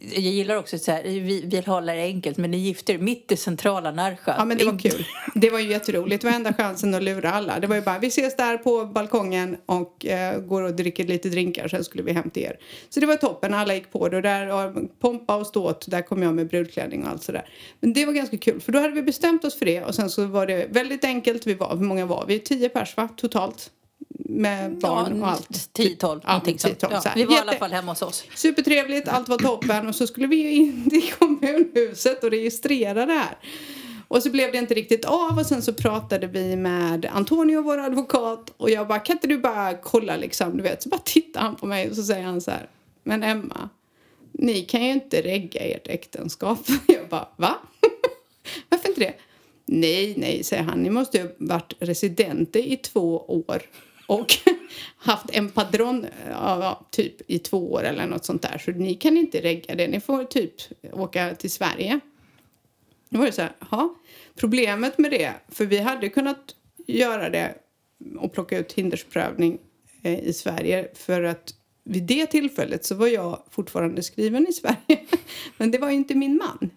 Jag 0.00 0.20
gillar 0.20 0.56
också 0.56 0.78
så 0.78 0.92
här, 0.92 1.02
vi 1.02 1.40
vill 1.46 1.66
hålla 1.66 1.94
det 1.94 2.02
enkelt, 2.02 2.36
men 2.36 2.50
ni 2.50 2.56
gifter 2.56 2.94
er 2.94 2.98
mitt 2.98 3.32
i 3.32 3.36
centrala 3.36 3.90
Närsjö. 3.90 4.34
Ja, 4.38 4.44
men 4.44 4.58
det 4.58 4.64
var 4.64 4.78
kul. 4.78 5.06
Det 5.34 5.50
var 5.50 5.58
ju 5.58 5.68
jätteroligt. 5.68 6.22
Det 6.22 6.28
var 6.28 6.34
enda 6.34 6.54
chansen 6.54 6.94
att 6.94 7.02
lura 7.02 7.30
alla. 7.30 7.60
Det 7.60 7.66
var 7.66 7.76
ju 7.76 7.82
bara, 7.82 7.98
vi 7.98 8.06
ses 8.06 8.36
där 8.36 8.58
på 8.58 8.84
balkongen 8.84 9.56
och 9.66 10.06
eh, 10.06 10.40
går 10.40 10.62
och 10.62 10.74
dricker 10.74 11.06
lite 11.06 11.28
drinkar. 11.28 11.68
Sen 11.68 11.84
skulle 11.84 12.02
vi 12.02 12.12
hem 12.12 12.30
till 12.30 12.42
er. 12.42 12.58
Så 12.88 13.00
det 13.00 13.06
var 13.06 13.16
toppen. 13.16 13.54
Alla 13.54 13.74
gick 13.74 13.92
på 13.92 14.08
det. 14.08 14.16
Och 14.16 14.22
där, 14.22 14.72
pompa 15.00 15.36
och 15.36 15.46
ståt, 15.46 15.90
där 15.90 16.02
kom 16.02 16.22
jag 16.22 16.34
med 16.34 16.48
brudklänning 16.48 17.04
och 17.04 17.10
allt 17.10 17.22
sådär. 17.22 17.48
Men 17.80 17.92
det 17.92 18.06
var 18.06 18.12
ganska 18.12 18.38
kul. 18.38 18.60
För 18.60 18.72
då 18.72 18.78
hade 18.78 18.94
vi 18.94 19.02
bestämt 19.02 19.44
oss 19.44 19.58
för 19.58 19.66
det. 19.66 19.84
Och 19.84 19.94
sen 19.94 20.10
så 20.10 20.26
var 20.26 20.46
det 20.46 20.66
väldigt 20.70 21.04
enkelt. 21.04 21.46
Vi 21.46 21.54
var, 21.54 21.76
hur 21.76 21.84
många 21.84 22.06
var 22.06 22.24
vi? 22.28 22.38
Tio 22.38 22.68
pers 22.68 22.96
va? 22.96 23.08
Totalt. 23.16 23.70
Med 24.30 24.78
barn 24.78 25.22
och 25.22 25.28
allt. 25.28 25.50
10-12, 25.50 26.20
Ja, 26.24 26.28
någonting 26.28 26.58
sånt. 26.58 26.74
10-12, 26.82 26.88
Ja, 26.92 27.00
så 27.00 27.08
vi 27.14 27.24
var 27.24 27.32
i 27.32 27.34
Jätte- 27.36 27.48
alla 27.50 27.58
fall 27.58 27.70
hemma 27.72 27.92
hos 27.92 28.02
oss. 28.02 28.24
Supertrevligt, 28.34 29.08
allt 29.08 29.28
var 29.28 29.38
toppen 29.38 29.88
och 29.88 29.94
så 29.94 30.06
skulle 30.06 30.26
vi 30.26 30.50
in 30.50 30.90
till 30.90 31.12
kommunhuset 31.18 32.24
och 32.24 32.30
registrera 32.30 33.06
det 33.06 33.12
här. 33.12 33.36
Och 34.08 34.22
så 34.22 34.30
blev 34.30 34.52
det 34.52 34.58
inte 34.58 34.74
riktigt 34.74 35.04
av 35.04 35.38
och 35.38 35.46
sen 35.46 35.62
så 35.62 35.72
pratade 35.72 36.26
vi 36.26 36.56
med 36.56 37.06
Antonio, 37.12 37.62
vår 37.62 37.78
advokat 37.78 38.54
och 38.56 38.70
jag 38.70 38.88
bara, 38.88 38.98
kan 38.98 39.16
inte 39.16 39.26
du 39.26 39.38
bara 39.38 39.74
kolla 39.74 40.16
liksom, 40.16 40.56
du 40.56 40.62
vet. 40.62 40.82
Så 40.82 40.88
bara 40.88 41.00
tittar 41.04 41.40
han 41.40 41.56
på 41.56 41.66
mig 41.66 41.90
och 41.90 41.96
så 41.96 42.02
säger 42.02 42.24
han 42.24 42.40
så 42.40 42.50
här, 42.50 42.68
men 43.02 43.22
Emma, 43.22 43.68
ni 44.32 44.60
kan 44.62 44.84
ju 44.84 44.90
inte 44.92 45.22
regga 45.22 45.60
ert 45.60 45.86
äktenskap. 45.88 46.58
Jag 46.86 47.08
bara, 47.08 47.28
va? 47.36 47.54
Varför 48.68 48.88
inte 48.88 49.00
det? 49.00 49.14
Nej, 49.66 50.14
nej, 50.16 50.44
säger 50.44 50.62
han, 50.62 50.82
ni 50.82 50.90
måste 50.90 51.16
ju 51.18 51.22
ha 51.24 51.30
varit 51.38 51.72
residenter 51.78 52.60
i 52.60 52.76
två 52.76 53.18
år 53.28 53.62
och 54.08 54.36
haft 54.96 55.30
en 55.32 55.50
padron 55.50 56.06
ja, 56.30 56.86
typ 56.90 57.30
i 57.30 57.38
två 57.38 57.72
år 57.72 57.84
eller 57.84 58.06
något 58.06 58.24
sånt 58.24 58.42
där. 58.42 58.58
Så 58.58 58.70
ni 58.70 58.94
kan 58.94 59.16
inte 59.16 59.40
regga 59.40 59.74
det. 59.74 59.88
Ni 59.88 60.00
får 60.00 60.24
typ 60.24 60.52
åka 60.92 61.34
till 61.34 61.50
Sverige. 61.50 62.00
Då 63.08 63.18
var 63.18 63.26
det 63.26 63.32
så 63.32 63.42
här, 63.42 63.52
ja. 63.70 63.94
Problemet 64.34 64.98
med 64.98 65.10
det, 65.10 65.32
för 65.48 65.66
vi 65.66 65.78
hade 65.78 66.08
kunnat 66.08 66.54
göra 66.86 67.30
det 67.30 67.54
och 68.18 68.32
plocka 68.32 68.58
ut 68.58 68.72
hindersprövning 68.72 69.58
eh, 70.02 70.18
i 70.18 70.32
Sverige 70.32 70.88
för 70.94 71.22
att 71.22 71.54
vid 71.84 72.02
det 72.02 72.26
tillfället 72.26 72.84
så 72.84 72.94
var 72.94 73.06
jag 73.06 73.42
fortfarande 73.50 74.02
skriven 74.02 74.46
i 74.48 74.52
Sverige. 74.52 75.06
Men 75.56 75.70
det 75.70 75.78
var 75.78 75.88
ju 75.90 75.96
inte 75.96 76.14
min 76.14 76.36
man. 76.36 76.70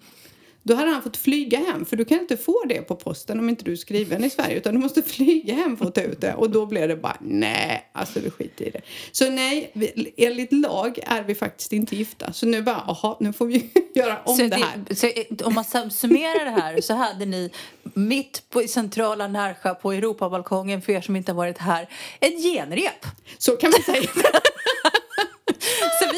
Då 0.63 0.73
hade 0.75 0.91
han 0.91 1.01
fått 1.03 1.17
flyga 1.17 1.59
hem, 1.59 1.85
för 1.85 1.97
du 1.97 2.05
kan 2.05 2.19
inte 2.19 2.37
få 2.37 2.63
det 2.69 2.81
på 2.81 2.95
posten 2.95 3.39
om 3.39 3.49
inte 3.49 3.63
du 3.65 3.71
är 3.71 3.75
skriven 3.75 4.23
i 4.23 4.29
Sverige. 4.29 4.57
Utan 4.57 4.73
du 4.73 4.79
måste 4.79 5.01
flyga 5.05 5.53
hem 5.53 5.77
för 5.77 5.85
att 5.85 5.95
ta 5.95 6.01
ut 6.01 6.21
det. 6.21 6.33
Och 6.33 6.49
då 6.49 6.65
blev 6.65 6.87
det 6.87 6.95
bara, 6.95 7.17
nej, 7.21 7.89
alltså 7.93 8.19
vi 8.19 8.29
skiter 8.29 8.65
i 8.65 8.69
det. 8.69 8.81
Så 9.11 9.29
nej, 9.29 9.71
vi, 9.73 10.13
enligt 10.17 10.51
lag 10.53 10.99
är 11.07 11.23
vi 11.23 11.35
faktiskt 11.35 11.73
inte 11.73 11.95
gifta. 11.95 12.33
Så 12.33 12.45
nu 12.45 12.61
bara, 12.61 12.75
aha, 12.75 13.17
nu 13.19 13.33
får 13.33 13.45
vi 13.45 13.69
göra 13.95 14.19
om 14.25 14.35
Så 14.37 14.43
det 14.47 14.55
här. 14.55 14.95
så 14.95 15.07
eh, 15.07 15.47
om 15.47 15.53
man 15.53 15.63
sum- 15.63 15.89
summerar 15.89 16.45
det 16.45 16.61
här 16.61 16.81
så 16.81 16.93
hade 16.93 17.25
ni 17.25 17.49
mitt 17.93 18.43
på 18.49 18.61
i 18.63 18.67
centrala 18.67 19.27
Närsjö 19.27 19.73
på 19.75 19.91
Europabalkongen 19.91 20.81
för 20.81 20.93
er 20.93 21.01
som 21.01 21.15
inte 21.15 21.31
har 21.31 21.37
varit 21.37 21.57
här 21.57 21.89
ett 22.19 22.43
genrep. 22.43 23.05
Så 23.37 23.51
kan 23.55 23.71
man 23.71 23.95
säga. 23.95 24.09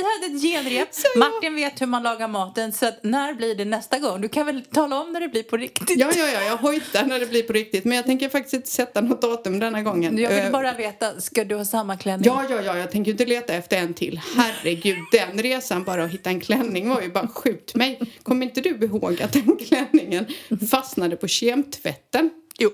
Vi 0.04 0.26
hade 0.28 0.36
ett 0.36 0.42
genrep. 0.42 0.90
Martin 1.16 1.56
vet 1.56 1.82
hur 1.82 1.86
man 1.88 2.04
lagar 2.04 2.28
maten. 2.28 2.74
Så 2.74 2.86
att 2.86 3.04
när 3.04 3.34
blir 3.34 3.56
det 3.56 3.66
nästa 3.66 4.00
gång? 4.00 4.22
Du 4.22 4.30
kan 4.30 4.46
väl 4.46 4.62
tala 4.74 5.02
om 5.02 5.12
när 5.14 5.20
det 5.20 5.28
blir 5.28 5.44
på 5.44 5.58
riktigt? 5.58 6.00
Ja, 6.00 6.12
ja, 6.16 6.28
ja, 6.28 6.42
jag 6.42 6.58
hojtar 6.58 7.04
när 7.06 7.20
det 7.20 7.26
blir 7.26 7.44
på 7.44 7.54
riktigt. 7.54 7.86
Men 7.86 7.96
jag 7.96 8.06
tänker 8.06 8.30
faktiskt 8.30 8.54
inte 8.54 8.70
sätta 8.70 9.02
något 9.02 9.22
datum 9.22 9.60
denna 9.60 9.82
gången. 9.82 10.18
Jag 10.18 10.30
vill 10.30 10.40
Eh, 10.40 10.52
bara 10.52 10.74
veta, 10.74 11.22
ska 11.22 11.44
du 11.44 11.56
ha 11.56 11.66
samma 11.66 11.98
klänning? 11.98 12.26
Ja, 12.26 12.44
ja, 12.50 12.62
ja, 12.62 12.78
jag 12.78 12.92
tänker 12.92 13.12
inte 13.12 13.26
leta 13.26 13.54
efter 13.54 13.78
en 13.78 13.94
till. 13.94 14.22
Herregud, 14.36 14.98
den 15.12 15.38
resan 15.44 15.84
bara 15.84 16.04
att 16.04 16.12
hitta 16.12 16.30
en 16.30 16.40
klänning 16.40 16.90
var 16.90 17.02
ju 17.02 17.12
bara 17.12 17.28
skjut 17.28 17.76
mig. 17.76 18.00
Kommer 18.24 18.46
inte 18.46 18.62
du 18.62 18.70
ihåg 18.70 19.22
att 19.22 19.34
den 19.34 19.58
klänningen 19.68 20.26
fastnade 20.72 21.16
på 21.16 21.28
kemtvätten? 21.28 22.30
Jo. 22.60 22.70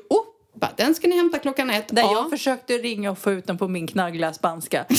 Bara, 0.61 0.71
den 0.77 0.95
ska 0.95 1.07
ni 1.07 1.15
hämta 1.15 1.39
klockan 1.39 1.69
ett. 1.69 1.87
Där 1.87 2.01
Ja. 2.01 2.11
jag 2.13 2.29
försökte 2.29 2.73
ringa 2.77 3.11
och 3.11 3.17
få 3.19 3.31
ut 3.31 3.47
den 3.47 3.57
på 3.57 3.67
min 3.67 3.87
knaggliga 3.87 4.33
spanska. 4.33 4.85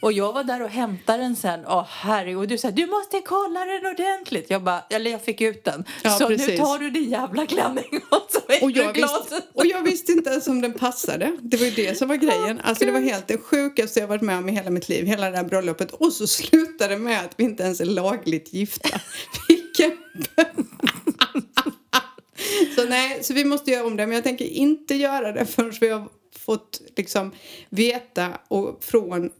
Och 0.00 0.12
jag 0.12 0.32
var 0.32 0.44
där 0.44 0.62
och 0.62 0.68
hämtade 0.68 1.22
den 1.22 1.36
sen. 1.36 1.60
Åh 1.66 1.86
herregud. 1.88 2.38
Och 2.38 2.48
du 2.48 2.58
sa 2.58 2.70
du 2.70 2.86
måste 2.86 3.20
kolla 3.20 3.64
den 3.64 3.86
ordentligt. 3.86 4.50
Jag 4.50 4.62
bara, 4.62 4.84
eller 4.90 5.10
jag 5.10 5.24
fick 5.24 5.40
ut 5.40 5.64
den. 5.64 5.84
Ja, 6.02 6.10
så 6.10 6.28
nu 6.28 6.36
precis. 6.36 6.60
tar 6.60 6.78
du 6.78 6.90
din 6.90 7.10
jävla 7.10 7.46
klänning 7.46 8.00
och 8.10 8.26
så 8.28 8.52
är 8.52 8.64
Och 8.64 8.70
jag, 8.70 8.92
visste, 8.92 9.42
och 9.52 9.66
jag 9.66 9.82
visste 9.82 10.12
inte 10.12 10.30
ens 10.30 10.48
om 10.48 10.60
den 10.60 10.72
passade. 10.72 11.36
Det 11.40 11.56
var 11.56 11.64
ju 11.64 11.70
det 11.70 11.98
som 11.98 12.08
var 12.08 12.16
grejen. 12.16 12.60
Alltså 12.60 12.84
det 12.84 12.90
var 12.90 13.00
helt 13.00 13.28
det 13.28 13.38
sjukaste 13.38 14.00
jag 14.00 14.06
varit 14.06 14.22
med 14.22 14.38
om 14.38 14.48
i 14.48 14.52
hela 14.52 14.70
mitt 14.70 14.88
liv. 14.88 15.06
Hela 15.06 15.30
det 15.30 15.36
här 15.36 15.44
bröllopet. 15.44 15.92
Och 15.92 16.12
så 16.12 16.26
slutade 16.26 16.94
det 16.94 17.00
med 17.00 17.20
att 17.20 17.34
vi 17.36 17.44
inte 17.44 17.62
ens 17.62 17.80
är 17.80 17.84
lagligt 17.84 18.52
gifta. 18.52 19.00
Vilken... 19.48 19.92
så 22.76 22.84
nej, 22.84 23.18
så 23.22 23.34
vi 23.34 23.44
måste 23.44 23.70
göra 23.70 23.86
om 23.86 23.96
det. 23.96 24.06
Men 24.06 24.14
jag 24.14 24.24
tänker 24.24 24.44
inte 24.44 24.94
göra 24.94 25.32
det 25.32 25.46
förrän 25.46 25.72
vi 25.80 25.88
har 25.88 26.08
fått 26.48 26.82
liksom 26.96 27.32
veta 27.70 28.28
och 28.48 28.84
från 28.84 29.30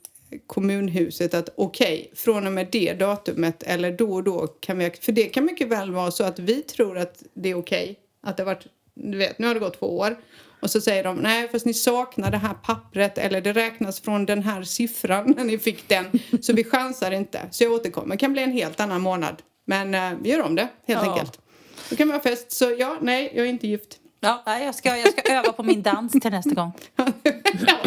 kommunhuset 0.46 1.34
att 1.34 1.48
okej, 1.56 2.10
från 2.14 2.46
och 2.46 2.52
med 2.52 2.68
det 2.72 2.92
datumet 2.94 3.62
eller 3.62 3.92
då 3.92 4.12
och 4.14 4.24
då 4.24 4.46
kan 4.46 4.78
vi... 4.78 4.90
För 4.90 5.12
det 5.12 5.24
kan 5.24 5.44
mycket 5.44 5.68
väl 5.68 5.90
vara 5.90 6.10
så 6.10 6.24
att 6.24 6.38
vi 6.38 6.62
tror 6.62 6.98
att 6.98 7.22
det 7.34 7.48
är 7.48 7.54
okej. 7.58 7.98
Att 8.22 8.36
det 8.36 8.42
har 8.42 8.54
varit, 8.54 8.66
du 8.94 9.18
vet, 9.18 9.38
nu 9.38 9.46
har 9.46 9.54
det 9.54 9.60
gått 9.60 9.78
två 9.78 9.98
år. 9.98 10.16
Och 10.62 10.70
så 10.70 10.80
säger 10.80 11.04
de, 11.04 11.16
nej 11.16 11.48
fast 11.48 11.66
ni 11.66 11.74
saknar 11.74 12.30
det 12.30 12.36
här 12.36 12.54
pappret 12.54 13.18
eller 13.18 13.40
det 13.40 13.52
räknas 13.52 14.00
från 14.00 14.26
den 14.26 14.42
här 14.42 14.62
siffran 14.62 15.34
när 15.36 15.44
ni 15.44 15.58
fick 15.58 15.88
den. 15.88 16.04
Så 16.42 16.52
vi 16.52 16.64
chansar 16.64 17.10
inte. 17.10 17.40
Så 17.50 17.64
jag 17.64 17.72
återkommer. 17.72 18.14
Det 18.14 18.18
kan 18.18 18.32
bli 18.32 18.42
en 18.42 18.52
helt 18.52 18.80
annan 18.80 19.00
månad. 19.00 19.42
Men 19.64 19.94
eh, 19.94 20.18
vi 20.22 20.30
gör 20.30 20.42
om 20.42 20.54
det, 20.54 20.68
helt 20.86 21.06
Ja. 21.06 21.12
enkelt. 21.12 21.40
Då 21.90 21.96
kan 21.96 22.06
vi 22.08 22.12
ha 22.14 22.20
fest. 22.20 22.52
Så 22.52 22.74
ja, 22.78 22.96
nej, 23.00 23.32
jag 23.34 23.46
är 23.46 23.50
inte 23.50 23.68
gift. 23.68 23.98
Ja, 24.20 24.42
nej, 24.46 24.64
jag 24.64 24.74
ska, 24.74 24.96
jag 24.96 25.12
ska 25.12 25.32
öva 25.32 25.52
på 25.52 25.62
min 25.62 25.82
dans 25.82 26.12
till 26.12 26.30
nästa 26.30 26.54
gång. 26.54 26.72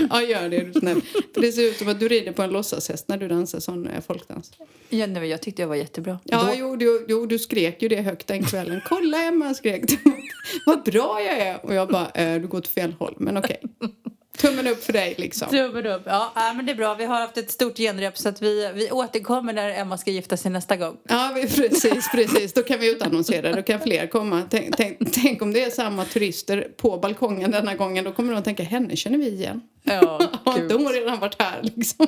ja, 0.10 0.22
gör 0.22 0.50
det 0.50 0.58
är 0.58 0.63
du 0.65 0.74
snäll. 0.80 1.02
För 1.34 1.41
det 1.41 1.52
ser 1.52 1.62
ut 1.62 1.78
som 1.78 1.89
att 1.89 2.00
du 2.00 2.08
rider 2.08 2.32
på 2.32 2.41
en 2.41 2.50
låtsashäst 2.50 3.08
när 3.08 3.17
du 3.17 3.28
dansar 3.28 3.60
sån 3.60 3.88
eh, 3.88 4.02
folkdans. 4.02 4.52
Ja, 4.89 5.08
nej, 5.08 5.28
jag 5.30 5.41
tyckte 5.41 5.62
jag 5.62 5.70
var 5.70 5.76
jättebra. 5.76 6.20
Ja, 6.24 6.44
Då- 6.44 6.54
jo, 6.56 6.76
du, 6.76 7.06
jo, 7.08 7.26
du 7.26 7.39
skrek 7.39 7.82
ju 7.82 7.88
det 7.88 8.02
högt 8.02 8.28
den 8.28 8.44
kvällen. 8.44 8.82
Kolla 8.88 9.24
Emma, 9.24 9.54
skrek 9.54 9.88
du. 9.88 9.98
Vad 10.65 10.84
bra 10.84 11.22
jag 11.22 11.38
är. 11.38 11.65
Och 11.65 11.74
jag 11.74 11.88
bara, 11.89 12.10
eh, 12.10 12.41
du 12.41 12.48
går 12.48 12.58
åt 12.58 12.67
fel 12.67 12.94
håll, 13.00 13.15
men 13.17 13.38
okej. 13.38 13.62
Tummen 14.38 14.67
upp 14.67 14.84
för 14.84 14.94
dig 14.94 15.15
liksom. 15.17 15.50
Tummen 15.50 15.86
upp. 15.86 16.02
Ja, 16.06 16.32
nej, 16.36 16.56
men 16.56 16.65
det 16.65 16.72
är 16.72 16.76
bra. 16.76 16.96
Vi 16.96 17.06
har 17.06 17.20
haft 17.20 17.38
ett 17.38 17.52
stort 17.52 17.78
genrep 17.78 18.17
så 18.17 18.30
att 18.30 18.41
vi, 18.41 18.72
vi 18.76 18.91
återkommer 18.91 19.54
när 19.54 19.70
Emma 19.70 19.98
ska 19.98 20.12
gifta 20.12 20.38
sig 20.38 20.52
nästa 20.52 20.78
gång. 20.78 20.98
Ja, 21.10 21.32
vi, 21.36 21.41
precis, 21.41 22.12
precis. 22.12 22.54
Då 22.54 22.63
kan 22.63 22.80
vi 22.80 22.91
utannonsera. 22.91 23.56
Då 23.56 23.62
kan 23.62 23.80
fler 23.80 24.08
komma. 24.08 24.44
Tänk, 24.50 24.78
tänk, 24.78 24.98
tänk 25.13 25.41
om 25.41 25.54
det 25.54 25.63
är 25.63 25.70
samma 25.70 26.06
turister 26.06 26.67
på 26.78 26.98
balkongen 26.98 27.52
denna 27.52 27.76
gången. 27.76 28.04
Då 28.04 28.12
kommer 28.12 28.34
de 28.34 28.39
att 28.39 28.46
tänka, 28.46 28.63
henne 28.63 28.96
känner 28.96 29.17
vi 29.17 29.28
igen. 29.28 29.62
Ja, 29.84 30.22
Har 30.46 30.60
inte 30.60 30.76
hon 30.76 30.94
redan 30.94 31.20
varit 31.20 31.41
här 31.41 31.60
liksom? 31.63 32.08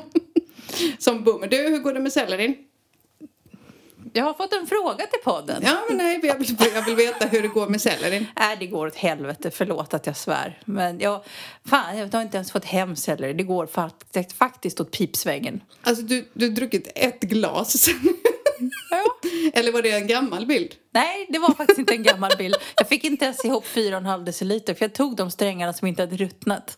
Som 1.00 1.24
boomer. 1.24 1.48
Du, 1.48 1.58
hur 1.58 1.80
går 1.80 1.94
det 1.94 2.00
med 2.00 2.14
sellerin? 2.14 2.56
Jag 4.16 4.24
har 4.24 4.34
fått 4.34 4.54
en 4.54 4.68
fråga 4.68 5.06
till 5.06 5.20
podden. 5.24 5.62
Ja, 5.66 5.78
men 5.90 5.98
nej, 5.98 6.20
jag 6.24 6.40
vill, 6.40 6.58
jag 6.76 6.86
vill 6.86 6.96
veta 6.96 7.26
hur 7.26 7.42
det 7.42 7.48
går 7.48 7.68
med 7.68 7.82
sellerin. 7.82 8.28
Nej, 8.40 8.58
det 8.60 8.68
går 8.68 8.88
åt 8.88 8.96
helvete. 8.96 9.52
Förlåt 9.52 9.94
att 9.94 10.06
jag 10.06 10.18
svär. 10.18 10.62
Men 10.66 11.00
jag, 11.00 11.24
fan, 11.66 11.98
jag 11.98 12.14
har 12.14 12.22
inte 12.22 12.38
ens 12.38 12.52
fått 12.52 12.66
hem 12.66 12.96
selleri. 12.96 13.34
Det 13.34 13.44
går 13.44 13.68
faktiskt, 13.68 14.34
faktiskt 14.34 14.80
åt 14.80 14.92
pipsvängen. 14.92 15.62
Alltså, 15.84 16.04
du, 16.04 16.30
du 16.34 16.48
har 16.48 16.56
druckit 16.56 16.92
ett 16.96 17.20
glas. 17.22 17.88
Ja. 18.90 19.30
Eller 19.54 19.72
var 19.72 19.82
det 19.82 19.92
en 19.92 20.08
gammal 20.08 20.46
bild? 20.46 20.76
Nej, 20.92 21.26
det 21.30 21.40
var 21.40 21.54
faktiskt 21.54 21.80
inte 21.80 21.94
en 21.94 22.04
gammal 22.04 22.32
bild. 22.38 22.56
Jag 22.76 22.88
fick 22.88 23.04
inte 23.04 23.26
ens 23.26 23.46
ihop 23.46 23.66
4,5 23.66 24.24
deciliter 24.24 24.74
för 24.74 24.86
jag 24.86 24.94
tog 24.94 25.16
de 25.16 25.32
strängarna 25.32 25.74
som 25.74 25.88
inte 25.88 26.02
hade 26.02 26.18
ruttnat. 26.18 26.78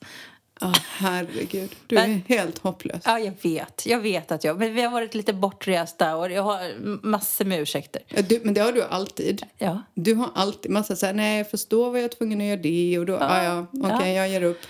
Ja, 0.61 0.73
herregud. 0.97 1.75
Du 1.87 1.95
Men- 1.95 2.09
är 2.11 2.21
helt 2.35 2.57
hopplös. 2.57 3.01
Ja, 3.05 3.19
jag 3.19 3.33
vet. 3.41 3.85
Jag 3.85 3.99
vet 3.99 4.31
att 4.31 4.43
jag... 4.43 4.59
Men 4.59 4.73
vi 4.73 4.81
har 4.81 4.91
varit 4.91 5.15
lite 5.15 5.33
bortresta 5.33 6.15
och 6.15 6.31
jag 6.31 6.43
har 6.43 6.75
massor 7.05 7.45
med 7.45 7.59
ursäkter. 7.61 8.01
Ja, 8.07 8.21
du, 8.21 8.41
men 8.43 8.53
det 8.53 8.61
har 8.61 8.71
du 8.71 8.83
alltid. 8.83 9.45
Ja. 9.57 9.81
Du 9.93 10.13
har 10.15 10.29
alltid 10.35 10.71
massa 10.71 10.95
så 10.95 11.05
här, 11.05 11.13
nej 11.13 11.37
jag 11.37 11.49
förstår 11.51 11.89
vad 11.91 11.99
jag 11.99 12.05
är 12.05 12.09
tvungen 12.09 12.41
att 12.41 12.47
göra 12.47 12.57
det 12.61 12.99
och 12.99 13.05
då, 13.05 13.13
ja, 13.13 13.43
ja, 13.43 13.65
okej, 13.73 14.09
Ja. 14.13 14.15
jag 14.15 14.29
ger 14.29 14.43
upp. 14.43 14.61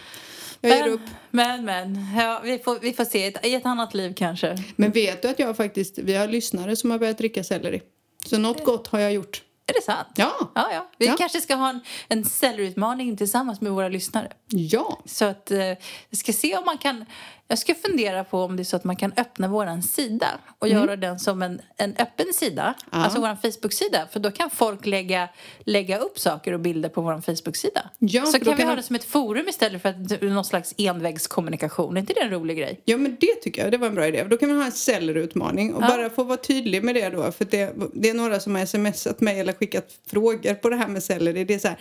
Jag 0.61 0.71
ger 0.77 0.83
Men, 0.83 0.93
upp. 0.93 1.01
men, 1.31 1.65
men. 1.65 2.07
Ja, 2.17 2.41
vi, 2.43 2.59
får, 2.59 2.79
vi 2.79 2.93
får 2.93 3.05
se. 3.05 3.19
I 3.25 3.27
ett, 3.27 3.45
I 3.45 3.53
ett 3.53 3.65
annat 3.65 3.93
liv 3.93 4.13
kanske. 4.15 4.57
Men 4.75 4.91
vet 4.91 5.21
du 5.21 5.27
att 5.27 5.39
jag 5.39 5.57
faktiskt, 5.57 5.97
vi 5.97 6.15
har 6.15 6.27
lyssnare 6.27 6.75
som 6.75 6.91
har 6.91 6.99
börjat 6.99 7.17
dricka 7.17 7.43
selleri. 7.43 7.81
Så 8.25 8.37
något 8.37 8.63
gott 8.63 8.87
har 8.87 8.99
jag 8.99 9.13
gjort. 9.13 9.41
Är 9.67 9.73
det 9.73 9.81
sant? 9.81 10.07
Ja. 10.15 10.35
Ja, 10.55 10.67
ja. 10.73 10.89
Vi 10.97 11.05
Ja. 11.07 11.15
kanske 11.17 11.41
ska 11.41 11.55
ha 11.55 11.69
en, 11.69 11.79
en 12.07 12.25
selleriutmaning 12.25 13.17
tillsammans 13.17 13.61
med 13.61 13.71
våra 13.71 13.87
lyssnare. 13.89 14.31
Ja. 14.47 14.99
Så 15.05 15.25
att 15.25 15.51
eh, 15.51 15.59
jag 15.63 15.77
ska 16.17 16.33
se 16.33 16.57
om 16.57 16.65
man 16.65 16.77
kan... 16.77 17.05
Jag 17.47 17.59
ska 17.59 17.75
fundera 17.75 18.23
på 18.23 18.39
om 18.39 18.55
det 18.55 18.61
är 18.61 18.63
så 18.63 18.75
att 18.75 18.83
man 18.83 18.95
kan 18.95 19.13
öppna 19.17 19.47
våran 19.47 19.81
sida 19.83 20.27
och 20.59 20.67
göra 20.67 20.95
den 20.95 21.19
som 21.19 21.41
en, 21.41 21.61
en 21.77 21.95
öppen 21.99 22.25
sida. 22.33 22.61
Mm. 22.63 22.75
Ja. 22.91 22.97
Alltså 22.97 23.19
våran 23.21 23.37
Facebook-sida. 23.37 24.07
För 24.11 24.19
då 24.19 24.31
kan 24.31 24.49
folk 24.49 24.85
lägga, 24.85 25.29
lägga 25.65 25.97
upp 25.97 26.19
saker 26.19 26.53
och 26.53 26.59
bilder 26.59 26.89
på 26.89 27.01
våran 27.01 27.21
Facebook-sida. 27.21 27.89
Ja, 27.99 28.25
så 28.25 28.31
kan 28.39 28.39
vi 28.39 28.45
kan 28.45 28.59
ha 28.59 28.65
man- 28.67 28.75
det 28.77 28.83
som 28.83 28.95
ett 28.95 29.03
forum 29.03 29.47
istället 29.47 29.81
för 29.81 29.89
att, 29.89 30.21
någon 30.21 30.45
slags 30.45 30.73
envägskommunikation. 30.77 31.97
Är 31.97 32.01
inte 32.01 32.13
det 32.13 32.21
en 32.21 32.29
rolig 32.29 32.57
grej? 32.57 32.81
Ja, 32.85 32.97
men 32.97 33.17
det 33.19 33.35
tycker 33.41 33.61
jag. 33.63 33.71
Det 33.71 33.77
var 33.77 33.87
en 33.87 33.95
bra 33.95 34.07
idé. 34.07 34.23
Då 34.23 34.37
kan 34.37 34.49
vi 34.49 34.55
ha 34.55 34.65
en 34.65 34.71
sellerutmaning 34.71 35.73
och 35.73 35.83
Ja. 35.83 35.87
bara 35.87 36.09
få 36.09 36.23
vara 36.23 36.37
tydlig 36.37 36.83
med 36.83 36.95
det 36.95 37.09
då. 37.09 37.31
För 37.31 37.45
det, 37.45 37.73
det 37.93 38.09
är 38.09 38.13
några 38.13 38.39
som 38.39 38.55
har 38.55 38.65
smsat 38.65 39.21
mig 39.21 39.39
eller 39.39 39.53
skickat 39.53 39.87
frågor 40.07 40.53
på 40.53 40.69
det 40.69 40.75
här 40.75 40.87
med 40.87 41.03
selleri. 41.03 41.43
Det 41.45 41.53
är 41.53 41.59
så 41.59 41.67
här, 41.67 41.77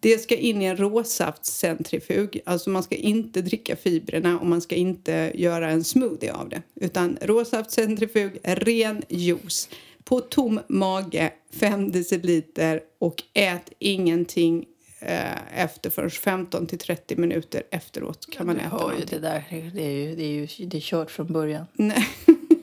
det 0.00 0.18
ska 0.18 0.36
in 0.36 0.62
i 0.62 0.64
en 0.64 0.76
råsaftcentrifug. 0.76 2.40
Alltså 2.46 2.70
man 2.70 2.82
ska 2.82 2.94
inte 2.96 3.42
dricka 3.42 3.76
fibrerna 3.76 4.38
och 4.38 4.46
man 4.46 4.60
ska 4.60 4.74
inte 4.74 5.32
göra 5.34 5.70
en 5.70 5.84
smoothie 5.84 6.32
av 6.32 6.48
det. 6.48 6.62
Utan 6.74 7.18
råsaftcentrifug, 7.22 8.38
ren 8.42 9.02
juice. 9.08 9.68
På 10.04 10.20
tom 10.20 10.60
mage, 10.68 11.32
5 11.52 11.92
deciliter 11.92 12.80
och 12.98 13.22
ät 13.34 13.72
ingenting 13.78 14.64
eh, 15.00 15.62
efter 15.62 15.90
förrän 15.90 16.10
15 16.10 16.66
till 16.66 16.78
30 16.78 17.16
minuter 17.16 17.62
efteråt 17.70 18.26
kan 18.30 18.46
man 18.46 18.56
äta 18.56 18.76
Oj, 18.76 18.80
någonting. 18.80 19.06
det 19.10 19.18
där 19.18 19.44
det 19.74 19.82
är 19.84 19.90
ju, 19.90 20.16
det 20.16 20.22
är 20.24 20.30
ju 20.60 20.66
det 20.66 20.76
är 20.76 20.80
kört 20.80 21.10
från 21.10 21.26
början. 21.32 21.66
Nej, 21.72 22.08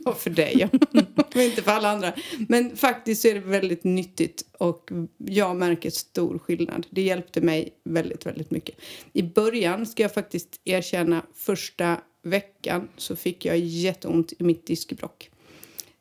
ja, 0.10 0.13
för 0.13 0.30
dig. 0.30 0.70
Men 1.34 1.44
inte 1.44 1.62
för 1.62 1.72
alla 1.72 1.89
andra. 1.89 2.13
Men 2.48 2.76
faktiskt 2.78 3.22
så 3.22 3.28
är 3.28 3.34
det 3.34 3.39
väldigt 3.39 3.84
nyttigt 3.84 4.46
och 4.58 4.89
jag 5.18 5.56
märker 5.56 5.89
stor 5.89 6.39
skillnad. 6.39 6.88
Det 6.89 7.02
hjälpte 7.02 7.41
mig 7.41 7.70
väldigt, 7.84 8.26
väldigt 8.26 8.52
mycket. 8.52 8.76
I 9.13 9.24
början 9.24 9.86
ska 9.86 10.04
jag 10.04 10.13
faktiskt 10.13 10.62
erkänna 10.65 11.22
första 11.36 11.98
veckan 12.24 12.88
så 12.98 13.15
fick 13.15 13.46
jag 13.46 13.58
jätteont 13.58 14.34
i 14.39 14.44
mitt 14.44 14.68
diskbråck. 14.68 15.30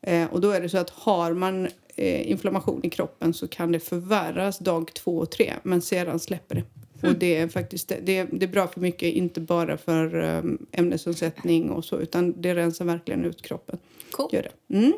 Eh, 0.01 0.33
och 0.33 0.41
då 0.41 0.51
är 0.51 0.61
det 0.61 0.69
så 0.69 0.77
att 0.77 0.89
har 0.89 1.33
man 1.33 1.67
eh, 1.95 2.31
inflammation 2.31 2.79
i 2.83 2.89
kroppen 2.89 3.33
så 3.33 3.47
kan 3.47 3.71
det 3.71 3.79
förvärras 3.79 4.59
dag 4.59 4.93
två 4.93 5.17
och 5.17 5.31
tre 5.31 5.53
men 5.63 5.81
sedan 5.81 6.19
släpper 6.19 6.55
det. 6.55 6.63
Och 7.07 7.15
det 7.15 7.37
är 7.37 7.47
faktiskt 7.47 7.87
det, 7.87 7.99
det, 8.03 8.17
är, 8.17 8.27
det 8.31 8.45
är 8.45 8.49
bra 8.49 8.67
för 8.67 8.79
mycket, 8.79 9.13
inte 9.13 9.41
bara 9.41 9.77
för 9.77 10.15
um, 10.15 10.65
ämnesomsättning 10.71 11.69
och 11.69 11.85
så 11.85 11.99
utan 11.99 12.41
det 12.41 12.55
rensar 12.55 12.85
verkligen 12.85 13.25
ut 13.25 13.41
kroppen. 13.41 13.79
Cool. 14.11 14.29
Gör 14.31 14.41
det. 14.43 14.77
Mm. 14.77 14.93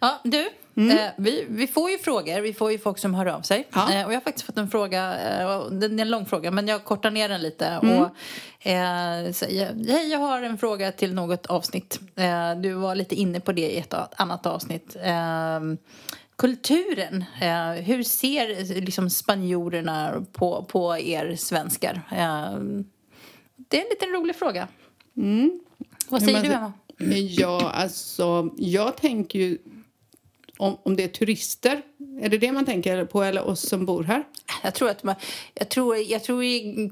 Ja, 0.00 0.20
du, 0.24 0.50
eh, 0.90 1.10
vi, 1.16 1.46
vi 1.48 1.66
får 1.66 1.90
ju 1.90 1.98
frågor. 1.98 2.40
Vi 2.40 2.54
får 2.54 2.72
ju 2.72 2.78
folk 2.78 2.98
som 2.98 3.14
hör 3.14 3.26
av 3.26 3.42
sig. 3.42 3.68
Ja. 3.72 3.92
Eh, 3.92 4.06
och 4.06 4.12
jag 4.12 4.16
har 4.16 4.20
faktiskt 4.20 4.46
fått 4.46 4.58
en 4.58 4.70
fråga, 4.70 5.14
eh, 5.40 5.66
den 5.70 5.98
är 5.98 6.02
en 6.02 6.10
lång 6.10 6.26
fråga, 6.26 6.50
men 6.50 6.68
jag 6.68 6.84
kortar 6.84 7.10
ner 7.10 7.28
den 7.28 7.42
lite. 7.42 7.66
Mm. 7.66 7.98
Och, 7.98 8.06
eh, 8.66 9.32
säger, 9.32 9.92
hej, 9.92 10.08
jag 10.08 10.18
har 10.18 10.42
en 10.42 10.58
fråga 10.58 10.92
till 10.92 11.14
något 11.14 11.46
avsnitt. 11.46 12.00
Eh, 12.16 12.54
du 12.54 12.72
var 12.72 12.94
lite 12.94 13.14
inne 13.14 13.40
på 13.40 13.52
det 13.52 13.70
i 13.70 13.78
ett 13.78 13.94
annat 14.16 14.46
avsnitt. 14.46 14.96
Kulturen, 16.40 17.24
eh, 17.40 17.70
hur 17.70 18.02
ser 18.02 18.80
liksom, 18.80 19.10
spanjorerna 19.10 20.26
på, 20.32 20.64
på 20.64 20.98
er 20.98 21.36
svenskar? 21.36 22.02
Eh, 22.10 22.58
det 23.56 23.76
är 23.78 23.82
en 23.82 23.88
liten 23.90 24.12
rolig 24.12 24.36
fråga. 24.36 24.68
Vad 26.08 26.22
Hur 26.22 26.28
säger 26.28 26.50
man 26.50 26.72
du, 26.98 27.12
Emma? 27.12 27.18
Ja, 27.18 27.70
alltså 27.70 28.50
jag 28.56 28.96
tänker 28.96 29.38
ju 29.38 29.58
om, 30.56 30.76
om 30.82 30.96
det 30.96 31.04
är 31.04 31.08
turister 31.08 31.82
Är 32.20 32.28
det 32.28 32.38
det 32.38 32.52
man 32.52 32.64
tänker 32.64 33.04
på, 33.04 33.22
eller 33.22 33.48
oss 33.48 33.68
som 33.68 33.86
bor 33.86 34.04
här? 34.04 34.24
Jag 34.62 34.74
tror 34.74 34.90
att 34.90 35.02
man, 35.02 35.14
jag 35.54 35.68
tror, 35.68 35.96
jag 35.96 36.24
tror 36.24 36.42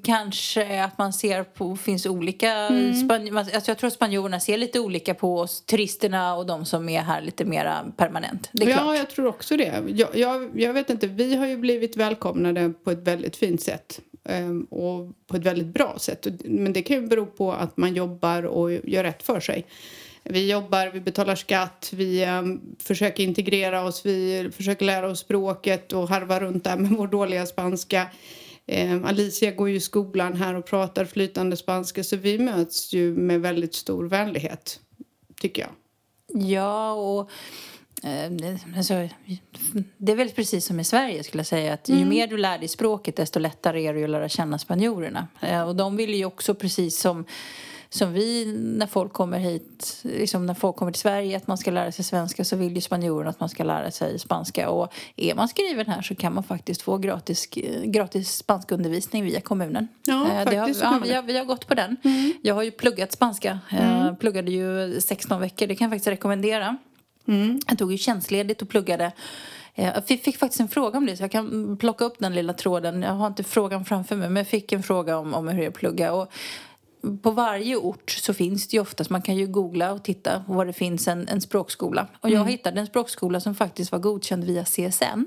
kanske 0.03 0.85
att 0.85 0.99
man 0.99 1.13
ser 1.13 1.45
på, 1.45 1.77
finns 1.77 2.07
olika, 2.07 2.53
mm. 2.53 2.95
span, 2.95 3.39
alltså 3.39 3.71
jag 3.71 3.79
tror 3.79 3.89
att 3.89 3.93
spanjorerna 3.93 4.41
ser 4.41 4.59
lite 4.59 4.81
olika 4.81 5.15
på 5.15 5.39
oss, 5.39 5.61
turisterna 5.61 6.35
och 6.35 6.47
de 6.47 6.65
som 6.65 6.89
är 6.89 7.01
här 7.01 7.23
lite 7.23 7.45
mera 7.45 7.85
permanent. 7.97 8.49
ja, 8.53 8.67
klart. 8.67 8.97
jag 8.97 9.11
tror 9.11 9.27
också 9.27 9.57
det. 9.57 9.83
Jag, 9.89 10.17
jag, 10.17 10.51
jag, 10.55 10.73
vet 10.73 10.91
inte, 10.91 11.07
vi 11.07 11.37
har 11.37 11.47
ju 11.47 11.57
blivit 11.57 11.97
välkomnade 11.97 12.73
på 12.85 12.91
ett 12.91 13.03
väldigt 13.03 13.37
fint 13.37 13.63
sätt 13.63 14.01
ehm, 14.25 14.63
och 14.63 15.27
på 15.27 15.37
ett 15.37 15.45
väldigt 15.45 15.67
bra 15.67 15.95
sätt. 15.99 16.27
Men 16.45 16.73
det 16.73 16.83
kan 16.83 16.97
ju 16.97 17.07
bero 17.07 17.27
på 17.27 17.53
att 17.53 17.77
man 17.77 17.95
jobbar 17.95 18.43
och 18.43 18.73
gör 18.73 19.03
rätt 19.05 19.23
för 19.23 19.41
sig. 19.41 19.67
Vi 20.31 20.51
jobbar, 20.51 20.91
vi 20.93 21.01
betalar 21.01 21.35
skatt, 21.35 21.91
vi 21.95 22.25
um, 22.25 22.77
försöker 22.79 23.25
integrera 23.25 23.85
oss, 23.85 24.07
vi 24.07 24.51
försöker 24.53 24.87
lära 24.87 25.11
oss 25.11 25.21
språket 25.21 25.93
och 25.93 26.09
harva 26.09 26.41
runt 26.41 26.65
där 26.65 26.77
med 26.77 26.91
vår 26.99 27.07
dåliga 27.07 27.47
spanska. 27.47 28.07
Um, 28.67 29.05
Alicia 29.05 29.51
går 29.51 29.69
ju 29.69 29.77
i 29.77 29.81
skolan 29.81 30.37
här 30.37 30.55
och 30.55 30.67
pratar 30.67 31.05
flytande 31.05 31.57
spanska 31.57 32.05
så 32.05 32.17
vi 32.17 32.39
möts 32.39 32.93
ju 32.93 33.15
med 33.15 33.41
väldigt 33.41 33.75
stor 33.75 34.09
vänlighet, 34.09 34.81
tycker 35.41 35.63
jag. 35.63 35.71
Ja, 36.43 36.93
och 36.93 37.31
eh, 38.09 38.33
Alltså, 38.77 39.09
det 39.97 40.13
är 40.13 40.17
väl 40.17 40.31
precis 40.31 40.67
som 40.67 40.81
i 40.81 40.85
Sverige 40.85 41.25
skulle 41.25 41.41
jag 41.41 41.47
säga 41.47 41.73
att 41.73 41.89
ju 41.89 41.97
mm. 41.97 42.09
mer 42.09 42.27
du 42.27 42.37
lär 42.37 42.59
dig 42.59 42.69
språket 42.69 43.17
desto 43.17 43.39
lättare 43.39 43.87
är 43.87 43.95
det 43.95 44.05
att 44.05 44.11
lära 44.11 44.29
känna 44.29 44.59
spanjorerna. 44.59 45.29
Eh, 45.41 45.69
och 45.69 45.77
de 45.77 45.97
vill 45.97 46.15
ju 46.15 46.25
också 46.25 46.55
precis 46.55 47.01
som 47.01 47.25
som 47.91 48.13
vi 48.13 48.53
när 48.57 48.87
folk 48.87 49.13
kommer 49.13 49.39
hit, 49.39 50.01
liksom 50.03 50.47
när 50.47 50.55
folk 50.55 50.77
kommer 50.77 50.93
till 50.93 51.01
Sverige 51.01 51.37
att 51.37 51.47
man 51.47 51.59
ska 51.59 51.71
lära 51.71 51.93
sig 51.93 52.05
svenska 52.05 52.45
så 52.45 52.57
vill 52.57 52.75
ju 52.75 52.81
spanjorerna 52.81 53.31
att 53.31 53.41
man 53.41 53.49
ska 53.49 53.65
lära 53.65 53.91
sig 53.91 54.19
spanska 54.19 54.71
och 54.71 54.93
är 55.17 55.35
man 55.35 55.49
skriven 55.49 55.87
här 55.87 56.03
så 56.03 56.15
kan 56.15 56.35
man 56.35 56.45
faktiskt 56.45 56.83
få 56.83 56.99
gratis, 56.99 57.49
gratis 57.85 58.37
spanskundervisning 58.37 59.25
via 59.25 59.41
kommunen. 59.41 59.89
Ja, 60.07 60.27
eh, 60.33 60.45
faktiskt. 60.45 60.83
Har, 60.83 60.95
ja, 60.95 61.01
vi, 61.05 61.15
har, 61.15 61.23
vi 61.23 61.39
har 61.39 61.45
gått 61.45 61.67
på 61.67 61.75
den. 61.75 61.97
Mm. 62.05 62.33
Jag 62.43 62.55
har 62.55 62.63
ju 62.63 62.71
pluggat 62.71 63.13
spanska, 63.13 63.59
mm. 63.71 64.07
jag 64.07 64.21
pluggade 64.21 64.51
ju 64.51 65.01
16 65.01 65.41
veckor, 65.41 65.67
det 65.67 65.77
kan 65.77 65.85
jag 65.85 65.93
faktiskt 65.93 66.09
rekommendera. 66.09 66.77
Mm. 67.29 67.61
Jag 67.67 67.79
tog 67.79 67.93
ju 67.93 67.99
tjänstledigt 67.99 68.63
och 68.63 68.69
pluggade 68.69 69.13
eh, 69.75 69.93
jag 69.95 70.07
fick 70.07 70.39
faktiskt 70.39 70.61
en 70.61 70.69
fråga 70.69 70.99
om 70.99 71.07
det, 71.07 71.17
så 71.17 71.23
jag 71.23 71.31
kan 71.31 71.77
plocka 71.77 72.05
upp 72.05 72.19
den 72.19 72.35
lilla 72.35 72.53
tråden. 72.53 73.03
Jag 73.03 73.13
har 73.13 73.27
inte 73.27 73.45
frågan 73.45 73.85
framför 73.85 74.17
mig, 74.17 74.29
men 74.29 74.37
jag 74.37 74.47
fick 74.47 74.73
en 74.73 74.83
fråga 74.83 75.19
om, 75.19 75.35
om 75.35 75.49
hur 75.49 75.63
jag 75.63 75.75
pluggar. 75.75 76.11
Och 76.11 76.33
på 77.23 77.31
varje 77.31 77.77
ort 77.77 78.11
så 78.11 78.35
finns 78.35 78.69
det 78.69 78.77
ju 78.77 78.81
oftast, 78.81 79.11
man 79.11 79.23
kan 79.23 79.37
ju 79.37 79.47
googla 79.47 79.93
och 79.93 80.03
titta 80.03 80.45
var 80.47 80.67
det 80.67 80.73
finns 80.73 81.09
en, 81.09 81.29
en 81.29 81.41
språkskola. 81.41 82.07
Och 82.21 82.31
jag 82.31 82.41
mm. 82.41 82.49
hittade 82.49 82.81
en 82.81 82.87
språkskola 82.87 83.41
som 83.41 83.55
faktiskt 83.55 83.93
var 83.93 83.99
godkänd 83.99 84.45
via 84.45 84.65
CSN. 84.65 85.27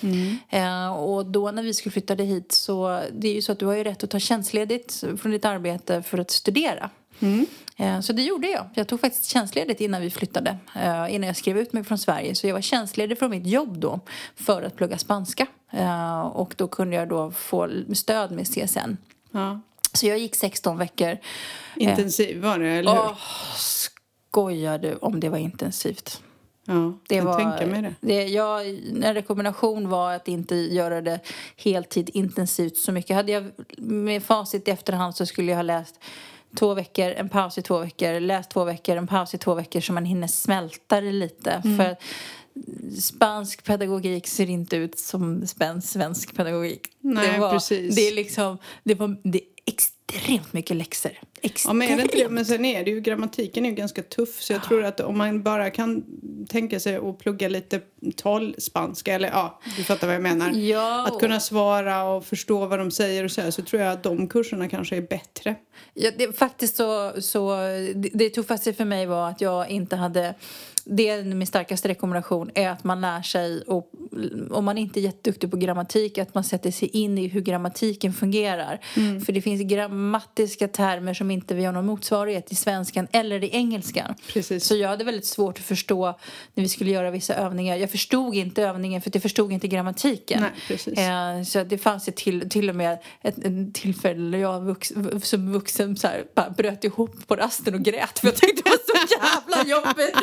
Mm. 0.00 0.36
Eh, 0.48 0.92
och 0.92 1.26
då 1.26 1.50
när 1.50 1.62
vi 1.62 1.74
skulle 1.74 1.92
flytta 1.92 2.14
hit 2.14 2.52
så, 2.52 3.02
det 3.12 3.28
är 3.28 3.34
ju 3.34 3.42
så 3.42 3.52
att 3.52 3.58
du 3.58 3.66
har 3.66 3.74
ju 3.74 3.84
rätt 3.84 4.04
att 4.04 4.10
ta 4.10 4.18
tjänstledigt 4.18 5.04
från 5.20 5.32
ditt 5.32 5.44
arbete 5.44 6.02
för 6.02 6.18
att 6.18 6.30
studera. 6.30 6.90
Mm. 7.20 7.46
Eh, 7.76 8.00
så 8.00 8.12
det 8.12 8.22
gjorde 8.22 8.48
jag. 8.48 8.66
Jag 8.74 8.88
tog 8.88 9.00
faktiskt 9.00 9.24
tjänstledigt 9.24 9.80
innan 9.80 10.00
vi 10.00 10.10
flyttade. 10.10 10.56
Eh, 10.76 11.14
innan 11.14 11.26
jag 11.26 11.36
skrev 11.36 11.58
ut 11.58 11.72
mig 11.72 11.84
från 11.84 11.98
Sverige. 11.98 12.34
Så 12.34 12.46
jag 12.46 12.54
var 12.54 12.60
tjänstledig 12.60 13.18
från 13.18 13.30
mitt 13.30 13.46
jobb 13.46 13.78
då 13.78 14.00
för 14.36 14.62
att 14.62 14.76
plugga 14.76 14.98
spanska. 14.98 15.46
Eh, 15.70 16.20
och 16.20 16.54
då 16.56 16.68
kunde 16.68 16.96
jag 16.96 17.08
då 17.08 17.30
få 17.30 17.68
stöd 17.94 18.30
med 18.30 18.46
CSN. 18.46 18.96
Ja. 19.30 19.60
Så 19.92 20.06
jag 20.06 20.18
gick 20.18 20.36
16 20.36 20.78
veckor. 20.78 21.18
Intensiv 21.76 22.42
var 22.42 22.58
det, 22.58 22.68
eller 22.68 22.92
hur? 22.92 23.00
Åh, 23.00 23.16
skojar 23.56 24.78
du 24.78 24.94
om 24.94 25.20
det 25.20 25.28
var 25.28 25.38
intensivt? 25.38 26.22
Ja, 26.64 26.98
det 27.08 27.16
jag 27.16 27.24
var, 27.24 27.38
tänka 27.38 27.66
mig 27.66 27.82
det. 27.82 27.94
det 28.00 28.24
jag, 28.24 28.68
en 29.02 29.14
rekommendation 29.14 29.88
var 29.88 30.12
att 30.12 30.28
inte 30.28 30.56
göra 30.56 31.00
det 31.00 31.20
heltid 31.56 32.10
intensivt 32.14 32.76
så 32.76 32.92
mycket. 32.92 33.16
Hade 33.16 33.32
jag 33.32 33.50
med 33.78 34.22
facit 34.22 34.68
i 34.68 34.70
efterhand 34.70 35.16
så 35.16 35.26
skulle 35.26 35.50
jag 35.50 35.58
ha 35.58 35.62
läst 35.62 36.00
två 36.58 36.74
veckor, 36.74 37.10
en 37.10 37.28
paus 37.28 37.58
i 37.58 37.62
två 37.62 37.78
veckor, 37.78 38.20
läst 38.20 38.50
två 38.50 38.64
veckor, 38.64 38.96
en 38.96 39.06
paus 39.06 39.34
i 39.34 39.38
två 39.38 39.54
veckor 39.54 39.80
så 39.80 39.92
man 39.92 40.04
hinner 40.04 40.26
smälta 40.26 41.00
det 41.00 41.12
lite. 41.12 41.50
Mm. 41.64 41.76
För 41.76 41.96
spansk 43.00 43.64
pedagogik 43.64 44.26
ser 44.26 44.50
inte 44.50 44.76
ut 44.76 44.98
som 44.98 45.46
svensk 45.46 46.36
pedagogik. 46.36 46.88
Nej, 47.00 47.32
det 47.32 47.38
var, 47.38 47.52
precis. 47.52 47.96
Det 47.96 48.08
är 48.08 48.14
liksom, 48.14 48.58
det 48.84 48.94
var, 48.94 49.16
det 49.22 49.40
extremt 49.66 50.52
mycket 50.52 50.76
läxor. 50.76 51.12
Extremt. 51.42 51.64
Ja, 51.64 51.72
men, 51.72 51.88
är 51.88 51.96
det 51.96 52.02
inte 52.02 52.16
det? 52.16 52.28
men 52.28 52.46
sen 52.46 52.64
är 52.64 52.84
det 52.84 52.90
ju, 52.90 53.00
grammatiken 53.00 53.64
är 53.64 53.70
ju 53.70 53.74
ganska 53.74 54.02
tuff 54.02 54.42
så 54.42 54.52
jag 54.52 54.64
tror 54.64 54.84
att 54.84 55.00
om 55.00 55.18
man 55.18 55.42
bara 55.42 55.70
kan 55.70 56.04
tänka 56.48 56.80
sig 56.80 56.96
att 56.96 57.18
plugga 57.18 57.48
lite 57.48 57.80
talspanska 58.16 59.14
eller 59.14 59.28
ja, 59.28 59.60
du 59.76 59.84
fattar 59.84 60.06
vad 60.06 60.16
jag 60.16 60.22
menar. 60.22 60.50
Ja, 60.70 61.06
att 61.06 61.20
kunna 61.20 61.40
svara 61.40 62.04
och 62.04 62.26
förstå 62.26 62.66
vad 62.66 62.78
de 62.78 62.90
säger 62.90 63.24
och 63.24 63.30
så 63.30 63.40
här, 63.40 63.50
så 63.50 63.62
tror 63.62 63.82
jag 63.82 63.92
att 63.92 64.02
de 64.02 64.28
kurserna 64.28 64.68
kanske 64.68 64.96
är 64.96 65.02
bättre. 65.02 65.54
Ja, 65.94 66.10
det, 66.18 66.38
faktiskt 66.38 66.76
så, 66.76 67.12
så 67.22 67.56
det, 67.94 68.10
det 68.14 68.30
tuffaste 68.30 68.72
för 68.72 68.84
mig 68.84 69.06
var 69.06 69.28
att 69.28 69.40
jag 69.40 69.70
inte 69.70 69.96
hade 69.96 70.34
det 70.92 71.08
är 71.08 71.24
min 71.24 71.46
starkaste 71.46 71.88
rekommendation 71.88 72.50
är 72.54 72.68
att 72.68 72.84
man 72.84 73.00
lär 73.00 73.22
sig, 73.22 73.62
och, 73.62 73.90
om 74.50 74.64
man 74.64 74.78
inte 74.78 75.00
är 75.00 75.02
jätteduktig 75.02 75.50
på 75.50 75.56
grammatik, 75.56 76.18
att 76.18 76.34
man 76.34 76.44
sätter 76.44 76.70
sig 76.70 76.88
in 76.88 77.18
i 77.18 77.28
hur 77.28 77.40
grammatiken 77.40 78.12
fungerar. 78.12 78.80
Mm. 78.96 79.20
För 79.20 79.32
det 79.32 79.42
finns 79.42 79.62
grammatiska 79.62 80.68
termer 80.68 81.14
som 81.14 81.30
inte 81.30 81.54
vi 81.54 81.64
har 81.64 81.72
någon 81.72 81.86
motsvarighet 81.86 82.52
i 82.52 82.54
svenskan 82.54 83.08
eller 83.12 83.44
i 83.44 83.50
engelskan. 83.50 84.14
Precis. 84.32 84.64
Så 84.64 84.76
jag 84.76 84.88
hade 84.88 85.04
väldigt 85.04 85.26
svårt 85.26 85.58
att 85.58 85.64
förstå 85.64 86.18
när 86.54 86.62
vi 86.62 86.68
skulle 86.68 86.90
göra 86.90 87.10
vissa 87.10 87.34
övningar. 87.34 87.76
Jag 87.76 87.90
förstod 87.90 88.34
inte 88.34 88.62
övningen 88.62 89.02
för 89.02 89.10
jag 89.14 89.22
förstod 89.22 89.52
inte 89.52 89.68
grammatiken. 89.68 90.44
Nej. 90.66 91.38
Eh, 91.38 91.42
så 91.44 91.64
det 91.64 91.78
fanns 91.78 92.08
ett 92.08 92.16
till, 92.16 92.50
till 92.50 92.68
och 92.68 92.76
med 92.76 92.98
ett, 93.22 93.38
ett 93.38 93.74
tillfälle 93.74 94.36
där 94.36 94.42
jag 94.42 94.60
vux, 94.60 94.92
som 95.22 95.52
vuxen 95.52 95.96
så 95.96 96.06
här, 96.06 96.24
bara 96.34 96.50
bröt 96.50 96.84
ihop 96.84 97.26
på 97.26 97.36
rasten 97.36 97.74
och 97.74 97.82
grät 97.82 98.18
för 98.18 98.26
jag 98.26 98.36
tyckte 98.36 98.62
det 98.64 98.70
var 98.70 98.78
så 98.86 99.14
jävla 99.14 99.70
jobbigt 99.70 100.14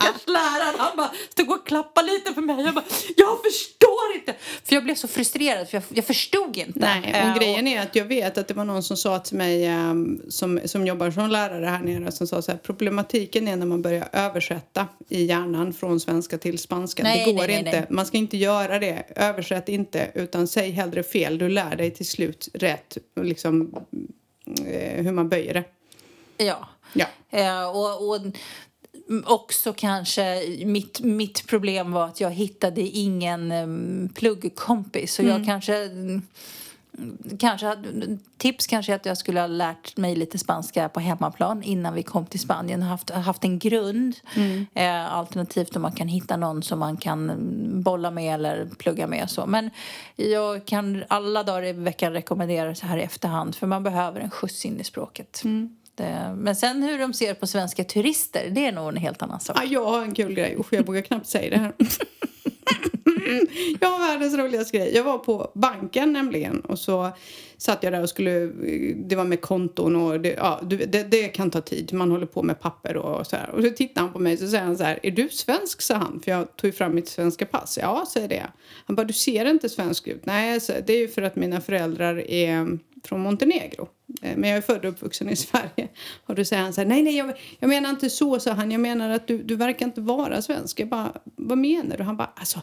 stackars 0.00 0.26
läraren. 0.26 0.74
Han 0.78 0.96
bara 0.96 1.10
stod 1.30 1.50
och 1.50 1.66
klappade 1.66 2.12
lite 2.12 2.32
på 2.32 2.40
mig. 2.40 2.64
Jag 2.64 2.74
bara, 2.74 2.84
jag 3.16 3.42
förstår 3.42 4.14
inte. 4.14 4.34
För 4.64 4.74
jag 4.74 4.84
blev 4.84 4.94
så 4.94 5.08
frustrerad 5.08 5.68
för 5.68 5.76
jag, 5.76 5.82
jag 5.88 6.04
förstod 6.04 6.56
inte. 6.56 6.78
Nej, 6.78 7.22
och 7.22 7.28
uh, 7.28 7.38
grejen 7.38 7.68
är 7.68 7.82
att 7.82 7.96
jag 7.96 8.04
vet 8.04 8.38
att 8.38 8.48
det 8.48 8.54
var 8.54 8.64
någon 8.64 8.82
som 8.82 8.96
sa 8.96 9.18
till 9.18 9.36
mig 9.36 9.68
um, 9.68 10.22
som, 10.28 10.60
som 10.64 10.86
jobbar 10.86 11.10
som 11.10 11.30
lärare 11.30 11.66
här 11.66 11.80
nere 11.80 12.12
som 12.12 12.26
sa 12.26 12.42
så 12.42 12.50
här, 12.50 12.58
problematiken 12.58 13.48
är 13.48 13.56
när 13.56 13.66
man 13.66 13.82
börjar 13.82 14.08
översätta 14.12 14.86
i 15.08 15.24
hjärnan 15.24 15.72
från 15.72 16.00
svenska 16.00 16.38
till 16.38 16.58
spanska. 16.58 17.02
Nej, 17.02 17.24
det 17.26 17.32
går 17.32 17.46
nej, 17.46 17.58
inte. 17.58 17.86
Man 17.90 18.06
ska 18.06 18.16
inte 18.16 18.36
göra 18.36 18.78
det. 18.78 19.04
Översätt 19.16 19.68
inte 19.68 20.10
utan 20.14 20.48
säg 20.48 20.70
hellre 20.70 21.02
fel. 21.02 21.38
Du 21.38 21.48
lär 21.48 21.76
dig 21.76 21.90
till 21.90 22.06
slut 22.06 22.48
rätt 22.54 22.98
liksom 23.20 23.74
eh, 24.66 25.04
hur 25.04 25.12
man 25.12 25.28
böjer 25.28 25.54
det. 25.54 25.64
Ja. 26.44 26.68
ja. 26.92 27.06
Uh, 27.34 27.76
och, 27.76 28.08
och 28.08 28.20
också 29.24 29.72
kanske 29.72 30.42
mitt, 30.64 31.00
mitt 31.00 31.46
problem 31.46 31.92
var 31.92 32.06
att 32.06 32.20
jag 32.20 32.30
hittade 32.30 32.80
ingen 32.80 33.52
um, 33.52 34.08
pluggkompis. 34.14 35.14
Så 35.14 35.22
mm. 35.22 35.34
jag 35.34 35.46
kanske 35.46 35.90
kanske, 37.38 37.76
tips 38.36 38.66
kanske 38.66 38.92
är 38.92 38.96
att 38.96 39.06
jag 39.06 39.18
skulle 39.18 39.40
ha 39.40 39.46
lärt 39.46 39.96
mig 39.96 40.16
lite 40.16 40.38
spanska 40.38 40.88
på 40.88 41.00
hemmaplan 41.00 41.62
innan 41.62 41.94
vi 41.94 42.02
kom 42.02 42.26
till 42.26 42.40
Spanien. 42.40 42.82
Haft, 42.82 43.10
haft 43.10 43.44
en 43.44 43.58
grund. 43.58 44.16
Mm. 44.36 44.66
Eh, 44.74 45.12
alternativt 45.14 45.76
om 45.76 45.82
man 45.82 45.92
kan 45.92 46.08
hitta 46.08 46.36
någon 46.36 46.62
som 46.62 46.78
man 46.78 46.96
kan 46.96 47.32
bolla 47.82 48.10
med 48.10 48.34
eller 48.34 48.68
plugga 48.78 49.06
med. 49.06 49.30
Så. 49.30 49.46
Men 49.46 49.70
jag 50.16 50.64
kan 50.66 51.04
alla 51.08 51.42
dagar 51.42 51.64
i 51.64 51.72
veckan 51.72 52.12
rekommendera 52.12 52.74
så 52.74 52.86
här 52.86 52.98
i 52.98 53.02
efterhand 53.02 53.54
för 53.54 53.66
man 53.66 53.82
behöver 53.82 54.20
en 54.20 54.30
skjuts 54.30 54.64
in 54.64 54.80
i 54.80 54.84
språket. 54.84 55.42
Mm. 55.44 55.76
Eh, 55.96 56.34
men 56.34 56.56
sen 56.56 56.82
hur 56.82 56.98
de 56.98 57.12
ser 57.12 57.34
på 57.34 57.46
svenska 57.46 57.84
turister, 57.84 58.50
det 58.50 58.66
är 58.66 58.72
nog 58.72 58.88
en 58.88 58.96
helt 58.96 59.22
annan 59.22 59.40
sak. 59.40 59.56
Ja, 59.60 59.64
jag 59.64 59.84
har 59.84 60.02
en 60.02 60.14
kul 60.14 60.34
grej. 60.34 60.56
Usch, 60.58 60.72
jag 60.72 60.86
vågar 60.86 61.00
knappt 61.00 61.26
säga 61.26 61.50
det 61.50 61.56
här. 61.56 61.72
jag 63.80 63.88
har 63.88 63.98
världens 63.98 64.34
roligaste 64.34 64.76
grej. 64.76 64.94
Jag 64.94 65.04
var 65.04 65.18
på 65.18 65.50
banken 65.54 66.12
nämligen 66.12 66.60
och 66.60 66.78
så 66.78 67.10
satt 67.56 67.82
jag 67.82 67.92
där 67.92 68.02
och 68.02 68.08
skulle, 68.08 68.46
det 68.96 69.16
var 69.16 69.24
med 69.24 69.40
konton 69.40 69.96
och 69.96 70.20
det, 70.20 70.34
ja, 70.34 70.60
det, 70.62 71.10
det 71.10 71.28
kan 71.28 71.50
ta 71.50 71.60
tid. 71.60 71.92
Man 71.92 72.10
håller 72.10 72.26
på 72.26 72.42
med 72.42 72.60
papper 72.60 72.96
och 72.96 73.26
så 73.26 73.36
här. 73.36 73.50
Och 73.50 73.62
så 73.62 73.70
tittar 73.70 74.00
han 74.00 74.12
på 74.12 74.18
mig 74.18 74.32
och 74.32 74.38
säger 74.38 74.64
han 74.64 74.76
så 74.76 74.84
här, 74.84 74.98
är 75.02 75.10
du 75.10 75.28
svensk? 75.28 75.82
sa 75.82 75.94
han, 75.94 76.20
för 76.24 76.30
jag 76.30 76.56
tog 76.56 76.74
fram 76.74 76.94
mitt 76.94 77.08
svenska 77.08 77.46
pass. 77.46 77.78
Ja, 77.82 78.06
säger 78.12 78.28
det. 78.28 78.46
Han 78.86 78.96
bara, 78.96 79.04
du 79.04 79.12
ser 79.12 79.44
inte 79.44 79.68
svensk 79.68 80.08
ut. 80.08 80.26
Nej, 80.26 80.60
det 80.86 80.92
är 80.92 80.98
ju 80.98 81.08
för 81.08 81.22
att 81.22 81.36
mina 81.36 81.60
föräldrar 81.60 82.30
är 82.30 82.78
från 83.04 83.20
Montenegro. 83.20 83.88
Eh, 84.22 84.36
men 84.36 84.50
jag 84.50 84.56
är 84.56 84.62
född 84.62 84.84
och 84.84 84.90
uppvuxen 84.90 85.28
i 85.28 85.36
Sverige. 85.36 85.88
Och 86.26 86.34
då 86.34 86.44
säger 86.44 86.62
han 86.62 86.72
så 86.72 86.80
här, 86.80 86.88
nej, 86.88 87.02
nej, 87.02 87.16
jag, 87.16 87.32
jag 87.58 87.68
menar 87.68 87.90
inte 87.90 88.10
så, 88.10 88.40
sa 88.40 88.52
han. 88.52 88.70
Jag 88.70 88.80
menar 88.80 89.10
att 89.10 89.28
du, 89.28 89.42
du 89.42 89.56
verkar 89.56 89.86
inte 89.86 90.00
vara 90.00 90.42
svensk. 90.42 90.80
Jag 90.80 90.88
bara, 90.88 91.12
vad 91.36 91.58
menar 91.58 91.96
du? 91.96 92.02
Han 92.02 92.16
bara, 92.16 92.32
alltså, 92.36 92.60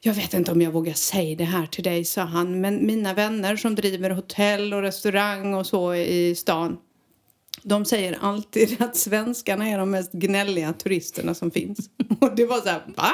jag 0.00 0.14
vet 0.14 0.34
inte 0.34 0.52
om 0.52 0.62
jag 0.62 0.70
vågar 0.70 0.92
säga 0.92 1.36
det 1.36 1.44
här 1.44 1.66
till 1.66 1.84
dig, 1.84 2.04
sa 2.04 2.22
han. 2.22 2.60
Men 2.60 2.86
mina 2.86 3.14
vänner 3.14 3.56
som 3.56 3.74
driver 3.74 4.10
hotell 4.10 4.74
och 4.74 4.82
restaurang 4.82 5.54
och 5.54 5.66
så 5.66 5.94
i 5.94 6.34
stan. 6.34 6.76
De 7.62 7.84
säger 7.84 8.18
alltid 8.20 8.82
att 8.82 8.96
svenskarna 8.96 9.68
är 9.68 9.78
de 9.78 9.90
mest 9.90 10.12
gnälliga 10.12 10.72
turisterna 10.72 11.34
som 11.34 11.50
finns. 11.50 11.78
Och 12.20 12.36
det 12.36 12.46
var 12.46 12.60
så 12.60 12.68
här, 12.68 12.82
va? 12.96 13.12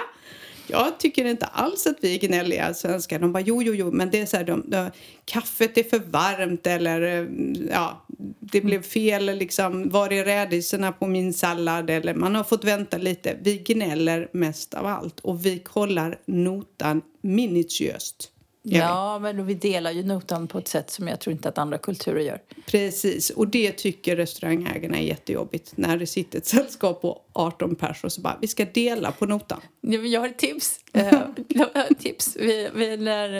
Jag 0.66 0.98
tycker 0.98 1.24
inte 1.24 1.46
alls 1.46 1.86
att 1.86 1.96
vi 2.00 2.14
är 2.14 2.18
gnälliga 2.18 2.74
svenskar. 2.74 3.18
De 3.18 3.32
bara 3.32 3.40
jo, 3.40 3.62
jo, 3.62 3.74
jo, 3.74 3.90
men 3.90 4.10
det 4.10 4.20
är 4.20 4.26
så 4.26 4.36
här, 4.36 4.44
de, 4.44 4.64
de, 4.66 4.90
kaffet 5.24 5.78
är 5.78 5.82
för 5.82 5.98
varmt 5.98 6.66
eller 6.66 7.02
eh, 7.02 7.26
ja, 7.70 8.04
det 8.40 8.60
blev 8.60 8.82
fel 8.82 9.26
liksom. 9.38 9.88
Var 9.88 10.12
är 10.12 10.24
rädisorna 10.24 10.92
på 10.92 11.06
min 11.06 11.34
sallad? 11.34 11.90
Eller 11.90 12.14
man 12.14 12.34
har 12.34 12.44
fått 12.44 12.64
vänta 12.64 12.98
lite. 12.98 13.36
Vi 13.42 13.58
gnäller 13.58 14.28
mest 14.32 14.74
av 14.74 14.86
allt 14.86 15.20
och 15.20 15.46
vi 15.46 15.58
kollar 15.58 16.18
notan 16.26 17.02
minutiöst. 17.20 18.30
Ja, 18.62 19.18
men 19.18 19.46
vi 19.46 19.54
delar 19.54 19.90
ju 19.90 20.02
notan 20.02 20.48
på 20.48 20.58
ett 20.58 20.68
sätt 20.68 20.90
som 20.90 21.08
jag 21.08 21.20
tror 21.20 21.32
inte 21.32 21.48
att 21.48 21.58
andra 21.58 21.78
kulturer 21.78 22.20
gör. 22.20 22.38
Precis, 22.66 23.30
och 23.30 23.48
det 23.48 23.72
tycker 23.72 24.16
restaurangägarna 24.16 24.98
är 24.98 25.02
jättejobbigt 25.02 25.72
när 25.76 25.96
det 25.96 26.06
sitter 26.06 26.38
ett 26.38 26.46
sällskap 26.46 27.02
på 27.02 27.22
18 27.32 27.74
personer 27.74 28.04
och 28.04 28.12
så 28.12 28.20
bara 28.20 28.38
vi 28.40 28.48
ska 28.48 28.64
dela 28.64 29.12
på 29.12 29.26
notan. 29.26 29.60
Ja, 29.80 29.98
jag 29.98 30.20
har 30.20 30.28
ett 30.28 30.38
tips. 30.38 30.80
uh, 30.96 31.96
tips. 31.98 32.36
Vi, 32.36 32.68
vi 32.74 32.96
när, 32.96 33.30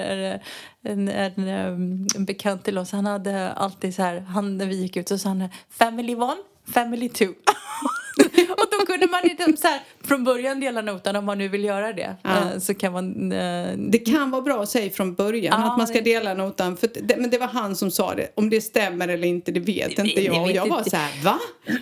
en, 0.82 1.08
en, 1.08 1.48
en, 1.48 2.24
bekant 2.24 2.64
till 2.64 2.78
oss, 2.78 2.92
han 2.92 3.06
hade 3.06 3.52
alltid 3.52 3.94
så 3.94 4.02
här, 4.02 4.20
han, 4.20 4.58
när 4.58 4.66
vi 4.66 4.76
gick 4.76 4.96
ut 4.96 5.08
så 5.08 5.18
sa 5.18 5.28
han 5.28 5.48
family 5.70 6.14
one, 6.14 6.36
family 6.66 7.08
two. 7.08 7.24
och 8.50 8.66
då 8.70 8.86
kunde 8.86 9.06
man 9.06 9.24
inte 9.24 9.56
så 9.56 9.68
här, 9.68 9.80
från 10.04 10.24
början 10.24 10.60
dela 10.60 10.80
notan 10.80 11.16
om 11.16 11.24
man 11.24 11.38
nu 11.38 11.48
vill 11.48 11.64
göra 11.64 11.92
det. 11.92 12.16
Ja. 12.22 12.30
Eh, 12.30 12.58
så 12.58 12.74
kan 12.74 12.92
man, 12.92 13.32
uh... 13.32 13.78
Det 13.78 13.98
kan 13.98 14.30
vara 14.30 14.42
bra 14.42 14.62
att 14.62 14.68
säga 14.68 14.90
från 14.90 15.14
början 15.14 15.60
ja, 15.60 15.70
att 15.72 15.78
man 15.78 15.86
ska 15.86 16.00
dela 16.00 16.34
notan. 16.34 16.76
För 16.76 16.90
det, 17.02 17.16
men 17.16 17.30
det 17.30 17.38
var 17.38 17.46
han 17.46 17.76
som 17.76 17.90
sa 17.90 18.14
det. 18.14 18.28
Om 18.34 18.50
det 18.50 18.60
stämmer 18.60 19.08
eller 19.08 19.28
inte, 19.28 19.52
det 19.52 19.60
vet 19.60 19.96
det, 19.96 20.02
inte 20.02 20.24
jag. 20.24 20.42
Och 20.42 20.50
jag 20.50 20.68
var 20.68 20.82
så 20.82 20.96
här, 20.96 21.24
va? 21.24 21.38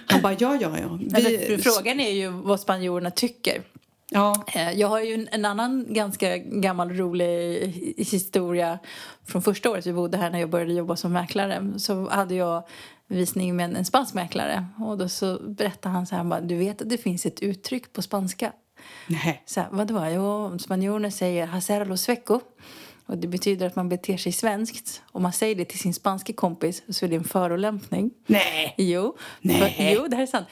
Han 0.06 0.22
bara, 0.22 0.36
ja, 0.38 0.58
ja, 0.60 0.72
ja. 0.80 0.98
Vi... 1.00 1.58
Frågan 1.62 2.00
är 2.00 2.10
ju 2.10 2.28
vad 2.28 2.60
spanjorerna 2.60 3.10
tycker. 3.10 3.62
Ja. 4.10 4.44
Eh, 4.54 4.72
jag 4.72 4.88
har 4.88 5.00
ju 5.00 5.26
en 5.30 5.44
annan 5.44 5.86
ganska 5.88 6.36
gammal 6.36 6.90
rolig 6.90 7.60
historia 7.96 8.78
från 9.26 9.42
första 9.42 9.70
året 9.70 9.86
vi 9.86 9.92
bodde 9.92 10.16
här 10.16 10.30
när 10.30 10.40
jag 10.40 10.50
började 10.50 10.72
jobba 10.72 10.96
som 10.96 11.12
mäklare. 11.12 11.72
Så 11.76 12.08
hade 12.08 12.34
jag 12.34 12.62
visning 13.08 13.56
med 13.56 13.76
en 13.76 13.84
spansk 13.84 14.14
mäklare. 14.14 14.66
Och 14.78 14.98
då 14.98 15.08
så 15.08 15.38
berättade 15.42 15.92
han 15.92 16.06
så 16.06 16.16
här, 16.16 16.24
bara, 16.24 16.40
du 16.40 16.56
vet 16.56 16.82
att 16.82 16.88
det 16.88 16.98
finns 16.98 17.26
ett 17.26 17.40
uttryck 17.40 17.92
på 17.92 18.02
spanska? 18.02 18.52
Nej. 19.06 19.42
Så 19.46 19.60
här, 19.60 19.68
vadå? 19.72 20.06
Jo, 20.06 20.58
spanjorerna 20.58 21.10
säger 21.10 21.46
hacer 21.46 21.84
lo 21.84 21.96
sueco. 21.96 22.40
Och 23.06 23.18
det 23.18 23.28
betyder 23.28 23.66
att 23.66 23.76
man 23.76 23.88
beter 23.88 24.16
sig 24.16 24.32
svenskt. 24.32 25.02
Om 25.12 25.22
man 25.22 25.32
säger 25.32 25.54
det 25.54 25.64
till 25.64 25.78
sin 25.78 25.94
spanska 25.94 26.32
kompis 26.32 26.82
så 26.88 27.04
är 27.04 27.08
det 27.08 27.16
en 27.16 27.24
förolämpning. 27.24 28.10
Nej! 28.26 28.74
Jo, 28.76 29.16
Nej. 29.40 29.74
För, 29.76 29.94
jo 29.94 30.08
det 30.08 30.16
här 30.16 30.22
är 30.22 30.26
sant. 30.26 30.46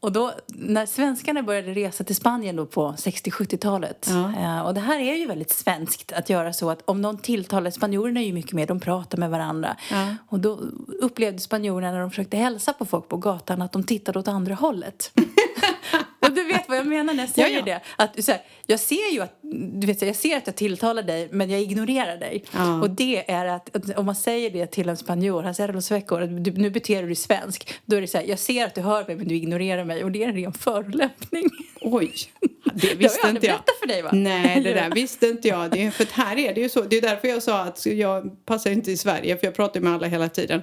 Och 0.00 0.12
då, 0.12 0.32
när 0.46 0.86
svenskarna 0.86 1.42
började 1.42 1.72
resa 1.72 2.04
till 2.04 2.16
Spanien 2.16 2.56
då 2.56 2.66
på 2.66 2.92
60-70-talet 2.92 4.08
ja. 4.10 4.32
eh, 4.42 4.66
och 4.66 4.74
det 4.74 4.80
här 4.80 5.00
är 5.00 5.14
ju 5.14 5.26
väldigt 5.26 5.50
svenskt 5.50 6.12
att 6.12 6.30
göra 6.30 6.52
så 6.52 6.70
att 6.70 6.82
om 6.84 7.02
någon 7.02 7.18
tilltalar, 7.18 7.70
spanjorerna 7.70 8.20
är 8.20 8.24
ju 8.24 8.32
mycket 8.32 8.52
mer, 8.52 8.66
de 8.66 8.80
pratar 8.80 9.18
med 9.18 9.30
varandra 9.30 9.76
ja. 9.90 10.14
och 10.28 10.40
då 10.40 10.60
upplevde 11.00 11.38
spanjorerna 11.38 11.92
när 11.92 12.00
de 12.00 12.10
försökte 12.10 12.36
hälsa 12.36 12.72
på 12.72 12.84
folk 12.84 13.08
på 13.08 13.16
gatan 13.16 13.62
att 13.62 13.72
de 13.72 13.84
tittade 13.84 14.18
åt 14.18 14.28
andra 14.28 14.54
hållet. 14.54 15.12
du 16.36 16.44
vet 16.44 16.68
vad 16.68 16.78
jag 16.78 16.86
menar 16.86 17.14
när 17.14 17.22
jag 17.22 17.30
säger 17.30 17.56
ja, 17.56 17.62
det. 17.64 17.80
Att, 17.96 18.24
så 18.24 18.32
här, 18.32 18.40
jag 18.66 18.80
ser 18.80 19.12
ju 19.12 19.20
att, 19.20 19.38
du 19.80 19.86
vet, 19.86 20.02
jag 20.02 20.16
ser 20.16 20.36
att 20.36 20.46
jag 20.46 20.56
tilltalar 20.56 21.02
dig 21.02 21.28
men 21.32 21.50
jag 21.50 21.60
ignorerar 21.60 22.16
dig. 22.16 22.44
Och 22.82 22.90
det 22.90 23.30
är 23.30 23.46
att, 23.46 23.76
att, 23.76 23.98
om 23.98 24.06
man 24.06 24.14
säger 24.14 24.50
det 24.50 24.66
till 24.66 24.88
en 24.88 24.96
spanjor, 24.96 25.42
han 25.42 25.54
säger 25.54 25.72
los 25.72 25.90
veckor, 25.90 26.26
nu 26.58 26.70
beter 26.70 27.02
du 27.02 27.06
dig 27.06 27.16
svensk. 27.16 27.74
Då 27.84 27.96
är 27.96 28.00
det 28.00 28.06
så 28.06 28.18
här, 28.18 28.24
jag 28.24 28.38
ser 28.38 28.66
att 28.66 28.74
du 28.74 28.80
hör 28.80 29.06
mig 29.06 29.16
men 29.16 29.28
du 29.28 29.34
ignorerar 29.34 29.84
mig 29.84 30.04
och 30.04 30.12
det 30.12 30.24
är 30.24 30.28
en 30.28 30.34
ren 30.34 30.52
förolämpning. 30.52 31.50
Oj, 31.80 32.12
det 32.74 32.94
visste 32.98 33.18
jag 33.22 33.30
inte 33.30 33.46
jag. 33.46 33.54
berättat 33.54 33.76
för 33.80 33.86
dig 33.86 34.02
va? 34.02 34.10
Nej, 34.12 34.60
det 34.60 34.72
där 34.72 34.90
visste 34.90 35.26
inte 35.26 35.48
jag. 35.48 35.70
Det, 35.70 35.90
för 35.90 36.06
här 36.12 36.38
är 36.38 36.54
det 36.54 36.60
ju 36.60 36.68
så. 36.68 36.80
Det 36.80 36.96
är 36.96 37.02
därför 37.02 37.28
jag 37.28 37.42
sa 37.42 37.60
att 37.60 37.86
jag 37.86 38.46
passar 38.46 38.70
inte 38.70 38.90
i 38.90 38.96
Sverige 38.96 39.36
för 39.36 39.46
jag 39.46 39.54
pratar 39.54 39.80
med 39.80 39.92
alla 39.92 40.06
hela 40.06 40.28
tiden 40.28 40.62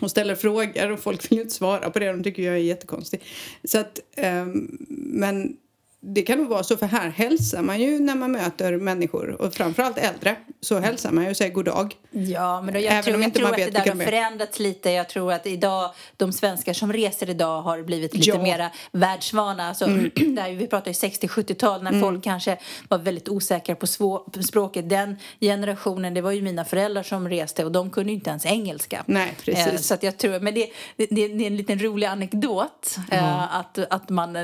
och 0.00 0.10
ställer 0.10 0.34
frågor 0.34 0.90
och 0.90 1.00
folk 1.00 1.32
vill 1.32 1.40
inte 1.40 1.54
svara 1.54 1.90
på 1.90 1.98
det. 1.98 2.12
De 2.12 2.22
tycker 2.22 2.42
jag 2.42 2.54
är 2.54 2.58
jättekonstig. 2.58 3.20
Så 3.64 3.78
att, 3.78 4.00
um, 4.16 4.78
men 4.88 5.56
det 6.02 6.22
kan 6.22 6.38
nog 6.38 6.48
vara 6.48 6.62
så, 6.62 6.76
för 6.76 6.86
här 6.86 7.10
hälsar 7.10 7.62
man 7.62 7.80
ju 7.80 7.98
när 7.98 8.14
man 8.14 8.32
möter 8.32 8.76
människor 8.76 9.42
och 9.42 9.54
framförallt 9.54 9.98
äldre 9.98 10.36
så 10.60 10.78
hälsar 10.78 11.10
man 11.10 11.24
ju 11.24 11.30
och 11.30 11.36
säger 11.36 11.52
god 11.52 11.64
dag. 11.64 11.94
Ja, 12.10 12.62
men 12.62 12.74
då, 12.74 12.80
jag 12.80 12.92
Även 12.92 13.02
tror, 13.04 13.22
jag 13.22 13.34
tror 13.34 13.48
att 13.48 13.56
det 13.56 13.70
där 13.70 13.94
har 13.94 14.04
förändrats 14.04 14.58
lite. 14.58 14.90
Jag 14.90 15.08
tror 15.08 15.32
att 15.32 15.46
idag, 15.46 15.90
de 16.16 16.32
svenskar 16.32 16.72
som 16.72 16.92
reser 16.92 17.30
idag 17.30 17.62
har 17.62 17.82
blivit 17.82 18.14
lite 18.14 18.28
ja. 18.28 18.42
mera 18.42 18.70
världsvana. 18.92 19.68
Alltså, 19.68 19.84
mm. 19.84 20.10
där 20.14 20.54
vi 20.54 20.66
pratar 20.66 20.90
ju 20.90 20.92
60-70-tal 20.92 21.82
när 21.82 21.90
mm. 21.90 22.00
folk 22.00 22.24
kanske 22.24 22.58
var 22.88 22.98
väldigt 22.98 23.28
osäkra 23.28 23.74
på, 23.74 23.86
på 24.32 24.42
språket. 24.42 24.88
Den 24.88 25.16
generationen, 25.40 26.14
det 26.14 26.20
var 26.20 26.32
ju 26.32 26.42
mina 26.42 26.64
föräldrar 26.64 27.02
som 27.02 27.28
reste 27.28 27.64
och 27.64 27.72
de 27.72 27.90
kunde 27.90 28.12
ju 28.12 28.14
inte 28.14 28.30
ens 28.30 28.46
engelska. 28.46 29.04
Nej, 29.06 29.34
precis. 29.44 29.66
Eh, 29.66 29.76
så 29.76 29.94
att 29.94 30.02
jag 30.02 30.18
tror, 30.18 30.40
men 30.40 30.54
det, 30.54 30.70
det, 30.96 31.06
det, 31.06 31.22
är 31.22 31.46
en 31.46 31.56
liten 31.56 31.78
rolig 31.78 32.06
anekdot 32.06 32.96
mm. 33.10 33.24
att, 33.50 33.78
att 33.78 34.08
man, 34.08 34.36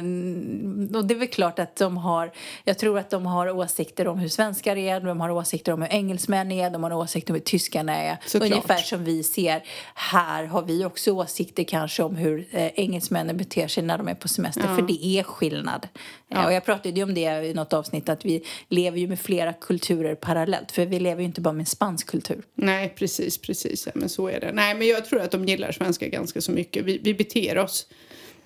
och 0.95 1.05
det 1.05 1.15
är 1.15 1.19
väl 1.19 1.29
klart 1.29 1.46
klart 1.47 1.59
att 1.69 1.77
de 1.77 1.97
har, 1.97 2.33
jag 2.65 2.79
tror 2.79 2.99
att 2.99 3.11
de 3.11 3.27
har 3.27 3.51
åsikter 3.51 4.09
om 4.09 4.19
hur 4.19 4.29
svenskar 4.29 4.77
är, 4.77 5.01
de 5.01 5.21
har 5.21 5.31
åsikter 5.31 5.73
om 5.73 5.83
hur 5.83 5.93
engelsmän 5.93 6.53
är, 6.53 6.71
de 6.71 6.83
har 6.83 6.93
åsikter 6.93 7.33
om 7.33 7.35
hur 7.35 7.41
tyskarna 7.43 7.97
är. 7.97 8.17
Såklart. 8.27 8.51
Ungefär 8.51 8.77
som 8.77 9.05
vi 9.05 9.23
ser 9.23 9.65
här 9.95 10.45
har 10.45 10.63
vi 10.63 10.85
också 10.85 11.13
åsikter 11.13 11.65
kanske 11.65 12.03
om 12.03 12.17
hur 12.17 12.47
eh, 12.51 12.67
engelsmännen 12.75 13.37
beter 13.37 13.69
sig 13.69 13.83
när 13.83 13.99
de 13.99 14.09
är 14.09 14.15
på 14.15 14.29
semester, 14.29 14.65
ja. 14.69 14.77
för 14.77 14.83
det 14.83 15.07
är 15.07 15.23
skillnad. 15.23 15.89
Ja. 16.29 16.47
Och 16.47 16.53
jag 16.53 16.65
pratade 16.65 16.97
ju 16.97 17.03
om 17.03 17.15
det 17.15 17.45
i 17.45 17.55
något 17.55 17.73
avsnitt 17.73 18.09
att 18.09 18.25
vi 18.25 18.45
lever 18.69 18.99
ju 18.99 19.09
med 19.09 19.21
flera 19.21 19.53
kulturer 19.53 20.15
parallellt, 20.15 20.73
för 20.73 20.87
vi 20.87 21.01
lever 21.01 21.21
ju 21.21 21.27
inte 21.27 21.41
bara 21.41 21.53
med 21.53 21.61
en 21.61 21.67
spansk 21.67 22.07
kultur. 22.07 22.43
Nej, 22.55 22.95
precis, 22.99 23.39
precis, 23.39 23.87
ja, 23.87 23.93
men 23.95 24.09
så 24.09 24.29
är 24.29 24.41
det. 24.41 24.53
Nej, 24.53 24.75
men 24.75 24.89
jag 24.89 25.05
tror 25.05 25.21
att 25.21 25.31
de 25.31 25.45
gillar 25.45 25.73
svenska 25.73 26.09
ganska 26.09 26.41
så 26.41 26.53
mycket. 26.53 26.85
Vi, 26.85 26.99
vi 26.99 27.15
beter 27.15 27.59
oss 27.59 27.87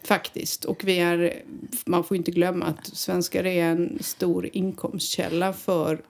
Faktiskt. 0.05 0.65
Och 0.65 0.85
vi 0.85 0.99
är, 0.99 1.43
man 1.87 2.05
får 2.05 2.17
inte 2.17 2.31
glömma 2.31 2.67
att 2.67 2.87
svenskar 2.87 3.47
är 3.47 3.65
en 3.65 3.99
stor 4.01 4.49
inkomstkälla 4.53 5.53
för 5.53 6.03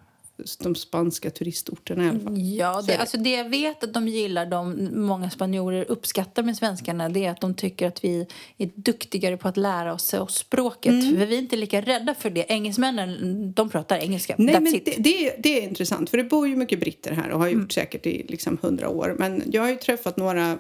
de 0.59 0.75
spanska 0.75 1.31
turistorterna 1.31 2.05
i 2.05 2.09
alla 2.09 2.21
fall. 2.21 2.39
Ja, 2.39 2.83
det, 2.87 2.97
alltså 2.97 3.17
det 3.17 3.31
jag 3.31 3.49
vet 3.49 3.85
att 3.85 3.95
de 3.95 4.09
gillar, 4.09 4.47
de, 4.47 4.89
många 4.93 5.31
spanjorer 5.31 5.85
uppskattar 5.89 6.43
med 6.43 6.57
svenskarna, 6.57 7.09
det 7.09 7.25
är 7.25 7.31
att 7.31 7.41
de 7.41 7.55
tycker 7.55 7.89
att 7.89 8.05
vi 8.05 8.27
är 8.59 8.71
duktigare 8.75 9.37
på 9.37 9.49
att 9.49 9.57
lära 9.57 9.95
oss 9.95 10.15
språket. 10.29 10.93
Mm. 10.93 11.19
För 11.19 11.27
vi 11.27 11.35
är 11.35 11.39
inte 11.39 11.57
lika 11.57 11.81
rädda 11.81 12.15
för 12.15 12.31
det. 12.31 12.45
Engelsmännen, 12.49 13.53
de 13.53 13.69
pratar 13.69 13.99
engelska. 13.99 14.35
Nej, 14.39 14.55
That's 14.55 14.61
men 14.61 14.73
det, 14.73 14.97
det, 14.99 15.35
det, 15.39 15.59
är 15.59 15.63
intressant, 15.63 16.11
för 16.11 16.17
det 16.17 16.25
bor 16.25 16.49
ju 16.49 16.57
mycket 16.57 16.81
britter 16.81 17.13
här 17.13 17.31
och 17.31 17.41
har 17.41 17.47
gjort 17.47 17.55
mm. 17.55 17.71
säkert 17.71 18.07
i 18.07 18.27
liksom 18.29 18.59
100 18.63 18.89
år. 18.89 19.17
Men 19.19 19.43
jag 19.47 19.63
har 19.63 19.69
ju 19.69 19.77
träffat 19.77 20.17
några 20.17 20.59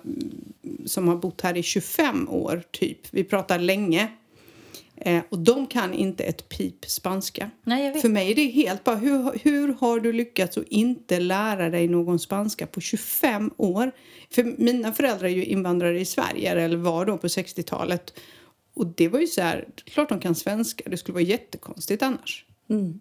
som 0.86 1.08
har 1.08 1.16
bott 1.16 1.40
här 1.40 1.56
i 1.56 1.62
25 1.62 2.28
år, 2.28 2.62
typ. 2.70 2.98
Vi 3.10 3.24
pratar 3.24 3.58
länge. 3.58 4.08
Eh, 5.00 5.22
och 5.28 5.38
de 5.38 5.66
kan 5.66 5.94
inte 5.94 6.24
ett 6.24 6.48
pip 6.48 6.84
spanska. 6.84 7.50
Nej, 7.64 8.00
För 8.00 8.08
mig 8.08 8.30
är 8.30 8.34
det 8.34 8.46
helt 8.46 8.84
bara, 8.84 8.96
hur, 8.96 9.38
hur 9.42 9.74
har 9.80 10.00
du 10.00 10.12
lyckats 10.12 10.58
att 10.58 10.68
inte 10.68 11.20
lära 11.20 11.70
dig 11.70 11.88
någon 11.88 12.18
spanska 12.18 12.66
på 12.66 12.80
25 12.80 13.50
år? 13.56 13.92
För 14.30 14.44
mina 14.44 14.92
föräldrar 14.92 15.28
är 15.28 15.32
ju 15.32 15.44
invandrare 15.44 16.00
i 16.00 16.04
Sverige, 16.04 16.50
eller 16.50 16.76
var 16.76 17.06
då 17.06 17.18
på 17.18 17.26
60-talet. 17.26 18.14
Och 18.74 18.86
det 18.86 19.08
var 19.08 19.20
ju 19.20 19.26
så 19.26 19.42
här, 19.42 19.68
klart 19.84 20.08
de 20.08 20.20
kan 20.20 20.34
svenska, 20.34 20.90
det 20.90 20.96
skulle 20.96 21.14
vara 21.14 21.24
jättekonstigt 21.24 22.02
annars. 22.02 22.44
Mm. 22.70 23.00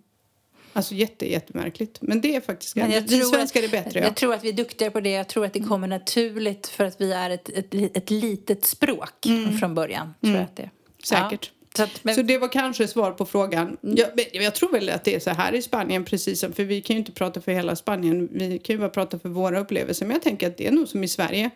Alltså 0.73 0.95
jätte, 0.95 1.31
jättemärkligt. 1.31 2.01
Men 2.01 2.21
det 2.21 2.35
är 2.35 2.41
faktiskt... 2.41 2.75
Men 2.75 2.91
jag 2.91 3.01
vi 3.01 3.21
svenskar 3.21 3.63
är 3.63 3.67
bättre. 3.67 3.99
Jag 3.99 4.09
ja. 4.09 4.13
tror 4.13 4.33
att 4.33 4.43
vi 4.43 4.49
är 4.49 4.53
duktigare 4.53 4.91
på 4.91 4.99
det. 4.99 5.09
Jag 5.09 5.27
tror 5.27 5.45
att 5.45 5.53
det 5.53 5.59
kommer 5.59 5.87
naturligt 5.87 6.67
för 6.67 6.83
att 6.83 7.01
vi 7.01 7.11
är 7.11 7.29
ett, 7.29 7.49
ett, 7.49 7.73
ett 7.73 8.09
litet 8.09 8.65
språk 8.65 9.25
mm. 9.25 9.57
från 9.57 9.75
början. 9.75 10.13
Tror 10.21 10.29
mm. 10.29 10.41
jag 10.41 10.43
att 10.43 10.55
det. 10.55 10.69
Säkert. 11.03 11.51
Ja. 11.53 11.58
Så, 11.77 11.83
att, 11.83 12.03
men... 12.03 12.15
så, 12.15 12.21
det 12.21 12.37
var 12.37 12.47
kanske 12.47 12.87
svar 12.87 13.11
på 13.11 13.25
frågan. 13.25 13.77
Jag, 13.81 14.09
jag, 14.33 14.55
tror 14.55 14.71
väl 14.71 14.89
att 14.89 15.03
det 15.03 15.15
är 15.15 15.19
så 15.19 15.29
här 15.29 15.53
i 15.53 15.61
Spanien, 15.61 16.05
precis 16.05 16.39
som, 16.39 16.53
för 16.53 16.63
vi 16.63 16.81
kan 16.81 16.95
ju 16.95 16.99
inte 16.99 17.11
prata 17.11 17.41
för 17.41 17.51
hela 17.51 17.75
Spanien. 17.75 18.29
Vi 18.31 18.59
kan 18.59 18.73
ju 18.73 18.79
bara 18.79 18.89
prata 18.89 19.19
för 19.19 19.29
våra 19.29 19.59
upplevelser. 19.59 20.05
Men 20.05 20.13
jag 20.13 20.23
tänker 20.23 20.47
att 20.47 20.57
det 20.57 20.67
är 20.67 20.71
nog 20.71 20.87
som 20.87 21.03
i 21.03 21.07
Sverige. 21.07 21.49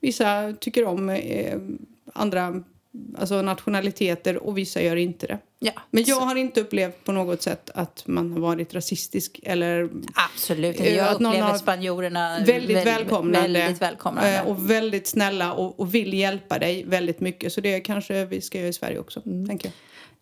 Vissa 0.00 0.54
tycker 0.60 0.84
om 0.84 1.10
eh, 1.10 1.58
andra 2.12 2.62
alltså 3.18 3.42
nationaliteter 3.42 4.36
och 4.36 4.58
vissa 4.58 4.82
gör 4.82 4.96
inte 4.96 5.26
det. 5.26 5.38
Ja, 5.58 5.72
Men 5.90 6.04
jag 6.04 6.20
har 6.20 6.36
inte 6.36 6.60
upplevt 6.60 7.04
på 7.04 7.12
något 7.12 7.42
sätt 7.42 7.70
att 7.74 8.02
man 8.06 8.32
har 8.32 8.40
varit 8.40 8.74
rasistisk 8.74 9.40
eller... 9.42 9.90
Absolut 10.14 10.80
Jag 10.80 11.08
att 11.08 11.14
upplever 11.14 11.58
spanjorerna 11.58 12.36
väldigt, 12.38 12.54
väldigt 12.54 12.86
välkomnande. 12.86 13.58
Väldigt 13.58 13.82
välkomnande. 13.82 14.36
Eh, 14.36 14.46
och 14.46 14.70
väldigt 14.70 15.06
snälla 15.06 15.52
och, 15.52 15.80
och, 15.80 15.94
vill 15.94 16.14
hjälpa 16.14 16.58
dig 16.58 16.84
väldigt 16.84 17.20
mycket. 17.20 17.52
Så 17.52 17.60
det 17.60 17.80
kanske 17.80 18.24
vi 18.24 18.40
ska 18.40 18.58
göra 18.58 18.68
i 18.68 18.72
Sverige 18.72 18.98
också, 18.98 19.22
mm. 19.26 19.48
tänker 19.48 19.66
jag. 19.66 19.74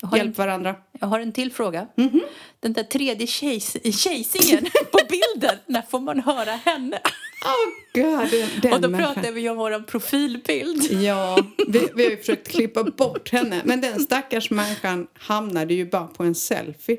Hjälp 0.03 0.27
en, 0.27 0.33
varandra. 0.33 0.75
Jag 1.01 1.07
har 1.07 1.21
en 1.21 1.33
till 1.33 1.53
fråga. 1.53 1.87
Mm 1.97 2.11
-hmm. 2.11 2.23
Den 2.61 2.73
där 2.73 2.83
tredje 2.83 3.27
tjejsingen 3.27 4.65
på 4.93 4.99
bilden, 5.09 5.59
när 5.67 5.83
får 5.83 6.01
man 6.01 6.21
höra 6.21 6.51
henne? 6.51 7.01
Oh 7.45 8.03
God, 8.03 8.31
den 8.63 8.73
och 8.73 8.81
då 8.81 8.89
människan. 8.89 9.15
pratar 9.15 9.33
vi 9.33 9.49
om 9.49 9.57
vår 9.57 9.83
profilbild. 9.83 10.93
Ja, 10.93 11.39
vi, 11.69 11.89
vi 11.95 12.05
har 12.05 12.11
ju 12.11 12.17
försökt 12.17 12.49
klippa 12.49 12.85
bort 12.85 13.33
henne. 13.33 13.61
Men 13.65 13.81
den 13.81 14.01
stackars 14.01 14.51
människan 14.51 15.07
hamnade 15.15 15.75
ju 15.75 15.91
bara 15.91 16.07
på 16.07 16.23
en 16.23 16.35
selfie. 16.35 16.99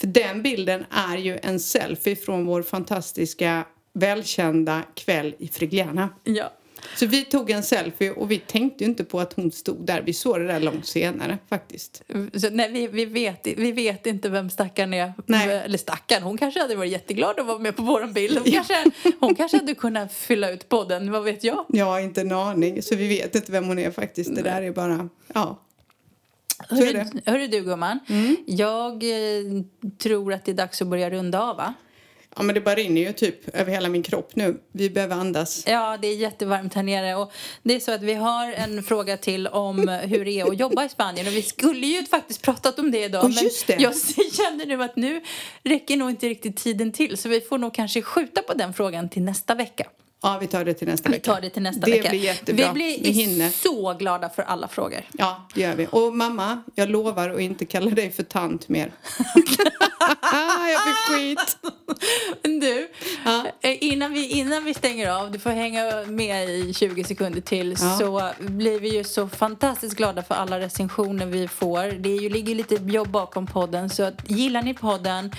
För 0.00 0.06
den 0.06 0.42
bilden 0.42 0.84
är 0.90 1.16
ju 1.16 1.38
en 1.42 1.60
selfie 1.60 2.16
från 2.16 2.46
vår 2.46 2.62
fantastiska 2.62 3.64
välkända 3.92 4.82
kväll 4.94 5.34
i 5.38 5.48
Frigliana. 5.48 6.08
Ja. 6.24 6.52
Så 6.96 7.06
vi 7.06 7.24
tog 7.24 7.50
en 7.50 7.62
selfie 7.62 8.10
och 8.10 8.30
vi 8.30 8.38
tänkte 8.38 8.84
ju 8.84 8.90
inte 8.90 9.04
på 9.04 9.20
att 9.20 9.32
hon 9.32 9.52
stod 9.52 9.86
där. 9.86 10.02
Vi 10.02 10.12
såg 10.12 10.40
det 10.40 10.46
där 10.46 10.60
långt 10.60 10.86
senare 10.86 11.38
faktiskt. 11.48 12.02
Så, 12.34 12.50
nej, 12.50 12.72
vi, 12.72 12.86
vi, 12.86 13.04
vet, 13.04 13.46
vi 13.46 13.72
vet 13.72 14.06
inte 14.06 14.28
vem 14.28 14.50
stackaren 14.50 14.94
är. 14.94 15.12
Nej. 15.26 15.48
Eller 15.48 15.78
stackaren, 15.78 16.22
hon 16.22 16.38
kanske 16.38 16.60
hade 16.60 16.76
varit 16.76 16.92
jätteglad 16.92 17.40
att 17.40 17.46
vara 17.46 17.58
med 17.58 17.76
på 17.76 17.82
vår 17.82 18.06
bild. 18.06 18.38
Hon, 18.38 18.52
kanske, 18.52 18.84
hon 19.20 19.34
kanske 19.34 19.56
hade 19.56 19.74
kunnat 19.74 20.12
fylla 20.12 20.50
ut 20.50 20.68
podden, 20.68 21.12
vad 21.12 21.24
vet 21.24 21.44
jag? 21.44 21.64
Jag 21.68 21.84
har 21.84 22.00
inte 22.00 22.20
en 22.20 22.32
aning, 22.32 22.82
så 22.82 22.96
vi 22.96 23.08
vet 23.08 23.34
inte 23.34 23.52
vem 23.52 23.64
hon 23.68 23.78
är 23.78 23.90
faktiskt. 23.90 24.34
Det 24.34 24.42
där 24.42 24.62
är 24.62 24.72
bara, 24.72 25.08
ja. 25.34 25.60
Hörru, 26.68 27.04
hörru 27.26 27.46
du 27.46 27.60
gumman, 27.60 28.00
jag 28.46 28.92
eh, 29.02 29.62
tror 29.98 30.32
att 30.32 30.44
det 30.44 30.50
är 30.50 30.54
dags 30.54 30.82
att 30.82 30.88
börja 30.88 31.10
runda 31.10 31.42
av 31.42 31.56
va? 31.56 31.74
Ja 32.40 32.44
men 32.44 32.54
det 32.54 32.60
bara 32.60 32.74
rinner 32.74 33.00
ju 33.00 33.12
typ 33.12 33.56
över 33.56 33.72
hela 33.72 33.88
min 33.88 34.02
kropp 34.02 34.36
nu. 34.36 34.60
Vi 34.72 34.90
behöver 34.90 35.16
andas. 35.16 35.64
Ja, 35.66 35.98
det 36.02 36.08
är 36.08 36.16
jättevarmt 36.16 36.74
här 36.74 36.82
nere. 36.82 37.14
Och 37.14 37.32
det 37.62 37.74
är 37.74 37.80
så 37.80 37.92
att 37.92 38.02
vi 38.02 38.14
har 38.14 38.52
en 38.52 38.82
fråga 38.82 39.16
till 39.16 39.46
om 39.46 39.88
hur 39.88 40.24
det 40.24 40.40
är 40.40 40.50
att 40.50 40.58
jobba 40.58 40.84
i 40.84 40.88
Spanien. 40.88 41.26
Och 41.26 41.32
vi 41.32 41.42
skulle 41.42 41.86
ju 41.86 42.04
faktiskt 42.04 42.42
pratat 42.42 42.78
om 42.78 42.90
det 42.90 43.04
idag. 43.04 43.24
Åh, 43.24 43.42
just 43.42 43.66
det. 43.66 43.74
Men 43.74 43.82
jag 43.82 43.94
känner 44.32 44.66
nu 44.66 44.82
att 44.82 44.96
nu 44.96 45.22
räcker 45.62 45.96
nog 45.96 46.10
inte 46.10 46.28
riktigt 46.28 46.56
tiden 46.56 46.92
till. 46.92 47.16
Så 47.16 47.28
vi 47.28 47.40
får 47.40 47.58
nog 47.58 47.74
kanske 47.74 48.02
skjuta 48.02 48.42
på 48.42 48.54
den 48.54 48.74
frågan 48.74 49.08
till 49.08 49.22
nästa 49.22 49.54
vecka. 49.54 49.86
Ja, 50.22 50.38
vi 50.40 50.46
tar 50.46 50.64
det 50.64 50.74
till 50.74 50.88
nästa 50.88 51.08
Vi 51.08 51.14
vecka. 51.14 51.34
tar 51.34 51.40
det 51.40 51.50
till 51.50 51.62
nästa 51.62 51.86
det 51.86 51.92
vecka. 51.92 52.08
blir 52.10 52.20
jättebra. 52.20 52.66
Vi 52.66 52.72
blir 52.72 53.02
Vi 53.02 53.10
hinner. 53.10 53.50
så 53.50 53.94
glada 53.94 54.28
för 54.28 54.42
alla 54.42 54.68
frågor. 54.68 55.00
Ja, 55.12 55.46
det 55.54 55.60
gör 55.60 55.74
vi. 55.76 55.86
Och 55.90 56.16
mamma, 56.16 56.62
jag 56.74 56.88
lovar 56.90 57.30
att 57.30 57.40
inte 57.40 57.64
kalla 57.66 57.90
dig 57.90 58.10
för 58.10 58.22
tant 58.22 58.68
mer. 58.68 58.92
jag 60.70 60.82
fick 60.84 61.16
skit. 61.16 61.56
Men 62.42 62.60
du, 62.60 62.88
Ja. 63.24 63.46
eh, 63.60 63.84
innan, 63.84 64.12
vi, 64.12 64.26
innan 64.28 64.64
vi 64.64 64.74
stänger 64.74 65.10
av, 65.10 65.32
du 65.32 65.38
får 65.38 65.50
hänga 65.50 66.04
med 66.06 66.48
i 66.50 66.74
20 66.74 67.04
sekunder 67.04 67.40
till, 67.40 67.76
Ja. 67.80 67.98
så 67.98 68.30
blir 68.38 68.80
vi 68.80 68.88
ju 68.96 69.04
så 69.04 69.28
fantastiskt 69.28 69.96
glada 69.96 70.22
för 70.22 70.34
alla 70.34 70.58
recensioner 70.60 71.26
vi 71.26 71.48
får. 71.48 71.82
Det 71.98 72.08
är 72.16 72.20
ju, 72.20 72.28
ligger 72.28 72.54
lite 72.54 72.74
jobb 72.74 73.08
bakom 73.08 73.46
podden, 73.46 73.90
så 73.90 74.02
att, 74.02 74.30
gillar 74.30 74.62
ni 74.62 74.74
podden 74.74 75.32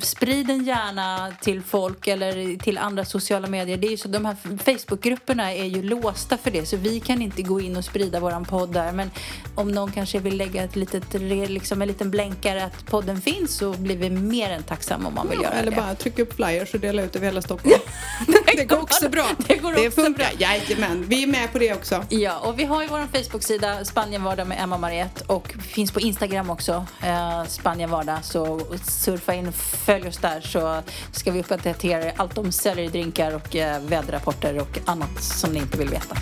Sprid 0.00 0.46
den 0.46 0.64
gärna 0.64 1.32
till 1.42 1.62
folk 1.62 2.06
eller 2.06 2.56
till 2.58 2.78
andra 2.78 3.04
sociala 3.04 3.48
medier. 3.48 3.76
Det 3.76 3.86
är 3.86 3.90
ju 3.90 3.96
så, 3.96 4.08
de 4.08 4.24
här 4.24 4.36
Facebookgrupperna 4.64 5.52
är 5.54 5.64
ju 5.64 5.82
låsta 5.82 6.36
för 6.36 6.50
det 6.50 6.66
så 6.66 6.76
vi 6.76 7.00
kan 7.00 7.22
inte 7.22 7.42
gå 7.42 7.60
in 7.60 7.76
och 7.76 7.84
sprida 7.84 8.20
våran 8.20 8.44
podd 8.44 8.72
där. 8.72 8.92
Men 8.92 9.10
om 9.54 9.70
någon 9.72 9.92
kanske 9.92 10.18
vill 10.18 10.36
lägga 10.36 10.62
ett 10.64 10.76
litet, 10.76 11.14
liksom 11.50 11.82
en 11.82 11.88
liten 11.88 12.10
blänkare 12.10 12.64
att 12.64 12.86
podden 12.86 13.20
finns 13.20 13.56
så 13.56 13.72
blir 13.72 13.96
vi 13.96 14.10
mer 14.10 14.50
än 14.50 14.62
tacksamma 14.62 15.08
om 15.08 15.14
man 15.14 15.28
vill 15.28 15.38
Ja, 15.42 15.44
göra 15.48 15.54
eller 15.54 15.70
det. 15.70 15.76
bara 15.76 15.94
trycka 15.94 16.22
upp 16.22 16.34
flyers 16.34 16.74
och 16.74 16.80
dela 16.80 17.02
ut 17.02 17.16
över 17.16 17.26
hela 17.26 17.42
Stockholm. 17.42 17.74
det 18.56 18.64
går 18.64 18.80
också 18.82 19.08
bra. 19.08 19.26
Det 19.48 19.56
går 19.56 19.72
också 19.72 19.90
funkar. 19.90 20.30
Jajamän, 20.38 21.04
vi 21.08 21.22
är 21.22 21.26
med 21.26 21.52
på 21.52 21.58
det 21.58 21.72
också. 21.74 22.04
Ja, 22.08 22.38
och 22.38 22.58
vi 22.58 22.64
har 22.64 22.82
ju 22.82 22.88
vår 22.88 23.22
Facebook-sida 23.22 23.84
Spanienvardag 23.84 24.46
med 24.46 24.62
Emma 24.62 24.78
Mariette 24.78 25.24
och 25.26 25.48
finns 25.48 25.92
på 25.92 26.00
Instagram 26.00 26.50
också, 26.50 26.86
eh, 27.02 27.44
Spanienvardag. 27.48 28.18
Så 28.24 28.60
surfa 28.84 29.34
in 29.34 29.52
följ 29.64 30.08
oss 30.08 30.18
där 30.18 30.40
så 30.40 30.82
ska 31.12 31.30
vi 31.30 31.40
uppdatera 31.40 32.04
er 32.04 32.12
allt 32.16 32.38
om 32.38 32.52
selleridrinkar 32.52 33.34
och 33.34 33.56
eh, 33.56 33.80
väderrapporter 33.82 34.60
och 34.60 34.78
annat 34.86 35.22
som 35.22 35.52
ni 35.52 35.58
inte 35.58 35.78
vill 35.78 35.88
veta. 35.88 36.16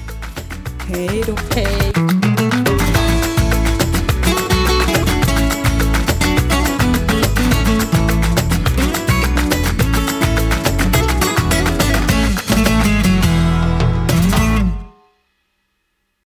Hej 0.88 1.24
då. 1.26 1.36
Hej! 1.55 2.62